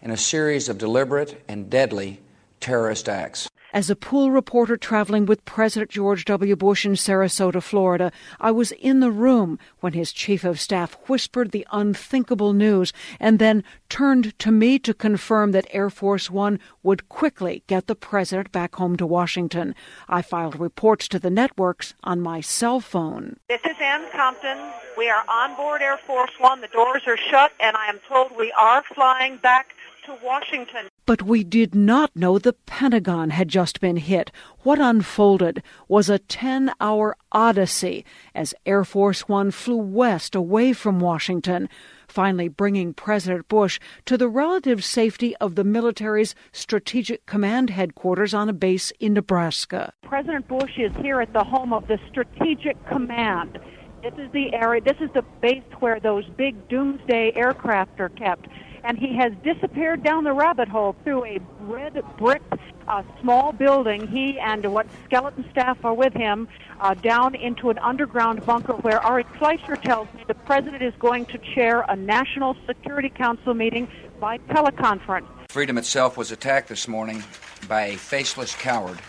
in 0.01 0.11
a 0.11 0.17
series 0.17 0.69
of 0.69 0.77
deliberate 0.77 1.43
and 1.47 1.69
deadly 1.69 2.21
terrorist 2.59 3.09
acts. 3.09 3.48
As 3.71 3.91
a 3.91 3.95
pool 3.95 4.31
reporter 4.31 4.77
traveling 4.77 5.27
with 5.27 5.45
President 5.45 5.91
George 5.91 6.25
W. 6.25 6.55
Bush 6.55 6.87
in 6.87 6.93
Sarasota, 6.93 7.61
Florida, 7.61 8.11
I 8.39 8.49
was 8.49 8.71
in 8.71 8.99
the 8.99 9.11
room 9.11 9.59
when 9.79 9.93
his 9.93 10.11
chief 10.11 10.43
of 10.43 10.59
staff 10.59 10.97
whispered 11.07 11.51
the 11.51 11.67
unthinkable 11.71 12.53
news 12.53 12.91
and 13.19 13.37
then 13.37 13.63
turned 13.87 14.37
to 14.39 14.51
me 14.51 14.79
to 14.79 14.93
confirm 14.95 15.51
that 15.51 15.67
Air 15.69 15.91
Force 15.91 16.31
One 16.31 16.59
would 16.81 17.09
quickly 17.09 17.61
get 17.67 17.85
the 17.85 17.93
president 17.93 18.51
back 18.51 18.75
home 18.75 18.97
to 18.97 19.05
Washington. 19.05 19.75
I 20.07 20.23
filed 20.23 20.59
reports 20.59 21.07
to 21.09 21.19
the 21.19 21.29
networks 21.29 21.93
on 22.03 22.21
my 22.21 22.41
cell 22.41 22.79
phone. 22.79 23.37
This 23.49 23.61
is 23.65 23.77
Ann 23.79 24.09
Compton. 24.11 24.57
We 24.97 25.09
are 25.09 25.23
on 25.29 25.55
board 25.55 25.83
Air 25.83 25.97
Force 25.97 26.31
One. 26.39 26.61
The 26.61 26.67
doors 26.67 27.03
are 27.05 27.17
shut, 27.17 27.53
and 27.59 27.77
I 27.77 27.87
am 27.87 27.99
told 28.07 28.35
we 28.35 28.51
are 28.53 28.83
flying 28.95 29.37
back 29.37 29.75
to 30.05 30.17
Washington. 30.23 30.87
But 31.05 31.23
we 31.23 31.43
did 31.43 31.73
not 31.73 32.15
know 32.15 32.37
the 32.37 32.53
Pentagon 32.53 33.31
had 33.31 33.47
just 33.47 33.79
been 33.79 33.97
hit. 33.97 34.31
What 34.59 34.79
unfolded 34.79 35.63
was 35.87 36.09
a 36.09 36.19
10 36.19 36.71
hour 36.79 37.15
odyssey 37.31 38.05
as 38.35 38.53
Air 38.65 38.83
Force 38.83 39.27
One 39.27 39.51
flew 39.51 39.77
west 39.77 40.35
away 40.35 40.73
from 40.73 40.99
Washington, 40.99 41.69
finally 42.07 42.47
bringing 42.47 42.93
President 42.93 43.47
Bush 43.47 43.79
to 44.05 44.17
the 44.17 44.27
relative 44.27 44.83
safety 44.83 45.35
of 45.37 45.55
the 45.55 45.63
military's 45.63 46.35
Strategic 46.51 47.25
Command 47.25 47.69
headquarters 47.69 48.33
on 48.33 48.49
a 48.49 48.53
base 48.53 48.91
in 48.99 49.13
Nebraska. 49.13 49.93
President 50.03 50.47
Bush 50.47 50.77
is 50.77 50.91
here 51.01 51.21
at 51.21 51.33
the 51.33 51.43
home 51.43 51.73
of 51.73 51.87
the 51.87 51.99
Strategic 52.09 52.77
Command. 52.87 53.59
This 54.01 54.13
is 54.17 54.31
the 54.31 54.53
area, 54.53 54.81
this 54.81 54.97
is 55.01 55.09
the 55.13 55.23
base 55.41 55.63
where 55.79 55.99
those 55.99 56.23
big 56.37 56.69
doomsday 56.69 57.33
aircraft 57.35 57.99
are 57.99 58.09
kept. 58.09 58.47
And 58.83 58.97
he 58.97 59.15
has 59.17 59.33
disappeared 59.43 60.03
down 60.03 60.23
the 60.23 60.33
rabbit 60.33 60.67
hole 60.67 60.95
through 61.03 61.25
a 61.25 61.39
red 61.61 62.01
brick 62.17 62.41
uh, 62.87 63.03
small 63.21 63.51
building. 63.51 64.07
He 64.07 64.39
and 64.39 64.65
what 64.73 64.87
skeleton 65.05 65.45
staff 65.51 65.77
are 65.83 65.93
with 65.93 66.13
him 66.13 66.47
uh, 66.79 66.95
down 66.95 67.35
into 67.35 67.69
an 67.69 67.77
underground 67.79 68.45
bunker 68.45 68.73
where 68.73 68.99
Ari 68.99 69.25
Fleischer 69.37 69.75
tells 69.75 70.07
me 70.13 70.23
the 70.27 70.33
president 70.33 70.81
is 70.81 70.93
going 70.99 71.25
to 71.27 71.37
chair 71.53 71.85
a 71.87 71.95
National 71.95 72.55
Security 72.65 73.09
Council 73.09 73.53
meeting 73.53 73.87
by 74.19 74.37
teleconference. 74.49 75.27
Freedom 75.49 75.77
itself 75.77 76.17
was 76.17 76.31
attacked 76.31 76.69
this 76.69 76.87
morning 76.87 77.23
by 77.67 77.87
a 77.87 77.95
faceless 77.95 78.55
coward, 78.55 78.99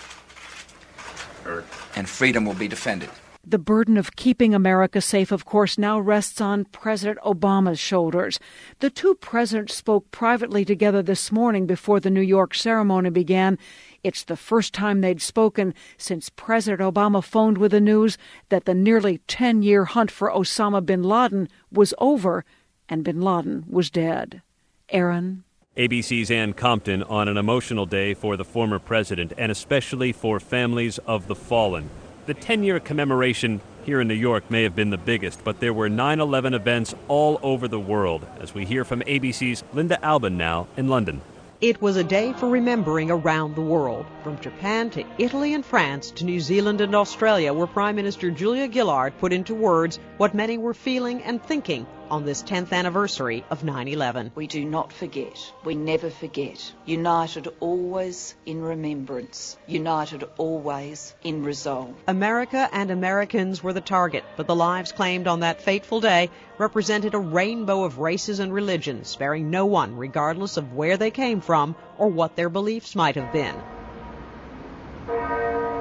and 1.96 2.08
freedom 2.08 2.44
will 2.44 2.54
be 2.54 2.68
defended. 2.68 3.10
The 3.46 3.58
burden 3.58 3.96
of 3.96 4.16
keeping 4.16 4.54
America 4.54 5.00
safe, 5.00 5.32
of 5.32 5.46
course, 5.46 5.78
now 5.78 5.98
rests 5.98 6.42
on 6.42 6.66
President 6.66 7.18
Obama's 7.20 7.78
shoulders. 7.78 8.38
The 8.80 8.90
two 8.90 9.14
presidents 9.14 9.74
spoke 9.74 10.10
privately 10.10 10.62
together 10.62 11.02
this 11.02 11.32
morning 11.32 11.66
before 11.66 12.00
the 12.00 12.10
New 12.10 12.20
York 12.20 12.54
ceremony 12.54 13.08
began. 13.08 13.58
It's 14.04 14.24
the 14.24 14.36
first 14.36 14.74
time 14.74 15.00
they'd 15.00 15.22
spoken 15.22 15.72
since 15.96 16.28
President 16.28 16.82
Obama 16.82 17.24
phoned 17.24 17.56
with 17.56 17.72
the 17.72 17.80
news 17.80 18.18
that 18.50 18.66
the 18.66 18.74
nearly 18.74 19.18
10 19.26 19.62
year 19.62 19.86
hunt 19.86 20.10
for 20.10 20.30
Osama 20.30 20.84
bin 20.84 21.02
Laden 21.02 21.48
was 21.72 21.94
over 21.96 22.44
and 22.90 23.04
bin 23.04 23.22
Laden 23.22 23.64
was 23.70 23.90
dead. 23.90 24.42
Aaron? 24.90 25.44
ABC's 25.78 26.30
Ann 26.30 26.52
Compton 26.52 27.02
on 27.04 27.26
an 27.26 27.38
emotional 27.38 27.86
day 27.86 28.12
for 28.12 28.36
the 28.36 28.44
former 28.44 28.78
president 28.78 29.32
and 29.38 29.50
especially 29.50 30.12
for 30.12 30.38
families 30.38 30.98
of 30.98 31.26
the 31.26 31.34
fallen. 31.34 31.88
The 32.30 32.34
10 32.34 32.62
year 32.62 32.78
commemoration 32.78 33.60
here 33.84 34.00
in 34.00 34.06
New 34.06 34.14
York 34.14 34.48
may 34.52 34.62
have 34.62 34.76
been 34.76 34.90
the 34.90 34.96
biggest, 34.96 35.42
but 35.42 35.58
there 35.58 35.72
were 35.72 35.88
9 35.88 36.20
11 36.20 36.54
events 36.54 36.94
all 37.08 37.40
over 37.42 37.66
the 37.66 37.80
world, 37.80 38.24
as 38.38 38.54
we 38.54 38.64
hear 38.64 38.84
from 38.84 39.00
ABC's 39.00 39.64
Linda 39.72 39.98
Albin 40.04 40.36
now 40.36 40.68
in 40.76 40.86
London. 40.86 41.22
It 41.60 41.82
was 41.82 41.96
a 41.96 42.04
day 42.04 42.32
for 42.34 42.48
remembering 42.48 43.10
around 43.10 43.56
the 43.56 43.62
world, 43.62 44.06
from 44.22 44.38
Japan 44.38 44.90
to 44.90 45.04
Italy 45.18 45.54
and 45.54 45.66
France 45.66 46.12
to 46.12 46.24
New 46.24 46.38
Zealand 46.38 46.80
and 46.80 46.94
Australia, 46.94 47.52
where 47.52 47.66
Prime 47.66 47.96
Minister 47.96 48.30
Julia 48.30 48.72
Gillard 48.72 49.18
put 49.18 49.32
into 49.32 49.52
words 49.52 49.98
what 50.16 50.32
many 50.32 50.56
were 50.56 50.72
feeling 50.72 51.24
and 51.24 51.42
thinking 51.42 51.84
on 52.10 52.24
this 52.24 52.42
10th 52.42 52.72
anniversary 52.72 53.44
of 53.50 53.64
9 53.64 53.88
11. 53.88 54.32
We 54.34 54.46
do 54.46 54.64
not 54.64 54.92
forget. 54.92 55.38
We 55.64 55.74
never 55.74 56.10
forget. 56.10 56.72
United 56.84 57.48
always 57.60 58.34
in 58.46 58.60
remembrance. 58.60 59.56
United 59.66 60.24
always 60.36 61.14
in 61.22 61.44
resolve. 61.44 61.94
America 62.06 62.68
and 62.72 62.90
Americans 62.90 63.62
were 63.62 63.72
the 63.72 63.80
target, 63.80 64.24
but 64.36 64.46
the 64.46 64.56
lives 64.56 64.92
claimed 64.92 65.26
on 65.26 65.40
that 65.40 65.62
fateful 65.62 66.00
day 66.00 66.30
represented 66.58 67.14
a 67.14 67.18
rainbow 67.18 67.84
of 67.84 67.98
races 67.98 68.40
and 68.40 68.52
religions, 68.52 69.08
sparing 69.08 69.50
no 69.50 69.66
one, 69.66 69.96
regardless 69.96 70.56
of 70.56 70.74
where 70.74 70.96
they 70.96 71.10
came 71.10 71.40
from 71.40 71.74
or 71.98 72.08
what 72.08 72.36
their 72.36 72.48
beliefs 72.48 72.94
might 72.94 73.16
have 73.16 73.32
been. 73.32 73.54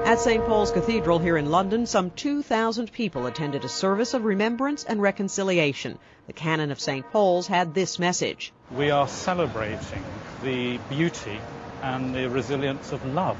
At 0.09 0.17
St. 0.17 0.43
Paul's 0.43 0.71
Cathedral 0.71 1.19
here 1.19 1.37
in 1.37 1.51
London, 1.51 1.85
some 1.85 2.09
2,000 2.09 2.91
people 2.91 3.27
attended 3.27 3.63
a 3.63 3.69
service 3.69 4.15
of 4.15 4.25
remembrance 4.25 4.83
and 4.83 4.99
reconciliation. 4.99 5.99
The 6.25 6.33
canon 6.33 6.71
of 6.71 6.79
St. 6.79 7.05
Paul's 7.11 7.45
had 7.45 7.75
this 7.75 7.99
message 7.99 8.51
We 8.75 8.89
are 8.89 9.07
celebrating 9.07 10.03
the 10.41 10.79
beauty 10.89 11.39
and 11.83 12.15
the 12.15 12.27
resilience 12.27 12.91
of 12.91 13.05
love 13.05 13.37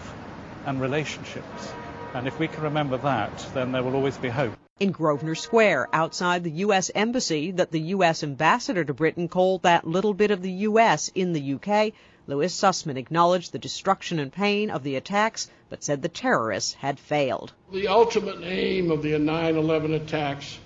and 0.67 0.79
relationships. 0.79 1.71
And 2.13 2.27
if 2.27 2.37
we 2.37 2.47
can 2.47 2.61
remember 2.61 2.97
that, 2.97 3.47
then 3.55 3.71
there 3.71 3.81
will 3.81 3.95
always 3.95 4.17
be 4.17 4.29
hope. 4.29 4.53
In 4.79 4.91
Grosvenor 4.91 5.33
Square, 5.33 5.87
outside 5.91 6.43
the 6.43 6.61
U.S. 6.67 6.91
Embassy 6.93 7.49
that 7.49 7.71
the 7.71 7.81
U.S. 7.97 8.21
ambassador 8.21 8.83
to 8.83 8.93
Britain 8.93 9.27
called 9.27 9.63
that 9.63 9.87
little 9.87 10.13
bit 10.13 10.29
of 10.29 10.43
the 10.43 10.51
U.S. 10.69 11.09
in 11.15 11.33
the 11.33 11.41
U.K., 11.41 11.93
Louis 12.29 12.53
Susman 12.53 12.95
acknowledged 12.95 13.51
the 13.51 13.57
destruction 13.57 14.19
and 14.19 14.31
pain 14.31 14.69
of 14.69 14.83
the 14.83 14.97
attacks, 14.97 15.49
but 15.67 15.83
said 15.83 16.03
the 16.03 16.09
terrorists 16.09 16.73
had 16.73 16.99
failed. 16.99 17.53
The 17.71 17.87
ultimate 17.87 18.43
aim 18.43 18.91
of 18.91 19.01
the 19.01 19.17
9 19.17 19.55
11 19.55 19.95
attacks 19.95 20.59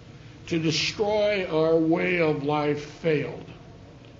to 0.47 0.59
destroy 0.59 1.45
our 1.45 1.77
way 1.77 2.19
of 2.19 2.43
life 2.43 2.83
failed. 2.83 3.45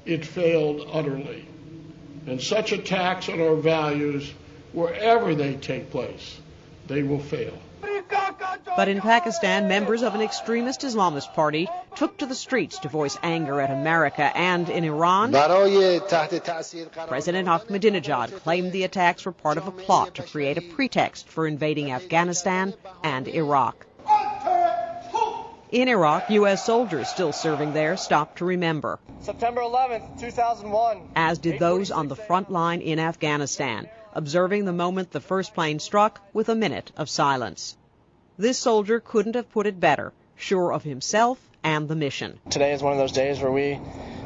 It 0.06 0.26
failed 0.26 0.88
utterly. 0.90 1.46
And 2.28 2.42
such 2.42 2.72
attacks 2.72 3.28
on 3.28 3.42
our 3.42 3.58
values, 3.58 4.32
wherever 4.72 5.36
they 5.36 5.56
take 5.56 5.92
place, 5.92 6.40
they 6.88 7.04
will 7.04 7.20
fail. 7.20 7.60
But 8.76 8.88
in 8.88 9.02
Pakistan, 9.02 9.68
members 9.68 10.02
of 10.02 10.16
an 10.16 10.22
extremist 10.22 10.82
Islamist 10.82 11.34
party 11.36 11.70
took 11.96 12.18
to 12.18 12.26
the 12.26 12.34
streets 12.34 12.80
to 12.80 12.90
voice 12.90 13.20
anger 13.22 13.62
at 13.62 13.70
America. 13.70 14.32
And 14.36 14.68
in 14.68 14.84
Iran, 14.84 15.32
President 15.32 16.10
Ahmadinejad 17.48 18.42
claimed 18.42 18.72
the 18.72 18.84
attacks 18.84 19.26
were 19.26 19.32
part 19.32 19.58
of 19.58 19.68
a 19.68 19.72
plot 19.72 20.16
to 20.16 20.24
create 20.24 20.58
a 20.58 20.62
pretext 20.62 21.30
for 21.30 21.46
invading 21.46 21.92
Afghanistan 21.92 22.74
and 23.04 23.28
Iraq. 23.28 23.86
In 25.72 25.88
Iraq, 25.88 26.30
U.S. 26.32 26.66
soldiers 26.66 27.10
still 27.10 27.32
serving 27.32 27.74
there 27.74 27.96
stopped 27.98 28.40
to 28.40 28.46
remember. 28.46 29.00
September 29.22 29.62
11, 29.62 30.02
2001. 30.20 31.02
As 31.16 31.38
did 31.38 31.60
those 31.60 31.92
on 31.92 32.08
the 32.08 32.16
front 32.16 32.52
line 32.52 32.82
in 32.82 33.00
Afghanistan, 33.00 33.88
observing 34.14 34.66
the 34.66 34.74
moment 34.74 35.12
the 35.12 35.22
first 35.22 35.54
plane 35.54 35.80
struck 35.80 36.22
with 36.34 36.50
a 36.50 36.56
minute 36.56 36.92
of 36.98 37.10
silence. 37.10 37.76
This 38.44 38.58
soldier 38.58 39.00
couldn't 39.00 39.36
have 39.36 39.50
put 39.54 39.68
it 39.68 39.80
better, 39.80 40.12
sure 40.36 40.74
of 40.74 40.84
himself 40.84 41.40
and 41.64 41.88
the 41.88 41.96
mission. 41.96 42.42
Today 42.50 42.74
is 42.74 42.84
one 42.84 42.92
of 42.92 43.00
those 43.00 43.14
days 43.14 43.40
where 43.40 43.54
we 43.54 43.80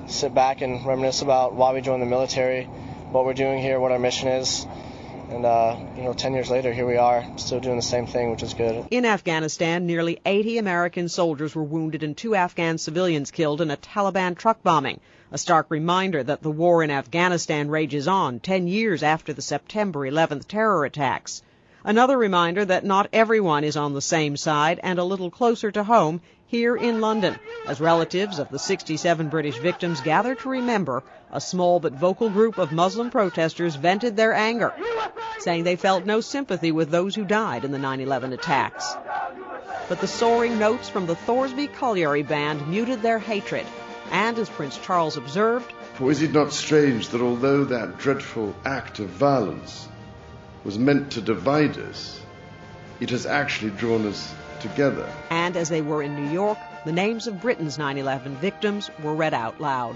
sit 0.07 0.33
back 0.33 0.61
and 0.61 0.83
reminisce 0.83 1.21
about 1.21 1.53
why 1.53 1.71
we 1.71 1.81
joined 1.81 2.01
the 2.01 2.07
military, 2.07 2.63
what 3.11 3.25
we're 3.25 3.35
doing 3.35 3.59
here, 3.59 3.79
what 3.79 3.91
our 3.91 3.99
mission 3.99 4.29
is. 4.29 4.65
And, 5.29 5.45
uh, 5.45 5.77
you 5.95 6.01
know, 6.01 6.13
10 6.13 6.33
years 6.33 6.49
later, 6.49 6.73
here 6.73 6.87
we 6.87 6.97
are, 6.97 7.27
still 7.35 7.59
doing 7.59 7.75
the 7.75 7.83
same 7.83 8.07
thing, 8.07 8.31
which 8.31 8.41
is 8.41 8.55
good. 8.55 8.87
In 8.89 9.05
Afghanistan, 9.05 9.85
nearly 9.85 10.19
80 10.25 10.57
American 10.57 11.09
soldiers 11.09 11.53
were 11.53 11.63
wounded 11.63 12.01
and 12.01 12.17
two 12.17 12.33
Afghan 12.33 12.79
civilians 12.79 13.29
killed 13.29 13.61
in 13.61 13.69
a 13.69 13.77
Taliban 13.77 14.35
truck 14.35 14.63
bombing. 14.63 14.99
A 15.31 15.37
stark 15.37 15.67
reminder 15.69 16.23
that 16.23 16.41
the 16.41 16.49
war 16.49 16.81
in 16.81 16.89
Afghanistan 16.89 17.69
rages 17.69 18.07
on 18.07 18.39
10 18.39 18.67
years 18.67 19.03
after 19.03 19.31
the 19.31 19.43
September 19.43 20.09
11th 20.09 20.47
terror 20.47 20.85
attacks. 20.85 21.43
Another 21.87 22.17
reminder 22.17 22.65
that 22.65 22.83
not 22.83 23.07
everyone 23.13 23.63
is 23.63 23.77
on 23.77 23.93
the 23.93 24.01
same 24.01 24.35
side 24.35 24.77
and 24.83 24.99
a 24.99 25.05
little 25.05 25.31
closer 25.31 25.71
to 25.71 25.85
home 25.85 26.19
here 26.45 26.75
in 26.75 26.99
London, 26.99 27.39
as 27.65 27.79
relatives 27.79 28.39
of 28.39 28.49
the 28.49 28.59
67 28.59 29.29
British 29.29 29.55
victims 29.55 30.01
gather 30.01 30.35
to 30.35 30.49
remember, 30.49 31.01
a 31.31 31.39
small 31.39 31.79
but 31.79 31.93
vocal 31.93 32.29
group 32.29 32.57
of 32.57 32.73
Muslim 32.73 33.09
protesters 33.09 33.75
vented 33.75 34.17
their 34.17 34.33
anger, 34.33 34.73
saying 35.39 35.63
they 35.63 35.77
felt 35.77 36.05
no 36.05 36.19
sympathy 36.19 36.73
with 36.73 36.89
those 36.89 37.15
who 37.15 37.23
died 37.23 37.63
in 37.63 37.71
the 37.71 37.79
9 37.79 38.01
11 38.01 38.33
attacks. 38.33 38.97
But 39.87 40.01
the 40.01 40.07
soaring 40.07 40.59
notes 40.59 40.89
from 40.89 41.05
the 41.05 41.15
Thoresby 41.15 41.67
Colliery 41.67 42.23
Band 42.23 42.67
muted 42.67 43.01
their 43.01 43.19
hatred, 43.19 43.65
and 44.11 44.37
as 44.37 44.49
Prince 44.49 44.77
Charles 44.79 45.15
observed, 45.15 45.71
For 45.93 46.11
is 46.11 46.21
it 46.21 46.33
not 46.33 46.51
strange 46.51 47.07
that 47.09 47.21
although 47.21 47.63
that 47.63 47.97
dreadful 47.97 48.53
act 48.65 48.99
of 48.99 49.07
violence 49.07 49.87
was 50.67 50.77
meant 50.77 51.09
to 51.09 51.21
divide 51.21 51.77
us, 51.77 52.19
it 52.99 53.09
has 53.09 53.25
actually 53.25 53.71
drawn 53.71 54.05
us 54.05 54.35
together. 54.59 55.09
And 55.29 55.55
as 55.55 55.69
they 55.69 55.81
were 55.81 56.03
in 56.03 56.13
New 56.13 56.29
York, 56.29 56.57
the 56.83 56.91
names 56.91 57.25
of 57.25 57.39
Britain's 57.39 57.77
9 57.77 57.97
11 57.97 58.35
victims 58.35 58.91
were 59.01 59.15
read 59.15 59.33
out 59.33 59.61
loud. 59.61 59.95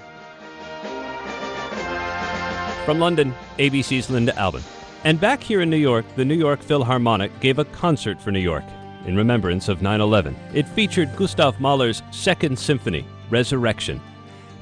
From 2.86 3.00
London, 3.00 3.34
ABC's 3.60 4.10
Linda 4.10 4.34
Albin. 4.40 4.64
And 5.04 5.20
back 5.20 5.44
here 5.44 5.60
in 5.60 5.70
New 5.70 5.76
York, 5.76 6.06
the 6.16 6.24
New 6.24 6.36
York 6.36 6.62
Philharmonic 6.62 7.38
gave 7.42 7.60
a 7.60 7.66
concert 7.66 8.22
for 8.22 8.32
New 8.32 8.40
York 8.40 8.64
in 9.06 9.18
remembrance 9.18 9.68
of 9.68 9.82
9 9.82 10.00
11. 10.00 10.34
It 10.54 10.70
featured 10.70 11.14
Gustav 11.18 11.60
Mahler's 11.60 12.02
Second 12.12 12.58
Symphony, 12.58 13.06
Resurrection. 13.30 14.00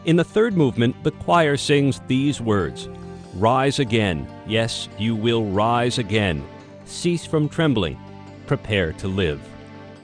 In 0.06 0.16
the 0.16 0.24
third 0.24 0.58
movement, 0.58 0.96
the 1.04 1.12
choir 1.12 1.56
sings 1.56 2.02
these 2.08 2.42
words 2.42 2.90
Rise 3.36 3.78
again. 3.78 4.28
Yes, 4.50 4.90
you 4.98 5.16
will 5.16 5.46
rise 5.46 6.00
again. 6.00 6.44
Cease 6.86 7.24
from 7.24 7.50
trembling. 7.50 8.00
Prepare 8.48 8.94
to 8.94 9.08
live. 9.08 9.40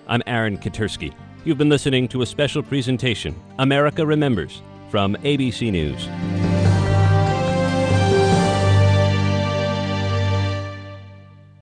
I'm 0.07 0.21
Aaron 0.27 0.59
Katersky. 0.59 1.15
You've 1.45 1.57
been 1.57 1.67
listening 1.67 2.07
to 2.09 2.21
a 2.21 2.27
special 2.27 2.61
presentation, 2.61 3.35
America 3.57 4.05
Remembers, 4.05 4.61
from 4.91 5.15
ABC 5.23 5.71
News. 5.71 6.07